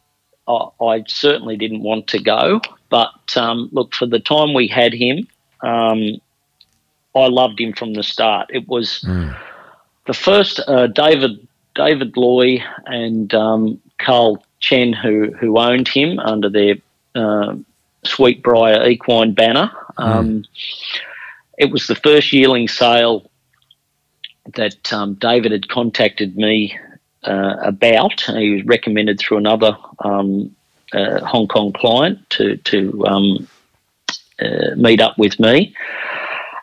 I, 0.48 0.68
I, 0.80 1.04
certainly 1.06 1.56
didn't 1.56 1.82
want 1.82 2.08
to 2.08 2.20
go. 2.20 2.60
But 2.90 3.36
um, 3.36 3.68
look, 3.72 3.94
for 3.94 4.06
the 4.06 4.20
time 4.20 4.54
we 4.54 4.68
had 4.68 4.92
him, 4.92 5.28
um, 5.60 6.20
I 7.14 7.26
loved 7.26 7.60
him 7.60 7.72
from 7.72 7.94
the 7.94 8.02
start. 8.02 8.50
It 8.52 8.68
was 8.68 9.04
mm. 9.06 9.36
the 10.06 10.14
first 10.14 10.60
uh, 10.66 10.88
David 10.88 11.46
David 11.74 12.16
Loy 12.16 12.62
and 12.86 13.32
um, 13.34 13.80
Carl 13.98 14.44
Chen 14.64 14.92
who 14.92 15.30
who 15.32 15.58
owned 15.58 15.88
him 15.88 16.18
under 16.18 16.48
their 16.48 16.76
uh, 17.14 17.54
Sweetbriar 18.04 18.86
Equine 18.88 19.32
banner. 19.32 19.70
Mm. 19.98 20.44
It 21.58 21.70
was 21.70 21.86
the 21.86 21.94
first 21.94 22.32
yearling 22.32 22.68
sale 22.68 23.30
that 24.54 24.92
um, 24.92 25.14
David 25.14 25.52
had 25.52 25.68
contacted 25.68 26.36
me 26.36 26.78
uh, 27.24 27.56
about. 27.60 28.20
He 28.22 28.54
was 28.54 28.64
recommended 28.64 29.18
through 29.18 29.38
another 29.38 29.76
um, 29.98 30.54
uh, 30.92 31.20
Hong 31.24 31.46
Kong 31.46 31.72
client 31.72 32.18
to 32.30 32.56
to 32.56 33.06
um, 33.06 33.48
uh, 34.40 34.74
meet 34.76 35.00
up 35.00 35.18
with 35.18 35.38
me, 35.38 35.74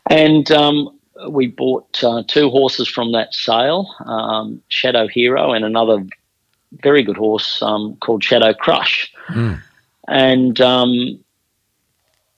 and 0.09 0.51
um, 0.51 0.89
we 1.29 1.47
bought 1.47 2.03
uh, 2.03 2.23
two 2.27 2.49
horses 2.49 2.87
from 2.87 3.11
that 3.11 3.33
sale: 3.33 3.93
um, 4.05 4.61
Shadow 4.69 5.07
Hero 5.07 5.53
and 5.53 5.65
another 5.65 6.03
very 6.71 7.03
good 7.03 7.17
horse 7.17 7.61
um, 7.61 7.95
called 7.97 8.23
Shadow 8.23 8.53
Crush, 8.53 9.11
mm. 9.29 9.61
and 10.07 10.61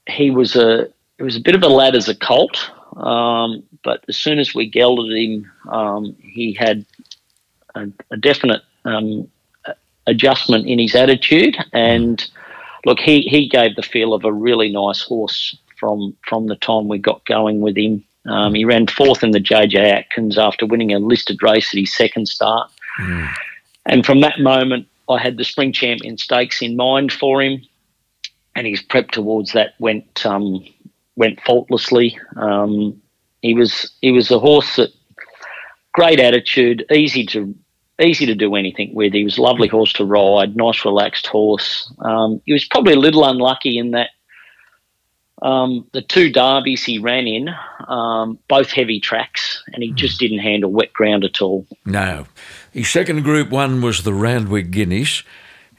he 0.07 0.29
was 0.29 0.55
a 0.55 0.87
it 1.17 1.23
was 1.23 1.35
a 1.35 1.41
bit 1.41 1.55
of 1.55 1.63
a 1.63 1.67
lad 1.67 1.95
as 1.95 2.09
a 2.09 2.15
colt. 2.15 2.71
Um, 2.97 3.63
but 3.83 4.03
as 4.07 4.17
soon 4.17 4.39
as 4.39 4.53
we 4.53 4.69
gelded 4.69 5.17
him, 5.17 5.51
um, 5.71 6.15
he 6.19 6.53
had 6.53 6.85
a, 7.75 7.87
a 8.11 8.17
definite 8.17 8.61
um, 8.85 9.29
adjustment 10.07 10.67
in 10.67 10.79
his 10.79 10.95
attitude. 10.95 11.55
And 11.71 12.23
look, 12.85 12.99
he, 12.99 13.21
he 13.21 13.47
gave 13.47 13.75
the 13.75 13.81
feel 13.83 14.13
of 14.13 14.25
a 14.25 14.31
really 14.31 14.71
nice 14.71 15.01
horse 15.01 15.57
from 15.79 16.15
from 16.27 16.47
the 16.47 16.55
time 16.55 16.87
we 16.87 16.97
got 16.97 17.25
going 17.25 17.61
with 17.61 17.77
him. 17.77 18.03
Um, 18.25 18.53
he 18.53 18.63
ran 18.63 18.87
fourth 18.87 19.23
in 19.23 19.31
the 19.31 19.39
JJ 19.39 19.75
Atkins 19.75 20.37
after 20.37 20.65
winning 20.65 20.93
a 20.93 20.99
listed 20.99 21.43
race 21.43 21.73
at 21.73 21.79
his 21.79 21.93
second 21.93 22.27
start. 22.27 22.71
Mm. 22.99 23.33
And 23.85 24.05
from 24.05 24.21
that 24.21 24.39
moment, 24.39 24.87
I 25.09 25.19
had 25.19 25.37
the 25.37 25.43
Spring 25.43 25.73
Champion 25.73 26.17
Stakes 26.17 26.61
in 26.61 26.75
mind 26.75 27.11
for 27.11 27.41
him, 27.41 27.61
and 28.55 28.65
his 28.65 28.81
prep 28.81 29.11
towards 29.11 29.53
that 29.53 29.73
went 29.79 30.25
um, 30.25 30.63
went 31.15 31.41
faultlessly. 31.41 32.17
Um, 32.35 33.01
he 33.41 33.53
was 33.53 33.91
he 34.01 34.11
was 34.11 34.31
a 34.31 34.39
horse 34.39 34.77
that 34.77 34.91
great 35.93 36.19
attitude, 36.19 36.85
easy 36.91 37.25
to 37.27 37.53
easy 38.01 38.25
to 38.25 38.35
do 38.35 38.55
anything 38.55 38.93
with. 38.95 39.13
He 39.13 39.23
was 39.23 39.37
a 39.37 39.41
lovely 39.41 39.67
horse 39.67 39.93
to 39.93 40.05
ride, 40.05 40.55
nice 40.55 40.83
relaxed 40.85 41.27
horse. 41.27 41.91
Um, 41.99 42.41
he 42.45 42.53
was 42.53 42.65
probably 42.65 42.93
a 42.93 42.99
little 42.99 43.25
unlucky 43.25 43.77
in 43.77 43.91
that 43.91 44.09
um, 45.43 45.85
the 45.91 46.01
two 46.01 46.31
derbies 46.31 46.85
he 46.85 46.99
ran 46.99 47.27
in, 47.27 47.49
um, 47.87 48.39
both 48.47 48.71
heavy 48.71 49.01
tracks, 49.01 49.61
and 49.73 49.83
he 49.83 49.91
just 49.91 50.17
didn't 50.17 50.39
handle 50.39 50.71
wet 50.71 50.93
ground 50.93 51.25
at 51.25 51.41
all. 51.41 51.67
No. 51.85 52.25
His 52.71 52.89
second 52.89 53.23
Group 53.23 53.49
1 53.49 53.81
was 53.81 54.03
the 54.03 54.13
Randwick 54.13 54.71
Guineas, 54.71 55.23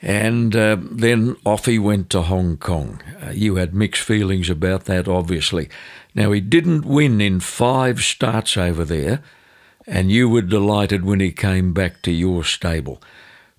and 0.03 0.55
uh, 0.55 0.77
then 0.79 1.37
off 1.47 1.65
he 1.65 1.79
went 1.79 2.11
to 2.11 2.23
Hong 2.23 2.59
Kong. 2.59 3.03
Uh, 3.23 3.31
you 3.31 3.57
had 3.57 3.75
mixed 3.75 4.03
feelings 4.03 4.51
about 4.51 4.85
that, 4.85 5.09
obviously. 5.09 5.71
Now, 6.15 6.33
he 6.33 6.43
didn't 6.43 6.85
win 6.85 7.23
in 7.23 7.41
five 7.41 8.01
starts 8.01 8.59
over 8.59 8.85
there, 8.85 9.23
and 9.87 10.13
you 10.13 10.29
were 10.29 10.43
delighted 10.43 11.07
when 11.07 11.21
he 11.21 11.33
came 11.33 11.73
back 11.73 12.03
to 12.03 12.13
your 12.13 12.45
stable. 12.45 13.03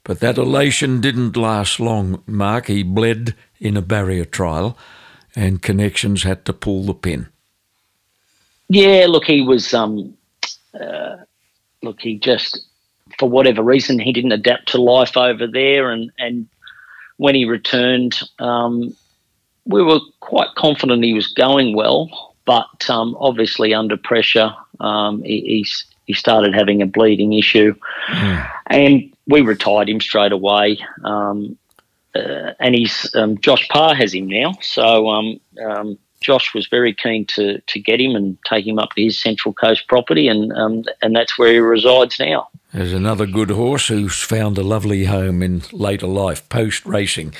But 0.03 0.19
that 0.19 0.37
elation 0.37 1.01
didn't 1.01 1.35
last 1.35 1.79
long, 1.79 2.21
Mark. 2.27 2.67
He 2.67 2.83
bled 2.83 3.33
in 3.59 3.75
a 3.75 3.81
barrier 3.81 4.25
trial, 4.25 4.77
and 5.35 5.61
Connections 5.61 6.23
had 6.23 6.45
to 6.45 6.53
pull 6.53 6.83
the 6.83 6.93
pin. 6.93 7.27
Yeah, 8.69 9.05
look, 9.07 9.25
he 9.25 9.41
was. 9.41 9.73
Um, 9.73 10.17
uh, 10.79 11.17
look, 11.81 12.01
he 12.01 12.17
just, 12.17 12.65
for 13.19 13.29
whatever 13.29 13.61
reason, 13.61 13.99
he 13.99 14.11
didn't 14.11 14.31
adapt 14.31 14.69
to 14.69 14.81
life 14.81 15.17
over 15.17 15.47
there, 15.47 15.91
and 15.91 16.11
and 16.17 16.47
when 17.17 17.35
he 17.35 17.45
returned, 17.45 18.19
um, 18.39 18.95
we 19.65 19.83
were 19.83 19.99
quite 20.19 20.49
confident 20.55 21.03
he 21.03 21.13
was 21.13 21.27
going 21.27 21.75
well, 21.75 22.35
but 22.45 22.89
um, 22.89 23.15
obviously 23.19 23.73
under 23.73 23.97
pressure, 23.97 24.53
um, 24.79 25.21
he, 25.23 25.41
he's 25.41 25.85
he 26.05 26.13
started 26.13 26.53
having 26.53 26.81
a 26.81 26.87
bleeding 26.87 27.33
issue, 27.33 27.73
mm. 28.07 28.51
and 28.67 29.13
we 29.27 29.41
retired 29.41 29.89
him 29.89 29.99
straight 29.99 30.31
away. 30.31 30.79
Um, 31.03 31.57
uh, 32.15 32.53
and 32.59 32.75
he's 32.75 33.13
um, 33.15 33.37
Josh 33.39 33.67
Parr 33.69 33.95
has 33.95 34.13
him 34.13 34.27
now. 34.27 34.53
So 34.61 35.09
um, 35.09 35.39
um, 35.63 35.97
Josh 36.21 36.53
was 36.53 36.67
very 36.67 36.93
keen 36.93 37.25
to 37.27 37.59
to 37.59 37.79
get 37.79 37.99
him 37.99 38.15
and 38.15 38.37
take 38.45 38.65
him 38.65 38.79
up 38.79 38.91
to 38.95 39.03
his 39.03 39.21
Central 39.21 39.53
Coast 39.53 39.87
property, 39.87 40.27
and 40.27 40.51
um, 40.53 40.83
and 41.01 41.15
that's 41.15 41.37
where 41.37 41.51
he 41.51 41.59
resides 41.59 42.19
now. 42.19 42.49
There's 42.73 42.93
another 42.93 43.25
good 43.25 43.51
horse 43.51 43.87
who's 43.87 44.21
found 44.21 44.57
a 44.57 44.63
lovely 44.63 45.05
home 45.05 45.41
in 45.41 45.61
later 45.71 46.07
life, 46.07 46.47
post 46.49 46.85
racing. 46.85 47.33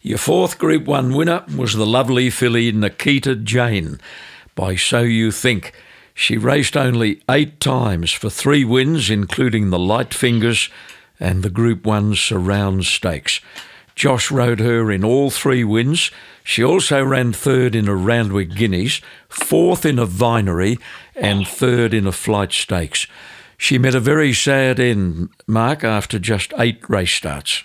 Your 0.00 0.18
fourth 0.18 0.58
Group 0.58 0.84
One 0.84 1.14
winner 1.14 1.44
was 1.56 1.74
the 1.74 1.86
lovely 1.86 2.30
filly 2.30 2.70
Nikita 2.70 3.34
Jane. 3.34 3.98
By 4.54 4.76
So 4.76 5.00
You 5.00 5.32
Think. 5.32 5.72
She 6.14 6.38
raced 6.38 6.76
only 6.76 7.20
eight 7.28 7.60
times 7.60 8.10
for 8.10 8.30
three 8.30 8.64
wins, 8.64 9.10
including 9.10 9.68
the 9.68 9.78
Light 9.78 10.14
Fingers 10.14 10.70
and 11.20 11.42
the 11.42 11.50
Group 11.50 11.84
1 11.84 12.14
Surround 12.14 12.86
Stakes. 12.86 13.40
Josh 13.96 14.30
rode 14.30 14.60
her 14.60 14.92
in 14.92 15.02
all 15.02 15.30
three 15.30 15.64
wins. 15.64 16.10
She 16.44 16.62
also 16.62 17.02
ran 17.02 17.32
third 17.32 17.74
in 17.74 17.88
a 17.88 17.94
Randwick 17.94 18.50
Guineas, 18.50 19.00
fourth 19.28 19.86
in 19.86 19.98
a 19.98 20.06
Vinery, 20.06 20.78
and 21.16 21.48
third 21.48 21.94
in 21.94 22.06
a 22.06 22.12
Flight 22.12 22.52
Stakes. 22.52 23.06
She 23.56 23.78
met 23.78 23.94
a 23.94 24.00
very 24.00 24.34
sad 24.34 24.78
end, 24.78 25.30
Mark, 25.46 25.82
after 25.82 26.18
just 26.18 26.52
eight 26.58 26.88
race 26.90 27.10
starts. 27.10 27.64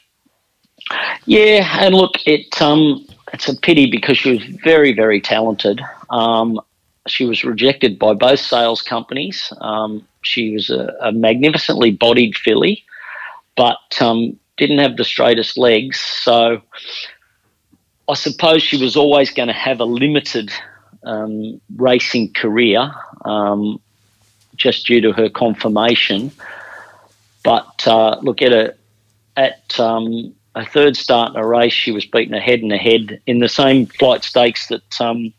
Yeah, 1.25 1.67
and 1.79 1.93
look, 1.93 2.13
it 2.25 2.61
um, 2.61 3.05
it's 3.33 3.49
a 3.49 3.55
pity 3.55 3.89
because 3.91 4.17
she 4.17 4.31
was 4.31 4.43
very, 4.63 4.93
very 4.93 5.19
talented. 5.19 5.81
Um, 6.09 6.59
she 7.07 7.25
was 7.25 7.43
rejected 7.43 7.99
by 7.99 8.13
both 8.13 8.39
sales 8.39 8.81
companies. 8.81 9.51
Um, 9.59 10.07
she 10.21 10.53
was 10.53 10.69
a, 10.69 10.93
a, 11.01 11.11
magnificently 11.11 11.91
bodied 11.91 12.35
filly, 12.35 12.83
but 13.55 13.79
um, 13.99 14.37
didn't 14.61 14.77
have 14.77 14.95
the 14.95 15.03
straightest 15.03 15.57
legs. 15.57 15.99
So 15.99 16.61
I 18.07 18.13
suppose 18.13 18.61
she 18.61 18.77
was 18.77 18.95
always 18.95 19.31
going 19.31 19.47
to 19.47 19.53
have 19.53 19.79
a 19.79 19.85
limited 19.85 20.51
um, 21.03 21.59
racing 21.77 22.33
career 22.33 22.91
um, 23.25 23.81
just 24.55 24.85
due 24.85 25.01
to 25.01 25.13
her 25.13 25.29
conformation. 25.29 26.31
But 27.43 27.87
uh, 27.87 28.19
look 28.21 28.43
at 28.43 28.53
a 28.53 28.75
at 29.35 29.79
um, 29.79 30.35
a 30.53 30.63
third 30.63 30.95
start 30.95 31.33
in 31.33 31.37
a 31.37 31.47
race, 31.47 31.73
she 31.73 31.91
was 31.91 32.05
beaten 32.05 32.35
ahead 32.35 32.59
and 32.59 32.71
ahead 32.71 33.19
in 33.25 33.39
the 33.39 33.49
same 33.49 33.87
flight 33.87 34.23
stakes 34.23 34.67
that 34.67 35.01
um, 35.01 35.33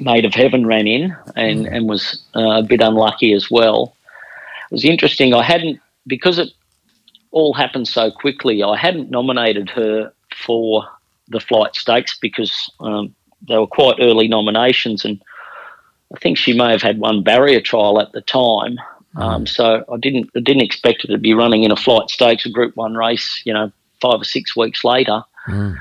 Maid 0.00 0.24
of 0.24 0.32
Heaven 0.32 0.66
ran 0.66 0.86
in 0.86 1.14
and, 1.36 1.66
mm. 1.66 1.76
and 1.76 1.88
was 1.88 2.22
uh, 2.34 2.60
a 2.60 2.62
bit 2.62 2.80
unlucky 2.80 3.32
as 3.34 3.50
well. 3.50 3.94
It 4.70 4.74
was 4.74 4.84
interesting. 4.84 5.34
I 5.34 5.42
hadn't, 5.42 5.80
because 6.06 6.38
it 6.38 6.50
all 7.34 7.52
happened 7.52 7.88
so 7.88 8.10
quickly, 8.12 8.62
I 8.62 8.76
hadn't 8.76 9.10
nominated 9.10 9.68
her 9.70 10.12
for 10.36 10.88
the 11.28 11.40
flight 11.40 11.74
stakes 11.74 12.16
because 12.18 12.70
um, 12.80 13.14
they 13.48 13.58
were 13.58 13.66
quite 13.66 13.96
early 14.00 14.28
nominations. 14.28 15.04
And 15.04 15.20
I 16.14 16.18
think 16.20 16.38
she 16.38 16.56
may 16.56 16.70
have 16.70 16.80
had 16.80 16.98
one 16.98 17.24
barrier 17.24 17.60
trial 17.60 18.00
at 18.00 18.12
the 18.12 18.20
time. 18.20 18.78
Mm. 19.16 19.20
Um, 19.20 19.46
so 19.46 19.84
I 19.92 19.96
didn't 19.96 20.30
I 20.36 20.40
didn't 20.40 20.62
expect 20.62 21.02
her 21.02 21.08
to 21.08 21.18
be 21.18 21.34
running 21.34 21.64
in 21.64 21.72
a 21.72 21.76
flight 21.76 22.08
stakes, 22.08 22.46
a 22.46 22.50
Group 22.50 22.76
One 22.76 22.94
race, 22.94 23.42
you 23.44 23.52
know, 23.52 23.72
five 24.00 24.20
or 24.20 24.24
six 24.24 24.56
weeks 24.56 24.84
later. 24.84 25.22
Mm. 25.48 25.76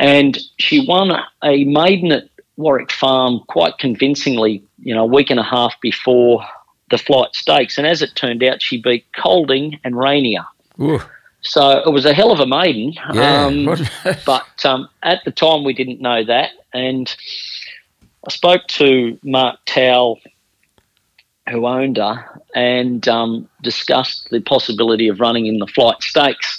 And 0.00 0.38
she 0.58 0.84
won 0.86 1.12
a 1.42 1.64
maiden 1.64 2.12
at 2.12 2.28
Warwick 2.56 2.90
Farm 2.90 3.40
quite 3.48 3.78
convincingly, 3.78 4.64
you 4.80 4.94
know, 4.94 5.04
a 5.04 5.06
week 5.06 5.30
and 5.30 5.40
a 5.40 5.44
half 5.44 5.80
before 5.80 6.44
the 6.90 6.98
flight 6.98 7.34
stakes. 7.34 7.78
And 7.78 7.86
as 7.86 8.02
it 8.02 8.16
turned 8.16 8.42
out, 8.42 8.62
she 8.62 8.82
beat 8.82 9.06
Colding 9.16 9.78
and 9.84 9.96
Rainier. 9.96 10.44
Ooh. 10.80 11.00
So 11.40 11.82
it 11.84 11.90
was 11.90 12.04
a 12.04 12.12
hell 12.12 12.32
of 12.32 12.40
a 12.40 12.46
maiden. 12.46 12.94
Yeah. 13.12 13.46
Um, 13.46 13.76
but 14.26 14.64
um, 14.64 14.88
at 15.02 15.24
the 15.24 15.30
time, 15.30 15.64
we 15.64 15.72
didn't 15.72 16.00
know 16.00 16.24
that. 16.24 16.50
And 16.72 17.14
I 18.26 18.30
spoke 18.32 18.66
to 18.68 19.18
Mark 19.22 19.58
Towell, 19.64 20.20
who 21.48 21.66
owned 21.66 21.96
her, 21.96 22.42
and 22.54 23.06
um, 23.08 23.48
discussed 23.62 24.28
the 24.30 24.40
possibility 24.40 25.08
of 25.08 25.20
running 25.20 25.46
in 25.46 25.58
the 25.58 25.66
flight 25.66 26.02
stakes. 26.02 26.58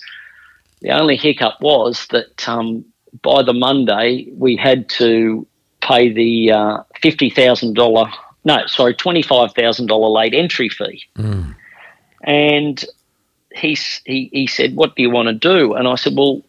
The 0.81 0.91
only 0.91 1.17
hiccup 1.17 1.59
was 1.61 2.07
that 2.11 2.47
um, 2.47 2.85
by 3.21 3.43
the 3.43 3.53
Monday, 3.53 4.29
we 4.33 4.55
had 4.55 4.87
to 4.89 5.45
pay 5.81 6.11
the 6.11 6.51
uh, 6.51 6.83
$50,000, 7.03 8.13
no, 8.45 8.65
sorry, 8.67 8.93
$25,000 8.93 10.13
late 10.13 10.33
entry 10.33 10.69
fee. 10.69 11.03
Mm. 11.17 11.55
And 12.23 12.85
he, 13.53 13.77
he, 14.05 14.29
he 14.31 14.47
said, 14.47 14.75
What 14.75 14.95
do 14.95 15.01
you 15.01 15.09
want 15.09 15.27
to 15.27 15.33
do? 15.33 15.73
And 15.73 15.87
I 15.87 15.95
said, 15.95 16.15
Well, 16.15 16.41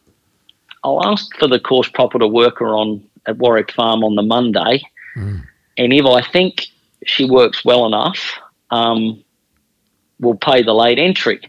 I'll 0.84 1.05
ask 1.07 1.34
for 1.38 1.48
the 1.48 1.61
course 1.61 1.88
proper 1.88 2.18
to 2.18 2.26
work 2.26 2.59
her 2.59 2.68
on 2.68 3.05
at 3.26 3.38
Warwick 3.38 3.72
Farm 3.72 4.03
on 4.03 4.14
the 4.14 4.22
Monday. 4.22 4.82
Mm. 5.16 5.42
And 5.76 5.92
if 5.92 6.07
I 6.07 6.22
think 6.22 6.66
she 7.07 7.24
works 7.24 7.64
well 7.64 7.86
enough, 7.86 8.38
um, 8.70 9.22
we'll 10.18 10.36
pay 10.36 10.62
the 10.62 10.74
late 10.74 10.98
entry. 10.98 11.40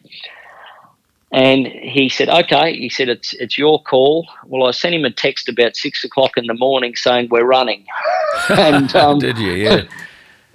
And 1.33 1.65
he 1.65 2.09
said, 2.09 2.27
"Okay." 2.27 2.77
He 2.77 2.89
said, 2.89 3.07
"It's 3.07 3.33
it's 3.35 3.57
your 3.57 3.81
call." 3.81 4.27
Well, 4.45 4.67
I 4.67 4.71
sent 4.71 4.95
him 4.95 5.05
a 5.05 5.11
text 5.11 5.47
about 5.47 5.77
six 5.77 6.03
o'clock 6.03 6.31
in 6.35 6.45
the 6.45 6.53
morning 6.53 6.93
saying 6.97 7.29
we're 7.31 7.45
running. 7.45 7.85
and 8.49 8.93
um, 8.97 9.19
did 9.19 9.37
you? 9.37 9.53
Yeah. 9.53 9.83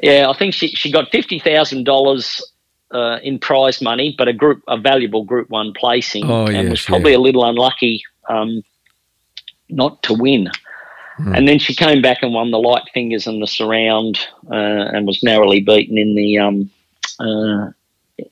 Yeah, 0.03 0.29
I 0.29 0.37
think 0.37 0.53
she 0.53 0.69
she 0.69 0.93
got 0.93 1.11
fifty 1.11 1.39
thousand 1.39 1.85
uh, 2.91 3.19
in 3.23 3.39
prize 3.39 3.83
money, 3.83 4.15
but 4.17 4.29
a 4.29 4.33
group 4.33 4.63
a 4.69 4.77
valuable 4.77 5.25
Group 5.25 5.51
One 5.51 5.73
placing, 5.73 6.25
oh, 6.31 6.47
and 6.47 6.55
yes, 6.55 6.71
was 6.71 6.83
probably 6.83 7.13
yeah. 7.13 7.19
a 7.19 7.21
little 7.21 7.45
unlucky 7.45 8.03
um, 8.29 8.63
not 9.69 10.03
to 10.05 10.15
win. 10.15 10.51
Hmm. 11.17 11.35
And 11.35 11.49
then 11.49 11.59
she 11.59 11.75
came 11.75 12.03
back 12.03 12.19
and 12.23 12.35
won 12.35 12.51
the 12.51 12.59
light 12.59 12.85
fingers 12.93 13.27
and 13.27 13.43
the 13.43 13.47
surround, 13.47 14.19
uh, 14.51 14.55
and 14.55 15.07
was 15.07 15.23
narrowly 15.23 15.61
beaten 15.61 15.99
in 15.99 16.15
the 16.15 16.39
um, 16.39 16.71
uh, 17.19 17.71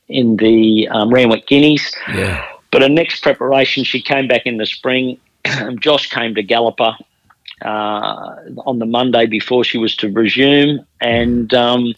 in 0.08 0.36
the 0.36 0.88
um, 0.88 1.12
Randwick 1.12 1.46
Guineas. 1.46 1.94
Yeah. 2.12 2.46
But 2.70 2.82
her 2.82 2.88
next 2.88 3.22
preparation, 3.22 3.84
she 3.84 4.02
came 4.02 4.26
back 4.26 4.46
in 4.46 4.56
the 4.56 4.66
spring. 4.66 5.18
Josh 5.78 6.10
came 6.10 6.34
to 6.34 6.42
Galloper 6.42 6.96
uh, 7.64 8.34
on 8.66 8.78
the 8.78 8.86
Monday 8.86 9.26
before 9.26 9.64
she 9.64 9.78
was 9.78 9.96
to 9.96 10.10
resume, 10.10 10.84
and 11.00 11.54
um, 11.54 11.94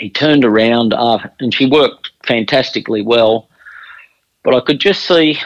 he 0.00 0.10
turned 0.10 0.44
around 0.44 0.94
uh, 0.94 1.18
and 1.38 1.52
she 1.52 1.66
worked 1.66 2.10
fantastically 2.24 3.02
well. 3.02 3.48
But 4.42 4.54
I 4.54 4.60
could 4.60 4.80
just 4.80 5.04
see 5.04 5.38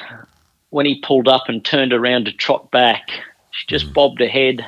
when 0.70 0.86
he 0.86 1.00
pulled 1.00 1.28
up 1.28 1.48
and 1.48 1.64
turned 1.64 1.92
around 1.92 2.26
to 2.26 2.32
trot 2.32 2.70
back, 2.70 3.08
she 3.50 3.66
just 3.66 3.86
mm. 3.86 3.94
bobbed 3.94 4.20
ahead 4.20 4.66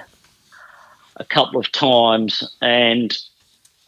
a 1.17 1.25
couple 1.25 1.59
of 1.59 1.71
times 1.73 2.57
and 2.61 3.17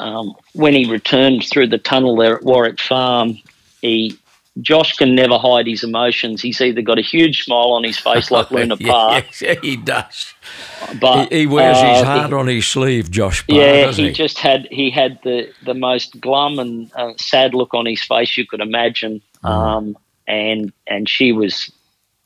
um, 0.00 0.34
when 0.52 0.74
he 0.74 0.90
returned 0.90 1.44
through 1.44 1.66
the 1.66 1.78
tunnel 1.78 2.16
there 2.16 2.36
at 2.36 2.44
Warwick 2.44 2.80
Farm, 2.80 3.36
he 3.82 4.16
Josh 4.60 4.96
can 4.96 5.14
never 5.14 5.38
hide 5.38 5.66
his 5.66 5.84
emotions. 5.84 6.42
He's 6.42 6.60
either 6.60 6.82
got 6.82 6.98
a 6.98 7.02
huge 7.02 7.44
smile 7.44 7.72
on 7.72 7.84
his 7.84 7.98
face 7.98 8.30
like 8.30 8.50
Luna 8.52 8.76
yeah, 8.78 8.90
Park. 8.90 9.24
Yeah, 9.40 9.54
he 9.62 9.76
does. 9.76 10.34
But 11.00 11.30
he, 11.32 11.40
he 11.40 11.46
wears 11.46 11.76
uh, 11.76 11.94
his 11.94 12.02
heart 12.02 12.28
he, 12.30 12.34
on 12.34 12.46
his 12.46 12.66
sleeve, 12.66 13.10
Josh. 13.10 13.44
Yeah, 13.48 13.92
he, 13.92 14.08
he, 14.08 14.12
just 14.12 14.38
had 14.38 14.66
he 14.70 14.90
had 14.90 15.18
the 15.22 15.52
the 15.64 15.74
most 15.74 16.20
glum 16.20 16.58
and 16.58 16.90
uh, 16.94 17.12
sad 17.18 17.54
look 17.54 17.74
on 17.74 17.86
his 17.86 18.02
face 18.02 18.36
you 18.36 18.46
could 18.46 18.60
imagine. 18.60 19.22
Mm. 19.44 19.48
Um, 19.50 19.98
and 20.26 20.72
and 20.86 21.08
she 21.08 21.32
was 21.32 21.72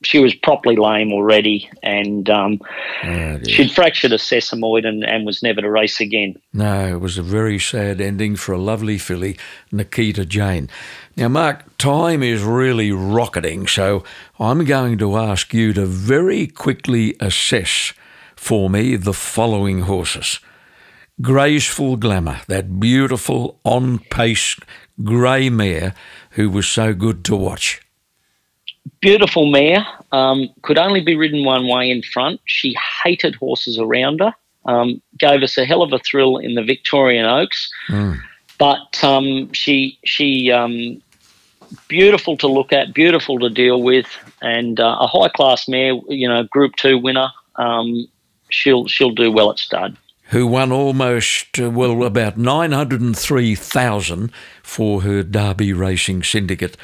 she 0.03 0.19
was 0.19 0.33
properly 0.33 0.75
lame 0.75 1.11
already, 1.11 1.69
and 1.81 2.29
um, 2.29 2.59
oh, 3.03 3.39
she'd 3.47 3.71
fractured 3.71 4.11
a 4.11 4.17
sesamoid 4.17 4.85
and, 4.85 5.03
and 5.03 5.25
was 5.25 5.41
never 5.43 5.61
to 5.61 5.69
race 5.69 5.99
again. 5.99 6.39
No, 6.53 6.87
it 6.87 6.99
was 6.99 7.17
a 7.17 7.23
very 7.23 7.59
sad 7.59 7.99
ending 8.01 8.35
for 8.35 8.53
a 8.53 8.57
lovely 8.57 8.97
filly, 8.97 9.37
Nikita 9.71 10.25
Jane. 10.25 10.69
Now, 11.15 11.27
Mark, 11.27 11.77
time 11.77 12.23
is 12.23 12.43
really 12.43 12.91
rocketing, 12.91 13.67
so 13.67 14.03
I'm 14.39 14.65
going 14.65 14.97
to 14.97 15.17
ask 15.17 15.53
you 15.53 15.73
to 15.73 15.85
very 15.85 16.47
quickly 16.47 17.15
assess 17.19 17.93
for 18.35 18.69
me 18.69 18.95
the 18.95 19.13
following 19.13 19.81
horses. 19.81 20.39
Graceful 21.21 21.95
Glamour, 21.95 22.41
that 22.47 22.79
beautiful, 22.79 23.59
on 23.63 23.99
pace 23.99 24.57
grey 25.03 25.49
mare 25.49 25.93
who 26.31 26.49
was 26.49 26.67
so 26.67 26.93
good 26.93 27.23
to 27.25 27.35
watch 27.35 27.82
beautiful 29.01 29.45
mare. 29.45 29.85
Um, 30.11 30.49
could 30.61 30.77
only 30.77 31.01
be 31.01 31.15
ridden 31.15 31.43
one 31.43 31.67
way 31.67 31.89
in 31.89 32.01
front. 32.01 32.39
She 32.45 32.75
hated 33.03 33.35
horses 33.35 33.77
around 33.77 34.19
her. 34.19 34.33
Um, 34.65 35.01
gave 35.17 35.43
us 35.43 35.57
a 35.57 35.65
hell 35.65 35.81
of 35.81 35.91
a 35.91 35.99
thrill 35.99 36.37
in 36.37 36.55
the 36.55 36.63
Victorian 36.63 37.25
Oaks. 37.25 37.69
Mm. 37.89 38.19
But 38.57 39.03
um, 39.03 39.51
she 39.51 39.99
she 40.05 40.51
um, 40.51 41.01
beautiful 41.87 42.37
to 42.37 42.47
look 42.47 42.71
at, 42.71 42.93
beautiful 42.93 43.39
to 43.39 43.49
deal 43.49 43.81
with, 43.81 44.07
and 44.41 44.79
uh, 44.79 44.97
a 44.99 45.07
high 45.07 45.29
class 45.29 45.67
mare. 45.67 45.95
You 46.07 46.29
know, 46.29 46.43
Group 46.43 46.75
Two 46.77 46.97
winner. 46.97 47.29
Um, 47.55 48.07
she'll 48.49 48.87
she'll 48.87 49.11
do 49.11 49.31
well 49.31 49.51
at 49.51 49.59
stud. 49.59 49.97
Who 50.27 50.47
won 50.47 50.71
almost 50.71 51.59
uh, 51.59 51.69
well 51.69 52.03
about 52.03 52.37
nine 52.37 52.71
hundred 52.71 53.01
and 53.01 53.17
three 53.17 53.55
thousand 53.55 54.31
for 54.61 55.01
her 55.01 55.23
Darby 55.23 55.73
Racing 55.73 56.23
Syndicate 56.23 56.77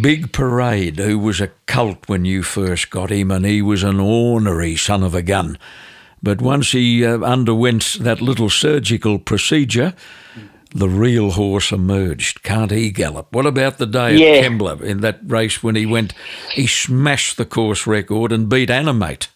Big 0.00 0.32
Parade, 0.32 0.98
who 0.98 1.18
was 1.18 1.40
a 1.40 1.50
colt 1.66 2.08
when 2.08 2.24
you 2.24 2.42
first 2.42 2.90
got 2.90 3.10
him, 3.10 3.30
and 3.30 3.44
he 3.44 3.62
was 3.62 3.82
an 3.82 4.00
ornery 4.00 4.76
son 4.76 5.02
of 5.02 5.14
a 5.14 5.22
gun. 5.22 5.58
But 6.22 6.40
once 6.40 6.72
he 6.72 7.04
uh, 7.04 7.20
underwent 7.20 7.98
that 8.00 8.20
little 8.20 8.50
surgical 8.50 9.18
procedure, 9.18 9.94
the 10.74 10.88
real 10.88 11.32
horse 11.32 11.72
emerged. 11.72 12.42
Can't 12.42 12.70
he 12.70 12.90
gallop? 12.90 13.32
What 13.32 13.46
about 13.46 13.78
the 13.78 13.86
day 13.86 14.16
Yeah. 14.16 14.40
at 14.40 14.44
Kembla 14.44 14.82
in 14.82 15.00
that 15.00 15.20
race 15.24 15.62
when 15.62 15.76
he 15.76 15.86
went, 15.86 16.12
he 16.52 16.66
smashed 16.66 17.36
the 17.36 17.44
course 17.44 17.86
record 17.86 18.32
and 18.32 18.48
beat 18.48 18.70
Animate? 18.70 19.28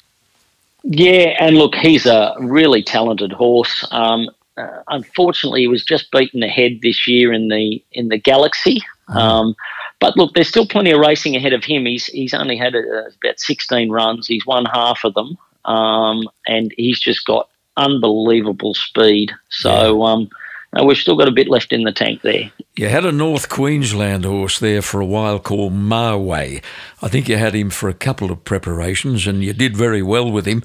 Yeah, 0.82 1.36
and 1.38 1.56
look, 1.56 1.74
he's 1.74 2.06
a 2.06 2.34
really 2.40 2.82
talented 2.82 3.32
horse. 3.32 3.86
Um, 3.90 4.30
uh, 4.56 4.82
unfortunately, 4.88 5.60
he 5.60 5.68
was 5.68 5.84
just 5.84 6.10
beaten 6.10 6.42
ahead 6.42 6.80
this 6.82 7.06
year 7.06 7.32
in 7.32 7.48
the 7.48 7.82
in 7.92 8.08
the 8.08 8.18
Galaxy. 8.18 8.80
Um, 9.08 9.54
but 10.00 10.16
look, 10.16 10.34
there's 10.34 10.48
still 10.48 10.66
plenty 10.66 10.90
of 10.90 11.00
racing 11.00 11.36
ahead 11.36 11.52
of 11.52 11.64
him. 11.64 11.86
He's 11.86 12.06
he's 12.06 12.34
only 12.34 12.56
had 12.56 12.74
uh, 12.74 13.10
about 13.22 13.38
16 13.38 13.90
runs. 13.90 14.26
He's 14.26 14.46
won 14.46 14.64
half 14.64 15.04
of 15.04 15.14
them, 15.14 15.38
um, 15.64 16.28
and 16.46 16.72
he's 16.76 16.98
just 16.98 17.26
got 17.26 17.48
unbelievable 17.76 18.74
speed. 18.74 19.32
So 19.50 20.02
um, 20.02 20.30
uh, 20.78 20.84
we've 20.84 20.96
still 20.96 21.16
got 21.16 21.28
a 21.28 21.32
bit 21.32 21.48
left 21.48 21.72
in 21.72 21.82
the 21.82 21.92
tank 21.92 22.22
there. 22.22 22.50
You 22.76 22.88
had 22.88 23.04
a 23.04 23.12
North 23.12 23.48
Queensland 23.48 24.24
horse 24.24 24.58
there 24.58 24.82
for 24.82 25.00
a 25.00 25.06
while 25.06 25.38
called 25.38 25.72
Marway. 25.72 26.62
I 27.02 27.08
think 27.08 27.28
you 27.28 27.36
had 27.36 27.54
him 27.54 27.70
for 27.70 27.88
a 27.88 27.94
couple 27.94 28.30
of 28.30 28.44
preparations 28.44 29.26
and 29.26 29.42
you 29.42 29.52
did 29.52 29.76
very 29.76 30.02
well 30.02 30.30
with 30.30 30.46
him. 30.46 30.62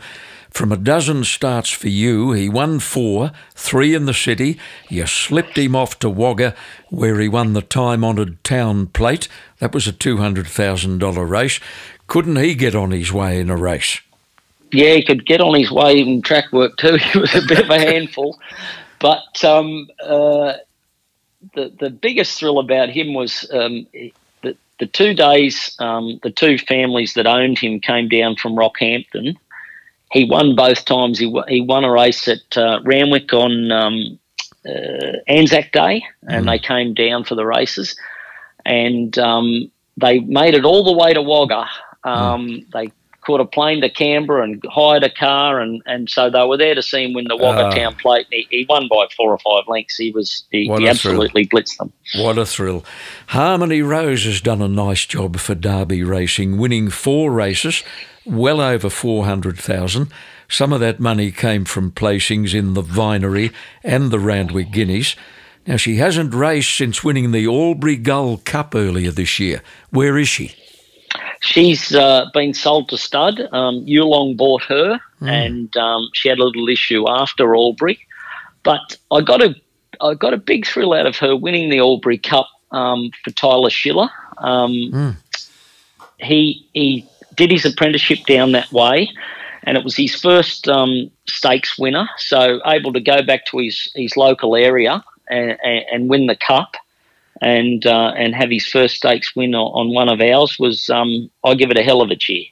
From 0.56 0.72
a 0.72 0.78
dozen 0.78 1.26
starts 1.26 1.70
for 1.70 1.90
you, 1.90 2.32
he 2.32 2.48
won 2.48 2.80
four, 2.80 3.34
three 3.54 3.94
in 3.94 4.06
the 4.06 4.14
city. 4.14 4.58
You 4.88 5.06
slipped 5.06 5.58
him 5.58 5.76
off 5.76 6.00
to 6.00 6.10
Wagga, 6.10 6.56
where 6.90 7.20
he 7.20 7.28
won 7.28 7.52
the 7.52 7.62
time 7.62 8.06
honoured 8.06 8.42
town 8.46 8.88
plate. 8.88 9.28
That 9.60 9.74
was 9.74 9.86
a 9.86 9.92
$200,000 9.92 11.30
race. 11.30 11.60
Couldn't 12.08 12.38
he 12.38 12.56
get 12.56 12.74
on 12.74 12.92
his 12.92 13.12
way 13.12 13.42
in 13.42 13.50
a 13.50 13.58
race? 13.58 14.00
Yeah, 14.72 14.94
he 14.94 15.04
could 15.04 15.26
get 15.26 15.42
on 15.42 15.56
his 15.56 15.72
way 15.72 16.00
in 16.00 16.22
track 16.22 16.50
work 16.54 16.78
too. 16.78 16.96
He 17.12 17.20
was 17.20 17.36
a 17.36 17.46
bit 17.46 17.60
of 17.60 17.70
a 17.70 17.78
handful. 17.78 18.40
But 19.02 19.44
um, 19.44 19.90
uh, 20.02 20.54
the 21.54 21.70
the 21.78 21.90
biggest 21.90 22.40
thrill 22.40 22.60
about 22.60 22.88
him 22.88 23.14
was 23.14 23.46
um, 23.52 23.88
the 24.42 24.56
the 24.80 24.86
two 24.88 25.14
days 25.14 25.76
um, 25.80 26.18
the 26.24 26.32
two 26.32 26.58
families 26.58 27.14
that 27.16 27.28
owned 27.28 27.60
him 27.60 27.82
came 27.82 28.08
down 28.08 28.38
from 28.38 28.56
Rockhampton. 28.56 29.36
He 30.16 30.24
won 30.24 30.56
both 30.56 30.86
times. 30.86 31.20
He 31.20 31.28
he 31.48 31.62
won 31.62 31.84
a 31.84 31.92
race 31.92 32.28
at 32.28 32.58
uh, 32.58 32.80
Randwick 32.84 33.34
on 33.34 33.72
um, 33.72 34.20
uh, 34.66 35.18
Anzac 35.28 35.72
Day, 35.72 36.04
and 36.24 36.48
they 36.48 36.58
came 36.58 36.94
down 36.94 37.24
for 37.26 37.36
the 37.36 37.46
races, 37.46 37.96
and 38.66 39.18
um, 39.20 39.70
they 39.98 40.20
made 40.20 40.54
it 40.54 40.66
all 40.66 40.84
the 40.86 40.98
way 41.04 41.14
to 41.14 41.22
Wagga. 41.22 41.66
Um, 42.04 42.66
They 42.74 42.92
caught 43.26 43.42
a 43.42 43.46
plane 43.46 43.82
to 43.82 43.90
Canberra 43.90 44.44
and 44.44 44.64
hired 44.70 45.04
a 45.04 45.10
car, 45.10 45.60
and, 45.60 45.82
and 45.88 46.10
so 46.10 46.30
they 46.30 46.46
were 46.46 46.58
there 46.58 46.76
to 46.76 46.82
see 46.84 47.04
him 47.04 47.14
win 47.14 47.26
the 47.28 47.36
Wagga 47.36 47.66
Ah. 47.66 47.72
Town 47.74 47.96
Plate. 47.96 48.28
And 48.32 48.34
he, 48.34 48.48
he 48.60 48.66
won 48.70 48.88
by 48.88 49.08
four 49.18 49.32
or 49.32 49.40
five 49.40 49.68
lengths. 49.68 49.98
He 49.98 50.12
was 50.12 50.44
he, 50.52 50.66
he 50.66 50.68
thrill. 50.68 50.88
absolutely 50.88 51.48
blitzed 51.48 51.78
them. 51.78 51.92
What 52.16 52.38
a 52.38 52.46
thrill. 52.46 52.86
Harmony 53.28 53.82
Rose 53.82 54.26
has 54.26 54.42
done 54.42 54.62
a 54.62 54.68
nice 54.68 55.06
job 55.08 55.38
for 55.38 55.56
Darby 55.56 56.04
racing, 56.04 56.58
winning 56.60 56.90
four 56.92 57.32
races, 57.32 57.84
well 58.26 58.62
over 58.62 58.90
400,000. 58.90 60.12
Some 60.48 60.74
of 60.74 60.80
that 60.80 61.00
money 61.00 61.32
came 61.32 61.66
from 61.66 61.92
placings 61.92 62.54
in 62.54 62.74
the 62.74 62.84
Vinery 62.84 63.52
and 63.84 64.12
the 64.12 64.20
Randwick 64.20 64.72
Guineas. 64.72 65.16
Now, 65.68 65.78
she 65.78 65.96
hasn't 65.96 66.34
raced 66.34 66.76
since 66.76 67.04
winning 67.04 67.32
the 67.32 67.48
Albury 67.48 67.96
Gold 67.96 68.46
Cup 68.46 68.76
earlier 68.76 69.10
this 69.12 69.40
year. 69.40 69.64
Where 69.90 70.18
is 70.18 70.28
she? 70.28 70.54
She's 71.42 71.94
uh, 71.96 72.26
been 72.34 72.54
sold 72.54 72.90
to 72.90 72.98
stud. 72.98 73.40
Um, 73.52 73.84
Yulong 73.86 74.36
bought 74.38 74.64
her, 74.64 75.00
and 75.22 75.76
um, 75.78 76.10
she 76.14 76.30
had 76.30 76.40
a 76.40 76.44
little 76.44 76.68
issue 76.70 77.06
after 77.10 77.56
Albury. 77.56 78.00
But 78.64 78.98
I 79.12 79.22
got 79.22 79.42
a 79.42 79.56
I 80.02 80.14
got 80.14 80.34
a 80.34 80.38
big 80.38 80.66
thrill 80.68 80.94
out 80.94 81.06
of 81.06 81.18
her 81.18 81.36
winning 81.36 81.70
the 81.70 81.80
Albury 81.80 82.18
Cup 82.18 82.48
um, 82.72 83.12
for 83.24 83.32
Tyler 83.32 83.70
Schiller. 83.70 84.10
Um, 84.40 84.90
He 86.20 86.68
he 86.74 87.06
did 87.36 87.52
his 87.52 87.66
apprenticeship 87.66 88.20
down 88.26 88.52
that 88.54 88.72
way, 88.72 89.12
and 89.64 89.78
it 89.78 89.84
was 89.84 89.96
his 89.96 90.16
first 90.16 90.68
um, 90.68 91.12
stakes 91.28 91.78
winner. 91.78 92.08
So 92.18 92.62
able 92.66 92.94
to 92.94 93.02
go 93.02 93.22
back 93.22 93.46
to 93.48 93.58
his 93.58 93.92
his 93.96 94.16
local 94.18 94.56
area 94.56 95.04
and, 95.30 95.58
and, 95.92 96.10
win 96.10 96.28
the 96.28 96.36
cup 96.36 96.76
and 97.42 97.86
uh, 97.86 98.14
and 98.18 98.36
have 98.36 98.50
his 98.50 98.68
first 98.68 98.96
stakes 98.96 99.36
win 99.36 99.56
on, 99.56 99.88
on 99.88 99.94
one 99.94 100.10
of 100.10 100.22
ours 100.22 100.58
was 100.60 100.90
um, 100.90 101.30
I 101.44 101.56
give 101.56 101.72
it 101.72 101.78
a 101.78 101.84
hell 101.84 102.02
of 102.02 102.12
a 102.12 102.16
cheer. 102.16 102.46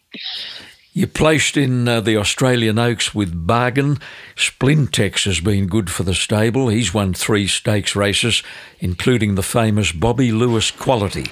You 0.96 1.08
placed 1.08 1.58
in 1.58 1.88
uh, 1.88 2.02
the 2.02 2.18
Australian 2.18 2.78
Oaks 2.78 3.16
with 3.16 3.48
Bargain. 3.48 3.98
Splintex 4.36 5.26
has 5.26 5.40
been 5.40 5.66
good 5.66 5.90
for 5.90 6.04
the 6.04 6.14
stable. 6.14 6.70
He's 6.70 6.94
won 6.94 7.16
three 7.16 7.48
stakes 7.48 7.96
races, 7.96 8.44
including 8.80 9.34
the 9.34 9.42
famous 9.42 9.92
Bobby 9.92 10.32
Lewis 10.32 10.70
Quality 10.70 11.26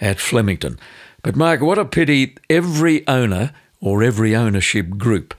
at 0.00 0.18
Flemington. 0.18 0.80
But, 1.24 1.34
Mark, 1.36 1.60
what 1.62 1.78
a 1.78 1.86
pity 1.86 2.36
every 2.50 3.08
owner 3.08 3.52
or 3.80 4.02
every 4.02 4.36
ownership 4.36 4.98
group 4.98 5.32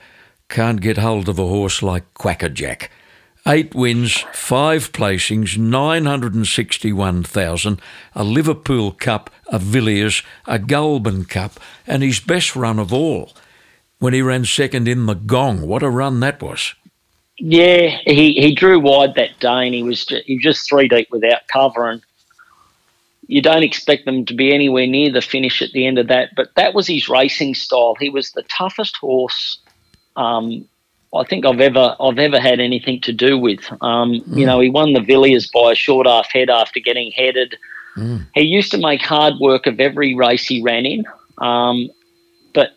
can't 0.48 0.80
get 0.80 0.98
hold 0.98 1.28
of 1.28 1.38
a 1.38 1.46
horse 1.46 1.80
like 1.80 2.12
Quackerjack. 2.12 2.90
Eight 3.46 3.72
wins, 3.72 4.24
five 4.32 4.90
placings, 4.90 5.56
961,000, 5.56 7.80
a 8.16 8.24
Liverpool 8.24 8.90
Cup, 8.90 9.30
a 9.46 9.60
Villiers, 9.60 10.24
a 10.44 10.58
Goulburn 10.58 11.24
Cup, 11.24 11.60
and 11.86 12.02
his 12.02 12.18
best 12.18 12.56
run 12.56 12.80
of 12.80 12.92
all 12.92 13.32
when 14.00 14.12
he 14.12 14.22
ran 14.22 14.44
second 14.44 14.88
in 14.88 15.06
the 15.06 15.14
Gong. 15.14 15.68
What 15.68 15.84
a 15.84 15.88
run 15.88 16.18
that 16.18 16.42
was. 16.42 16.74
Yeah, 17.38 17.96
he, 18.04 18.32
he 18.32 18.56
drew 18.56 18.80
wide 18.80 19.14
that 19.14 19.38
day, 19.38 19.66
and 19.66 19.74
he 19.74 19.84
was 19.84 20.04
just, 20.04 20.24
he 20.24 20.34
was 20.34 20.42
just 20.42 20.68
three 20.68 20.88
deep 20.88 21.12
without 21.12 21.46
cover, 21.46 21.88
and 21.88 22.02
you 23.26 23.42
don't 23.42 23.62
expect 23.62 24.04
them 24.04 24.24
to 24.26 24.34
be 24.34 24.54
anywhere 24.54 24.86
near 24.86 25.10
the 25.12 25.20
finish 25.20 25.60
at 25.62 25.72
the 25.72 25.86
end 25.86 25.98
of 25.98 26.08
that. 26.08 26.30
But 26.36 26.54
that 26.54 26.74
was 26.74 26.86
his 26.86 27.08
racing 27.08 27.54
style. 27.54 27.96
He 27.98 28.08
was 28.08 28.32
the 28.32 28.44
toughest 28.44 28.96
horse 28.96 29.58
um, 30.16 30.66
I 31.14 31.24
think 31.24 31.46
I've 31.46 31.60
ever 31.60 31.96
I've 32.00 32.18
ever 32.18 32.40
had 32.40 32.60
anything 32.60 33.00
to 33.02 33.12
do 33.12 33.38
with. 33.38 33.60
Um, 33.80 34.22
You 34.26 34.46
know, 34.46 34.60
he 34.60 34.70
won 34.70 34.92
the 34.92 35.00
Villiers 35.00 35.48
by 35.50 35.72
a 35.72 35.74
short 35.74 36.06
half 36.06 36.30
head 36.32 36.50
after 36.50 36.80
getting 36.80 37.12
headed. 37.12 37.56
He 38.34 38.42
used 38.42 38.70
to 38.72 38.78
make 38.78 39.00
hard 39.02 39.34
work 39.40 39.66
of 39.66 39.80
every 39.80 40.14
race 40.14 40.46
he 40.46 40.62
ran 40.62 40.84
in, 40.84 41.04
um, 41.38 41.88
but 42.52 42.76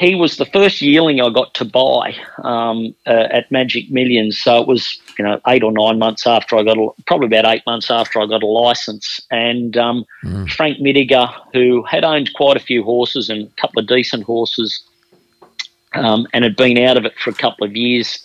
he 0.00 0.14
was 0.14 0.38
the 0.38 0.46
first 0.46 0.80
yearling 0.80 1.20
I 1.20 1.28
got 1.28 1.52
to 1.54 1.64
buy 1.66 2.16
um, 2.42 2.94
uh, 3.06 3.28
at 3.30 3.50
Magic 3.52 3.90
Millions. 3.90 4.40
So 4.40 4.58
it 4.58 4.66
was, 4.66 4.98
you 5.18 5.24
know, 5.26 5.38
eight 5.46 5.62
or 5.62 5.72
nine 5.72 5.98
months 5.98 6.26
after 6.26 6.56
I 6.56 6.62
got, 6.62 6.78
a, 6.78 6.88
probably 7.06 7.26
about 7.26 7.44
eight 7.44 7.62
months 7.66 7.90
after 7.90 8.18
I 8.18 8.24
got 8.24 8.42
a 8.42 8.46
license. 8.46 9.20
And 9.30 9.76
um, 9.76 10.06
Frank 10.48 10.80
Midiger, 10.80 11.26
who 11.52 11.82
had 11.82 12.02
owned 12.02 12.32
quite 12.32 12.56
a 12.56 12.60
few 12.60 12.82
horses 12.82 13.28
and 13.28 13.46
a 13.46 13.60
couple 13.60 13.82
of 13.82 13.88
decent 13.88 14.24
horses, 14.24 14.82
um, 15.92 16.26
and 16.32 16.44
had 16.44 16.56
been 16.56 16.78
out 16.78 16.96
of 16.96 17.04
it 17.04 17.12
for 17.18 17.28
a 17.28 17.34
couple 17.34 17.66
of 17.66 17.76
years, 17.76 18.24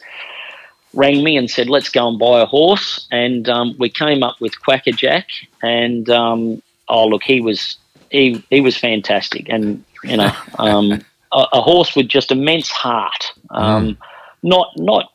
rang 0.93 1.25
me 1.25 1.35
and 1.35 1.51
said, 1.51 1.67
"Let's 1.67 1.89
go 1.89 2.07
and 2.07 2.17
buy 2.17 2.39
a 2.39 2.45
horse." 2.45 3.05
And 3.11 3.49
um, 3.49 3.75
we 3.77 3.89
came 3.89 4.23
up 4.23 4.39
with 4.39 4.61
Quackerjack. 4.61 5.27
And 5.61 6.09
um, 6.09 6.61
oh, 6.87 7.07
look, 7.07 7.23
he 7.23 7.41
was 7.41 7.75
he 8.11 8.41
he 8.49 8.61
was 8.61 8.77
fantastic, 8.77 9.49
and 9.49 9.83
you 10.05 10.15
know, 10.15 10.31
um, 10.57 11.03
a, 11.35 11.45
a 11.53 11.61
horse 11.61 11.95
with 11.95 12.07
just 12.07 12.31
immense 12.31 12.69
heart, 12.69 13.31
um, 13.51 13.97
not 14.43 14.69
not 14.77 15.11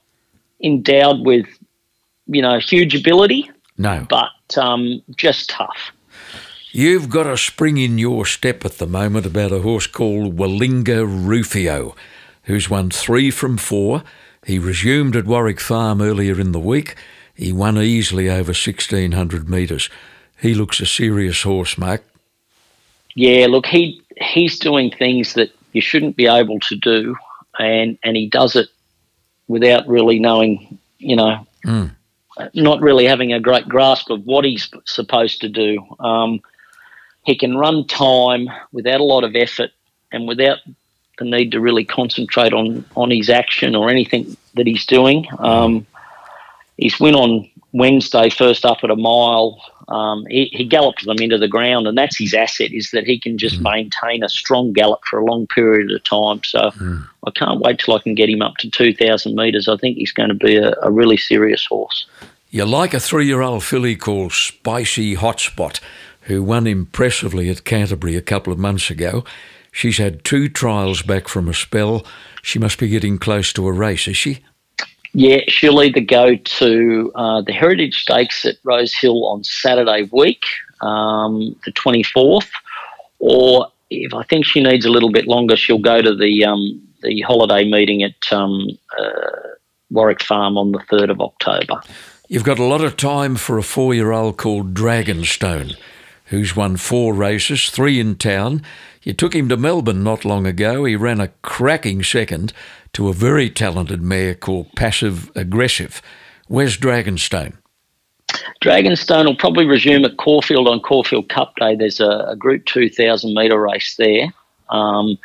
endowed 0.63 1.27
with 1.27 1.47
you 2.27 2.43
know 2.43 2.59
huge 2.59 2.95
ability, 2.95 3.51
No. 3.79 4.07
but 4.09 4.31
um, 4.59 5.03
just 5.17 5.51
tough. 5.51 5.93
You've 6.73 7.09
got 7.09 7.27
a 7.27 7.37
spring 7.37 7.79
in 7.79 7.99
your 7.99 8.25
step 8.27 8.65
at 8.65 8.79
the 8.79 8.87
moment 8.87 9.27
about 9.27 9.51
a 9.51 9.61
horse 9.63 9.89
called 9.89 10.37
Wallinga 10.37 11.05
Rufio, 11.05 11.97
who's 12.45 12.71
won 12.71 12.91
three 12.91 13.31
from 13.33 13.57
four. 13.57 14.05
He 14.47 14.59
resumed 14.59 15.17
at 15.17 15.27
Warwick 15.27 15.61
Farm 15.61 16.01
earlier 16.01 16.39
in 16.41 16.53
the 16.53 16.61
week. 16.61 16.95
He 17.35 17.53
won 17.53 17.77
easily 17.79 18.29
over 18.31 18.53
1,600 18.53 19.49
metres. 19.49 19.91
He 20.41 20.55
looks 20.55 20.81
a 20.81 20.87
serious 20.87 21.43
horse, 21.43 21.77
Mark. 21.77 22.05
Yeah, 23.17 23.47
look, 23.49 23.67
he 23.67 24.01
he's 24.19 24.59
doing 24.59 24.91
things 24.93 25.35
that 25.35 25.51
you 25.73 25.81
shouldn't 25.81 26.17
be 26.17 26.27
able 26.27 26.61
to 26.61 26.77
do, 26.77 27.17
and 27.59 27.99
and 28.03 28.17
he 28.17 28.29
does 28.29 28.57
it 28.57 28.69
without 29.49 29.87
really 29.89 30.19
knowing, 30.19 30.79
you 30.99 31.17
know, 31.17 31.47
not 32.55 32.81
really 32.81 33.05
having 33.05 33.33
a 33.33 33.41
great 33.41 33.69
grasp 33.69 34.11
of 34.11 34.25
what 34.25 34.45
he's 34.45 34.71
supposed 34.85 35.41
to 35.41 35.49
do. 35.49 35.85
Um, 35.99 36.41
he 37.25 37.37
can 37.37 37.57
run 37.57 37.87
time 37.87 38.49
without 38.73 39.01
a 39.01 39.05
lot 39.05 39.25
of 39.25 39.35
effort 39.35 39.71
and 40.13 40.27
without 40.27 40.59
the 41.19 41.25
need 41.25 41.53
to 41.53 41.61
really 41.61 41.85
concentrate 41.85 42.53
on 42.53 42.85
on 42.97 43.11
his 43.11 43.29
action 43.29 43.75
or 43.75 43.91
anything 43.91 44.37
that 44.55 44.67
he's 44.67 44.87
doing. 44.87 45.27
Um, 45.39 45.87
his 46.79 46.99
win 46.99 47.15
on 47.15 47.49
Wednesday, 47.73 48.31
first 48.31 48.65
up 48.65 48.79
at 48.83 48.91
a 48.91 48.97
mile, 48.97 49.61
um, 49.91 50.25
he, 50.29 50.47
he, 50.53 50.65
galloped 50.65 51.05
them 51.05 51.19
into 51.19 51.37
the 51.37 51.49
ground, 51.49 51.89
and 51.89 51.99
that's 51.99 52.17
his 52.17 52.33
asset 52.33 52.73
is 52.73 52.93
that 52.93 53.07
he 53.07 53.19
can 53.19 53.37
just 53.37 53.59
mm. 53.59 53.65
maintain 53.65 54.23
a 54.23 54.29
strong 54.29 54.73
gallop 54.73 55.01
for 55.05 55.19
a 55.19 55.25
long 55.25 55.49
period 55.49 55.91
of 55.91 56.05
time. 56.05 56.43
So 56.45 56.71
mm. 56.71 57.05
I 57.27 57.31
can't 57.33 57.61
wait 57.61 57.81
till 57.81 57.95
I 57.95 57.99
can 57.99 58.15
get 58.15 58.29
him 58.29 58.41
up 58.41 58.57
to 58.59 58.71
2,000 58.71 59.35
metres. 59.35 59.67
I 59.67 59.77
think 59.77 59.97
he's 59.97 60.13
going 60.13 60.29
to 60.29 60.35
be 60.35 60.57
a, 60.57 60.75
a 60.83 60.93
really 60.93 61.17
serious 61.17 61.67
horse. 61.67 62.07
You 62.51 62.65
like 62.67 62.95
a 62.95 63.01
three-year-old 63.01 63.65
filly 63.65 63.97
called 63.97 64.33
Spicy 64.33 65.17
Hotspot, 65.17 65.81
who 66.23 66.43
won 66.45 66.69
impressively 66.69 67.49
at 67.51 67.65
Canterbury 67.65 68.15
a 68.15 68.23
couple 68.23 68.53
of 68.53 68.61
months 68.61 68.91
ago. 68.91 69.25
She's 69.73 69.99
had 69.99 70.25
two 70.25 70.49
trials 70.49 71.03
back 71.03 71.27
from 71.27 71.49
a 71.49 71.55
spell. 71.55 72.07
She 72.43 72.61
must 72.61 72.79
be 72.79 72.89
getting 72.89 73.19
close 73.19 73.53
to 73.55 73.67
a 73.67 73.73
race, 73.73 74.07
is 74.07 74.17
she? 74.17 74.45
Yeah, 75.13 75.41
she'll 75.49 75.81
either 75.83 76.01
go 76.01 76.37
to 76.37 77.13
uh, 77.15 77.43
the 77.43 77.53
Heritage 77.53 78.03
Stakes 78.03 78.45
at 78.45 78.57
Rose 78.63 78.95
Hill 78.95 79.27
on 79.27 79.43
Saturday 79.43 80.09
week, 80.13 80.45
um, 80.83 81.57
the 81.65 81.73
24th, 81.73 82.49
or 83.19 83.67
if 83.91 84.15
I 84.15 84.23
think 84.25 84.47
she 84.47 84.63
needs 84.63 84.87
a 84.87 84.91
little 84.91 85.11
bit 85.11 85.27
longer, 85.27 85.57
she'll 85.57 85.79
go 85.79 86.01
to 86.01 86.15
the 86.15 86.45
um, 86.45 86.81
the 87.03 87.21
holiday 87.23 87.69
meeting 87.69 88.03
at 88.03 88.33
um, 88.33 88.69
uh, 88.99 89.31
Warwick 89.91 90.23
Farm 90.23 90.57
on 90.57 90.73
the 90.73 90.79
3rd 90.79 91.11
of 91.11 91.21
October. 91.21 91.81
You've 92.29 92.45
got 92.45 92.59
a 92.59 92.65
lot 92.65 92.83
of 92.83 92.97
time 92.97 93.37
for 93.37 93.59
a 93.59 93.63
four 93.63 93.93
year 93.95 94.13
old 94.13 94.37
called 94.37 94.75
Dragonstone, 94.75 95.77
who's 96.27 96.55
won 96.55 96.77
four 96.77 97.13
races, 97.13 97.71
three 97.71 97.99
in 97.99 98.15
town. 98.15 98.63
You 99.03 99.15
took 99.15 99.35
him 99.35 99.49
to 99.49 99.57
Melbourne 99.57 100.03
not 100.03 100.25
long 100.25 100.47
ago. 100.47 100.85
He 100.85 100.95
ran 100.95 101.21
a 101.21 101.29
cracking 101.43 102.03
second 102.03 102.53
to 102.93 103.09
a 103.09 103.15
very 103.15 103.49
talented 103.49 104.03
mare 104.03 104.35
called 104.35 104.73
Passive 104.77 105.31
Aggressive. 105.35 106.03
Where's 106.49 106.77
Dragonstone? 106.77 107.55
Dragonstone 108.63 109.25
will 109.25 109.37
probably 109.37 109.65
resume 109.65 110.05
at 110.05 110.19
Caulfield 110.19 110.69
on 110.69 110.81
Caulfield 110.81 111.29
Cup 111.29 111.55
Day. 111.57 111.75
There's 111.75 112.01
a, 112.01 112.27
a 112.29 112.37
Group 112.37 112.67
2000 112.67 113.35
metre 113.35 113.59
race 113.59 113.97
there. 113.97 114.27
Um, 114.69 115.19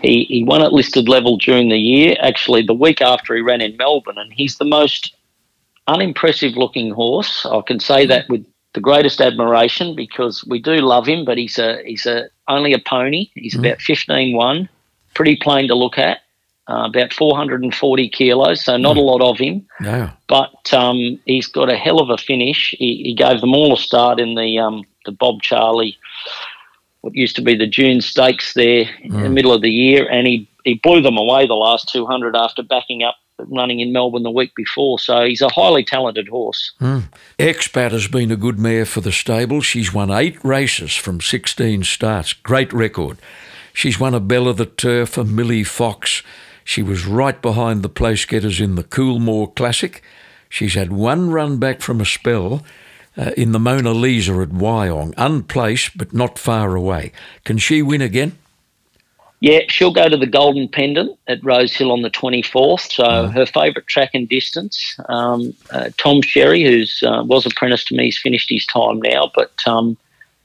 he, 0.00 0.24
he 0.24 0.44
won 0.44 0.62
at 0.62 0.72
listed 0.72 1.08
level 1.08 1.36
during 1.36 1.68
the 1.68 1.78
year, 1.78 2.16
actually, 2.20 2.62
the 2.62 2.74
week 2.74 3.02
after 3.02 3.34
he 3.34 3.42
ran 3.42 3.60
in 3.60 3.76
Melbourne, 3.76 4.18
and 4.18 4.32
he's 4.32 4.56
the 4.56 4.64
most 4.64 5.14
unimpressive 5.86 6.56
looking 6.56 6.90
horse. 6.90 7.44
I 7.44 7.60
can 7.60 7.78
say 7.78 8.06
that 8.06 8.28
with 8.28 8.46
the 8.72 8.80
greatest 8.80 9.20
admiration 9.20 9.94
because 9.94 10.44
we 10.46 10.60
do 10.60 10.76
love 10.76 11.06
him, 11.06 11.24
but 11.24 11.38
he's 11.38 11.58
a 11.58 11.82
he's 11.84 12.06
a 12.06 12.28
only 12.48 12.72
a 12.72 12.78
pony. 12.78 13.30
He's 13.34 13.54
mm. 13.54 13.60
about 13.60 13.78
15-1, 13.78 14.68
pretty 15.14 15.36
plain 15.36 15.68
to 15.68 15.74
look 15.74 15.98
at 15.98 16.20
uh, 16.68 16.88
about 16.88 17.12
440 17.12 18.08
kilos, 18.08 18.64
so 18.64 18.76
not 18.76 18.96
mm. 18.96 19.00
a 19.00 19.02
lot 19.02 19.22
of 19.22 19.38
him. 19.38 19.66
No. 19.80 20.10
But 20.28 20.72
um, 20.72 21.20
he's 21.24 21.46
got 21.46 21.70
a 21.70 21.76
hell 21.76 22.00
of 22.00 22.10
a 22.10 22.18
finish. 22.18 22.74
He, 22.78 23.02
he 23.04 23.14
gave 23.14 23.40
them 23.40 23.54
all 23.54 23.74
a 23.74 23.76
start 23.76 24.18
in 24.18 24.34
the 24.34 24.58
um, 24.58 24.84
the 25.04 25.12
Bob 25.12 25.42
Charley, 25.42 25.96
what 27.02 27.14
used 27.14 27.36
to 27.36 27.42
be 27.42 27.54
the 27.54 27.66
June 27.66 28.00
Stakes 28.00 28.54
there 28.54 28.84
mm. 28.84 29.04
in 29.04 29.10
the 29.10 29.28
mm. 29.28 29.32
middle 29.32 29.52
of 29.52 29.62
the 29.62 29.70
year, 29.70 30.08
and 30.10 30.26
he, 30.26 30.48
he 30.64 30.74
blew 30.74 31.00
them 31.00 31.16
away 31.16 31.46
the 31.46 31.54
last 31.54 31.88
200 31.92 32.34
after 32.34 32.62
backing 32.62 33.04
up 33.04 33.16
running 33.38 33.80
in 33.80 33.92
Melbourne 33.92 34.22
the 34.22 34.30
week 34.30 34.54
before. 34.54 34.98
So 34.98 35.24
he's 35.24 35.42
a 35.42 35.48
highly 35.48 35.84
talented 35.84 36.28
horse. 36.28 36.72
Mm. 36.80 37.04
Expat 37.38 37.92
has 37.92 38.08
been 38.08 38.30
a 38.30 38.36
good 38.36 38.58
mare 38.58 38.86
for 38.86 39.00
the 39.00 39.12
stable. 39.12 39.60
She's 39.60 39.92
won 39.92 40.10
eight 40.10 40.42
races 40.44 40.94
from 40.94 41.20
16 41.20 41.84
starts. 41.84 42.32
Great 42.32 42.72
record. 42.72 43.18
She's 43.72 44.00
won 44.00 44.14
a 44.14 44.20
Belle 44.20 44.48
of 44.48 44.56
the 44.56 44.66
Turf, 44.66 45.18
a 45.18 45.24
Millie 45.24 45.64
Fox, 45.64 46.22
she 46.66 46.82
was 46.82 47.06
right 47.06 47.40
behind 47.40 47.84
the 47.84 47.88
place 47.88 48.24
getters 48.24 48.60
in 48.60 48.74
the 48.74 48.82
Coolmore 48.82 49.54
Classic. 49.54 50.02
She's 50.48 50.74
had 50.74 50.92
one 50.92 51.30
run 51.30 51.58
back 51.58 51.80
from 51.80 52.00
a 52.00 52.04
spell 52.04 52.64
uh, 53.16 53.30
in 53.36 53.52
the 53.52 53.60
Mona 53.60 53.92
Lisa 53.92 54.32
at 54.40 54.48
Wyong, 54.48 55.14
unplaced 55.16 55.96
but 55.96 56.12
not 56.12 56.40
far 56.40 56.74
away. 56.74 57.12
Can 57.44 57.58
she 57.58 57.82
win 57.82 58.02
again? 58.02 58.36
Yeah, 59.46 59.60
she'll 59.68 59.92
go 59.92 60.08
to 60.08 60.16
the 60.16 60.26
Golden 60.26 60.66
Pendant 60.66 61.16
at 61.28 61.38
Rose 61.44 61.72
Hill 61.72 61.92
on 61.92 62.02
the 62.02 62.10
24th. 62.10 62.92
So 62.92 63.04
uh-huh. 63.04 63.28
her 63.28 63.46
favourite 63.46 63.86
track 63.86 64.10
and 64.12 64.28
distance. 64.28 64.96
Um, 65.08 65.54
uh, 65.70 65.90
Tom 65.98 66.20
Sherry, 66.20 66.64
who's 66.64 67.00
uh, 67.06 67.22
was 67.24 67.46
apprentice 67.46 67.84
to 67.84 67.94
me, 67.94 68.06
he's 68.06 68.18
finished 68.18 68.50
his 68.50 68.66
time 68.66 69.00
now, 69.00 69.30
but 69.36 69.52
um, 69.64 69.96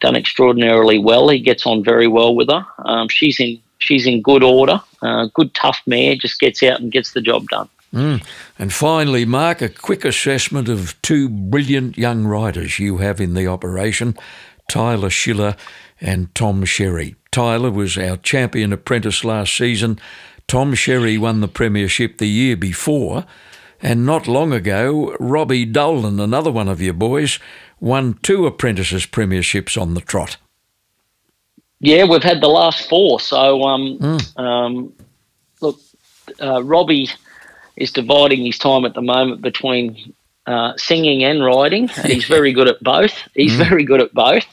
done 0.02 0.16
extraordinarily 0.16 1.00
well. 1.00 1.30
He 1.30 1.40
gets 1.40 1.66
on 1.66 1.84
very 1.84 2.06
well 2.06 2.36
with 2.36 2.52
her. 2.52 2.64
Um, 2.86 3.08
she's 3.10 3.40
in 3.40 3.60
she's 3.80 4.06
in 4.06 4.22
good 4.22 4.44
order. 4.44 4.80
Uh, 5.02 5.30
good 5.34 5.56
tough 5.56 5.82
mare, 5.88 6.16
just 6.16 6.40
gets 6.40 6.62
out 6.62 6.80
and 6.80 6.92
gets 6.92 7.14
the 7.14 7.22
job 7.22 7.48
done. 7.48 7.68
Mm. 7.92 8.24
And 8.60 8.72
finally, 8.72 9.26
Mark, 9.26 9.64
a 9.64 9.70
quick 9.70 10.06
assessment 10.06 10.70
of 10.70 11.02
two 11.02 11.28
brilliant 11.28 11.98
young 11.98 12.26
riders 12.26 12.78
you 12.78 12.98
have 12.98 13.20
in 13.20 13.34
the 13.34 13.48
operation 13.48 14.16
Tyler 14.72 15.10
Schiller 15.10 15.58
and 16.00 16.34
Tom 16.34 16.64
Sherry. 16.64 17.16
Tyler 17.30 17.70
was 17.70 17.98
our 17.98 18.16
champion 18.16 18.72
apprentice 18.72 19.26
last 19.26 19.54
season. 19.54 20.00
Tom 20.48 20.74
Sherry 20.76 21.18
won 21.18 21.42
the 21.42 21.50
premiership 21.50 22.20
the 22.20 22.30
year 22.30 22.56
before. 22.56 23.26
And 23.82 24.06
not 24.06 24.30
long 24.30 24.54
ago, 24.54 25.14
Robbie 25.20 25.66
Dolan, 25.66 26.22
another 26.22 26.52
one 26.52 26.70
of 26.70 26.82
your 26.82 26.94
boys, 26.94 27.38
won 27.82 28.18
two 28.24 28.48
apprentices 28.48 29.06
premierships 29.06 29.80
on 29.80 29.94
the 29.94 30.00
trot. 30.00 30.38
Yeah, 31.82 32.06
we've 32.06 32.24
had 32.24 32.40
the 32.40 32.48
last 32.48 32.88
four. 32.88 33.20
So, 33.20 33.64
um, 33.64 34.00
mm. 34.00 34.40
um, 34.40 34.94
look, 35.60 35.82
uh, 36.42 36.64
Robbie 36.64 37.10
is 37.76 37.92
dividing 37.92 38.46
his 38.46 38.58
time 38.58 38.86
at 38.86 38.94
the 38.94 39.02
moment 39.02 39.42
between 39.42 40.14
uh, 40.46 40.78
singing 40.78 41.26
and 41.26 41.44
riding, 41.44 41.90
and 41.98 42.06
he's 42.06 42.26
very 42.38 42.54
good 42.54 42.70
at 42.70 42.82
both. 42.82 43.28
He's 43.34 43.56
mm. 43.56 43.68
very 43.68 43.84
good 43.84 44.00
at 44.00 44.14
both. 44.14 44.46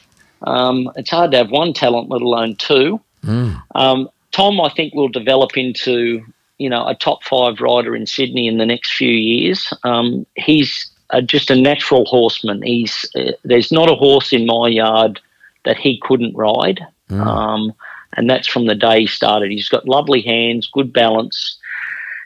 Um, 0.42 0.90
it's 0.96 1.10
hard 1.10 1.32
to 1.32 1.38
have 1.38 1.50
one 1.50 1.72
talent, 1.72 2.08
let 2.08 2.22
alone 2.22 2.56
two. 2.56 3.00
Mm. 3.24 3.60
Um, 3.74 4.08
Tom, 4.30 4.60
I 4.60 4.68
think, 4.68 4.94
will 4.94 5.08
develop 5.08 5.56
into 5.56 6.22
you 6.58 6.68
know 6.68 6.86
a 6.86 6.94
top 6.94 7.24
five 7.24 7.60
rider 7.60 7.94
in 7.94 8.06
Sydney 8.06 8.46
in 8.46 8.58
the 8.58 8.66
next 8.66 8.94
few 8.94 9.10
years. 9.10 9.72
Um, 9.84 10.26
he's 10.36 10.90
just 11.24 11.50
a 11.50 11.56
natural 11.56 12.04
horseman. 12.04 12.62
He's 12.62 13.08
uh, 13.16 13.32
there's 13.44 13.72
not 13.72 13.90
a 13.90 13.94
horse 13.94 14.32
in 14.32 14.46
my 14.46 14.68
yard 14.68 15.20
that 15.64 15.76
he 15.76 16.00
couldn't 16.02 16.36
ride. 16.36 16.80
Mm. 17.10 17.26
Um, 17.26 17.74
and 18.14 18.28
that's 18.28 18.48
from 18.48 18.66
the 18.66 18.74
day 18.74 19.00
he 19.00 19.06
started. 19.06 19.50
He's 19.50 19.68
got 19.68 19.88
lovely 19.88 20.22
hands, 20.22 20.68
good 20.72 20.92
balance. 20.92 21.58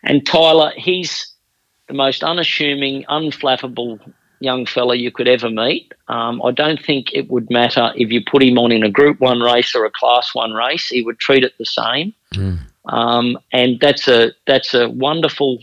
And 0.05 0.27
Tyler, 0.27 0.73
he's 0.77 1.33
the 1.89 1.95
most 1.95 2.23
unassuming, 2.23 3.05
unflappable 3.05 4.01
young 4.43 4.66
fella 4.66 4.97
you 4.97 5.11
could 5.11 5.28
ever 5.28 5.51
meet. 5.51 5.93
Um, 6.09 6.43
I 6.43 6.51
don't 6.51 6.82
think 6.82 7.12
it 7.12 7.30
would 7.30 7.51
matter 7.51 7.93
if 7.97 8.11
you 8.11 8.22
put 8.24 8.43
him 8.43 8.59
on 8.59 8.72
in 8.72 8.82
a 8.82 8.90
Group 8.90 9.20
One 9.20 9.40
race 9.40 9.74
or 9.74 9.84
a 9.84 9.90
Class 9.90 10.34
One 10.34 10.53
race; 10.53 10.88
he 10.88 11.03
would 11.03 11.18
treat 11.18 11.45
it 11.45 11.57
the 11.59 11.66
same. 11.66 12.14
Mm. 12.34 12.59
Um, 12.86 13.38
and 13.53 13.78
that's 13.80 14.09
a 14.09 14.32
that's 14.47 14.74
a 14.74 14.88
wonderful 14.88 15.59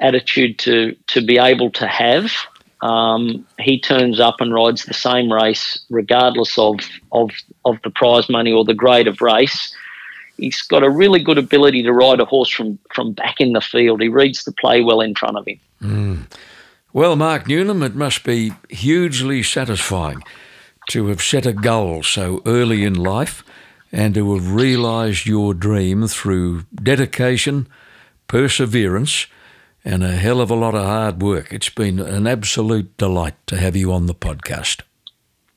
attitude 0.00 0.58
to 0.60 0.96
to 1.08 1.24
be 1.24 1.38
able 1.38 1.70
to 1.72 1.86
have 1.86 2.30
um, 2.82 3.46
he 3.58 3.80
turns 3.80 4.20
up 4.20 4.40
and 4.40 4.52
rides 4.52 4.84
the 4.84 4.94
same 4.94 5.32
race 5.32 5.80
regardless 5.88 6.56
of, 6.58 6.80
of, 7.12 7.30
of 7.64 7.78
the 7.82 7.90
prize 7.90 8.28
money 8.28 8.52
or 8.52 8.64
the 8.64 8.74
grade 8.74 9.08
of 9.08 9.20
race. 9.20 9.74
He's 10.36 10.60
got 10.62 10.82
a 10.82 10.90
really 10.90 11.20
good 11.20 11.38
ability 11.38 11.82
to 11.84 11.92
ride 11.92 12.20
a 12.20 12.26
horse 12.26 12.50
from, 12.50 12.78
from 12.94 13.12
back 13.12 13.40
in 13.40 13.54
the 13.54 13.62
field. 13.62 14.02
He 14.02 14.08
reads 14.08 14.44
the 14.44 14.52
play 14.52 14.82
well 14.82 15.00
in 15.00 15.14
front 15.14 15.38
of 15.38 15.48
him. 15.48 15.60
Mm. 15.82 16.32
Well, 16.96 17.14
Mark 17.14 17.46
Newnham, 17.46 17.82
it 17.82 17.94
must 17.94 18.24
be 18.24 18.54
hugely 18.70 19.42
satisfying 19.42 20.22
to 20.88 21.08
have 21.08 21.20
set 21.20 21.44
a 21.44 21.52
goal 21.52 22.02
so 22.02 22.40
early 22.46 22.84
in 22.84 22.94
life 22.94 23.44
and 23.92 24.14
to 24.14 24.32
have 24.32 24.54
realised 24.54 25.26
your 25.26 25.52
dream 25.52 26.08
through 26.08 26.62
dedication, 26.74 27.68
perseverance, 28.28 29.26
and 29.84 30.02
a 30.02 30.12
hell 30.12 30.40
of 30.40 30.50
a 30.50 30.54
lot 30.54 30.74
of 30.74 30.86
hard 30.86 31.20
work. 31.20 31.52
It's 31.52 31.68
been 31.68 31.98
an 31.98 32.26
absolute 32.26 32.96
delight 32.96 33.34
to 33.48 33.58
have 33.58 33.76
you 33.76 33.92
on 33.92 34.06
the 34.06 34.14
podcast. 34.14 34.80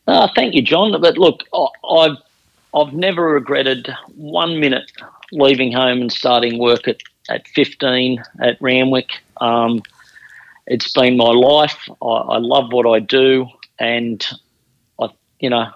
Uh, 0.08 0.28
thank 0.36 0.56
you, 0.56 0.62
John. 0.62 0.92
But 1.00 1.18
look, 1.18 1.46
I've 1.90 2.18
I've 2.76 2.92
never 2.92 3.24
regretted 3.30 3.88
one 4.18 4.60
minute 4.60 4.92
leaving 5.32 5.72
home 5.72 6.02
and 6.02 6.12
starting 6.12 6.60
work 6.60 6.86
at, 6.90 6.98
at 7.30 7.48
15 7.48 8.22
at 8.42 8.58
Randwick. 8.60 9.08
Um, 9.40 9.84
it's 10.70 10.92
been 10.94 11.18
my 11.18 11.32
life. 11.32 11.90
I, 12.02 12.06
I, 12.06 12.38
love 12.38 12.72
what 12.72 12.86
I 12.86 13.00
do, 13.00 13.48
and 13.80 14.26
I, 15.02 15.10
you 15.40 15.50
know, 15.50 15.68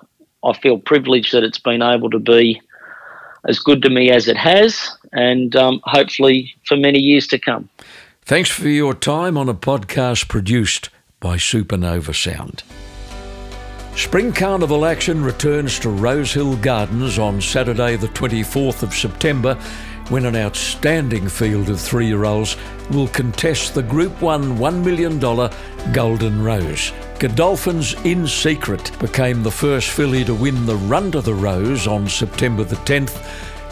I 0.44 0.54
feel 0.54 0.78
privileged 0.78 1.34
that 1.34 1.44
it's 1.44 1.60
been 1.60 1.82
able 1.82 2.12
to 2.12 2.20
be 2.20 2.62
as 3.46 3.60
good 3.60 3.82
to 3.82 3.89
me 3.89 4.12
as 4.12 4.28
it 4.28 4.38
has, 4.38 4.96
and 5.12 5.56
um, 5.56 5.82
hopefully 5.84 6.54
for 6.66 6.78
many 6.78 7.00
years 7.00 7.28
to 7.28 7.39
come. 7.39 7.68
Thanks 8.22 8.50
for 8.50 8.70
your 8.70 8.94
time 8.94 9.38
on 9.38 9.50
a 9.50 9.54
podcast 9.54 10.30
produced 10.30 10.89
by 11.20 11.36
Supernova 11.36 12.16
Sound. 12.16 12.64
Spring 13.96 14.32
Carnival 14.32 14.86
action 14.86 15.24
returns 15.24 15.78
to 15.80 15.89
Rosehill 15.89 16.58
Gardens 16.58 17.20
on 17.20 17.41
Saturday, 17.41 17.96
the 17.96 18.08
24th 18.08 18.82
of 18.82 18.94
September, 18.94 19.60
when 20.10 20.26
an 20.26 20.36
outstanding 20.36 21.28
field 21.28 21.70
of 21.70 21.80
three 21.80 22.08
year 22.08 22.26
olds 22.26 22.58
will 22.91 23.08
contest 23.08 23.74
the 23.74 23.84
Group 23.84 24.22
1 24.22 24.58
$1 24.58 24.84
million 24.84 25.20
Golden 25.93 26.43
Rose. 26.43 26.91
Godolphin's 27.20 27.93
In 28.06 28.28
Secret 28.28 28.91
became 28.99 29.43
the 29.43 29.51
first 29.51 29.89
filly 29.89 30.26
to 30.26 30.34
win 30.36 30.66
the 30.66 30.76
Run 30.76 31.12
to 31.12 31.22
the 31.22 31.34
Rose 31.34 31.88
on 31.88 32.08
September 32.08 32.64
the 32.64 32.76
10th. 32.78 33.24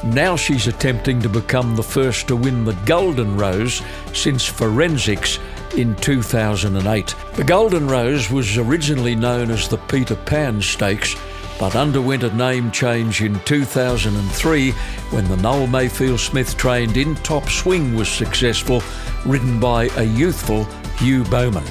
Now 0.03 0.35
she's 0.35 0.67
attempting 0.67 1.21
to 1.21 1.29
become 1.29 1.75
the 1.75 1.83
first 1.83 2.27
to 2.29 2.35
win 2.35 2.63
the 2.63 2.77
Golden 2.85 3.37
Rose 3.37 3.81
since 4.13 4.45
Forensics 4.45 5.37
in 5.75 5.95
2008. 5.97 7.15
The 7.33 7.43
Golden 7.43 7.87
Rose 7.87 8.31
was 8.31 8.57
originally 8.57 9.15
known 9.15 9.51
as 9.51 9.67
the 9.67 9.77
Peter 9.77 10.15
Pan 10.15 10.61
Stakes 10.61 11.15
but 11.61 11.75
underwent 11.75 12.23
a 12.23 12.35
name 12.35 12.71
change 12.71 13.21
in 13.21 13.39
2003 13.41 14.71
when 15.11 15.27
the 15.27 15.37
Noel 15.37 15.67
Mayfield 15.67 16.19
Smith 16.19 16.57
trained 16.57 16.97
In 16.97 17.13
Top 17.17 17.47
Swing 17.49 17.93
was 17.93 18.09
successful, 18.09 18.81
ridden 19.27 19.59
by 19.59 19.83
a 19.97 20.03
youthful 20.03 20.63
Hugh 20.97 21.23
Bowman. 21.25 21.63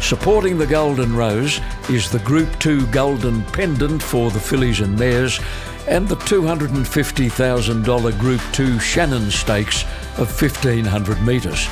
Supporting 0.00 0.56
the 0.56 0.66
Golden 0.66 1.14
Rose 1.14 1.60
is 1.90 2.10
the 2.10 2.20
Group 2.20 2.48
2 2.60 2.86
Golden 2.86 3.42
Pendant 3.52 4.02
for 4.02 4.30
the 4.30 4.40
fillies 4.40 4.80
and 4.80 4.98
mares 4.98 5.38
and 5.86 6.08
the 6.08 6.16
$250,000 6.16 8.18
Group 8.18 8.40
2 8.52 8.80
Shannon 8.80 9.30
Stakes 9.30 9.82
of 10.16 10.30
1500 10.30 11.20
metres. 11.20 11.68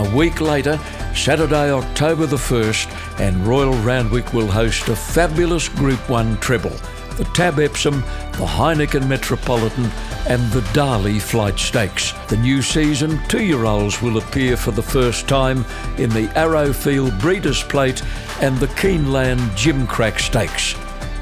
A 0.00 0.16
week 0.16 0.40
later, 0.40 0.80
Saturday, 1.14 1.70
October 1.70 2.24
the 2.24 2.36
1st, 2.36 3.20
and 3.20 3.46
Royal 3.46 3.74
Randwick 3.82 4.32
will 4.32 4.46
host 4.46 4.88
a 4.88 4.96
fabulous 4.96 5.68
Group 5.68 6.08
1 6.08 6.38
treble 6.38 6.74
the 7.18 7.24
Tab 7.34 7.58
Epsom, 7.58 8.00
the 8.32 8.46
Heineken 8.46 9.06
Metropolitan, 9.06 9.90
and 10.26 10.40
the 10.52 10.66
Darley 10.72 11.18
Flight 11.18 11.58
Stakes. 11.58 12.12
The 12.28 12.38
new 12.38 12.62
season, 12.62 13.20
two 13.28 13.44
year 13.44 13.66
olds 13.66 14.00
will 14.00 14.16
appear 14.16 14.56
for 14.56 14.70
the 14.70 14.82
first 14.82 15.28
time 15.28 15.66
in 15.98 16.08
the 16.08 16.32
Arrowfield 16.34 17.20
Breeders' 17.20 17.62
Plate 17.62 18.02
and 18.40 18.56
the 18.56 18.68
Keeneland 18.68 19.40
Gimcrack 19.50 20.18
Stakes. 20.18 20.76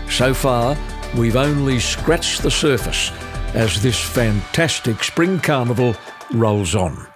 So 0.09 0.33
far, 0.33 0.77
we've 1.17 1.35
only 1.35 1.81
scratched 1.81 2.43
the 2.43 2.51
surface 2.53 3.11
as 3.55 3.83
this 3.83 3.99
fantastic 3.99 5.03
spring 5.03 5.41
carnival 5.41 5.97
rolls 6.33 6.77
on. 6.77 7.08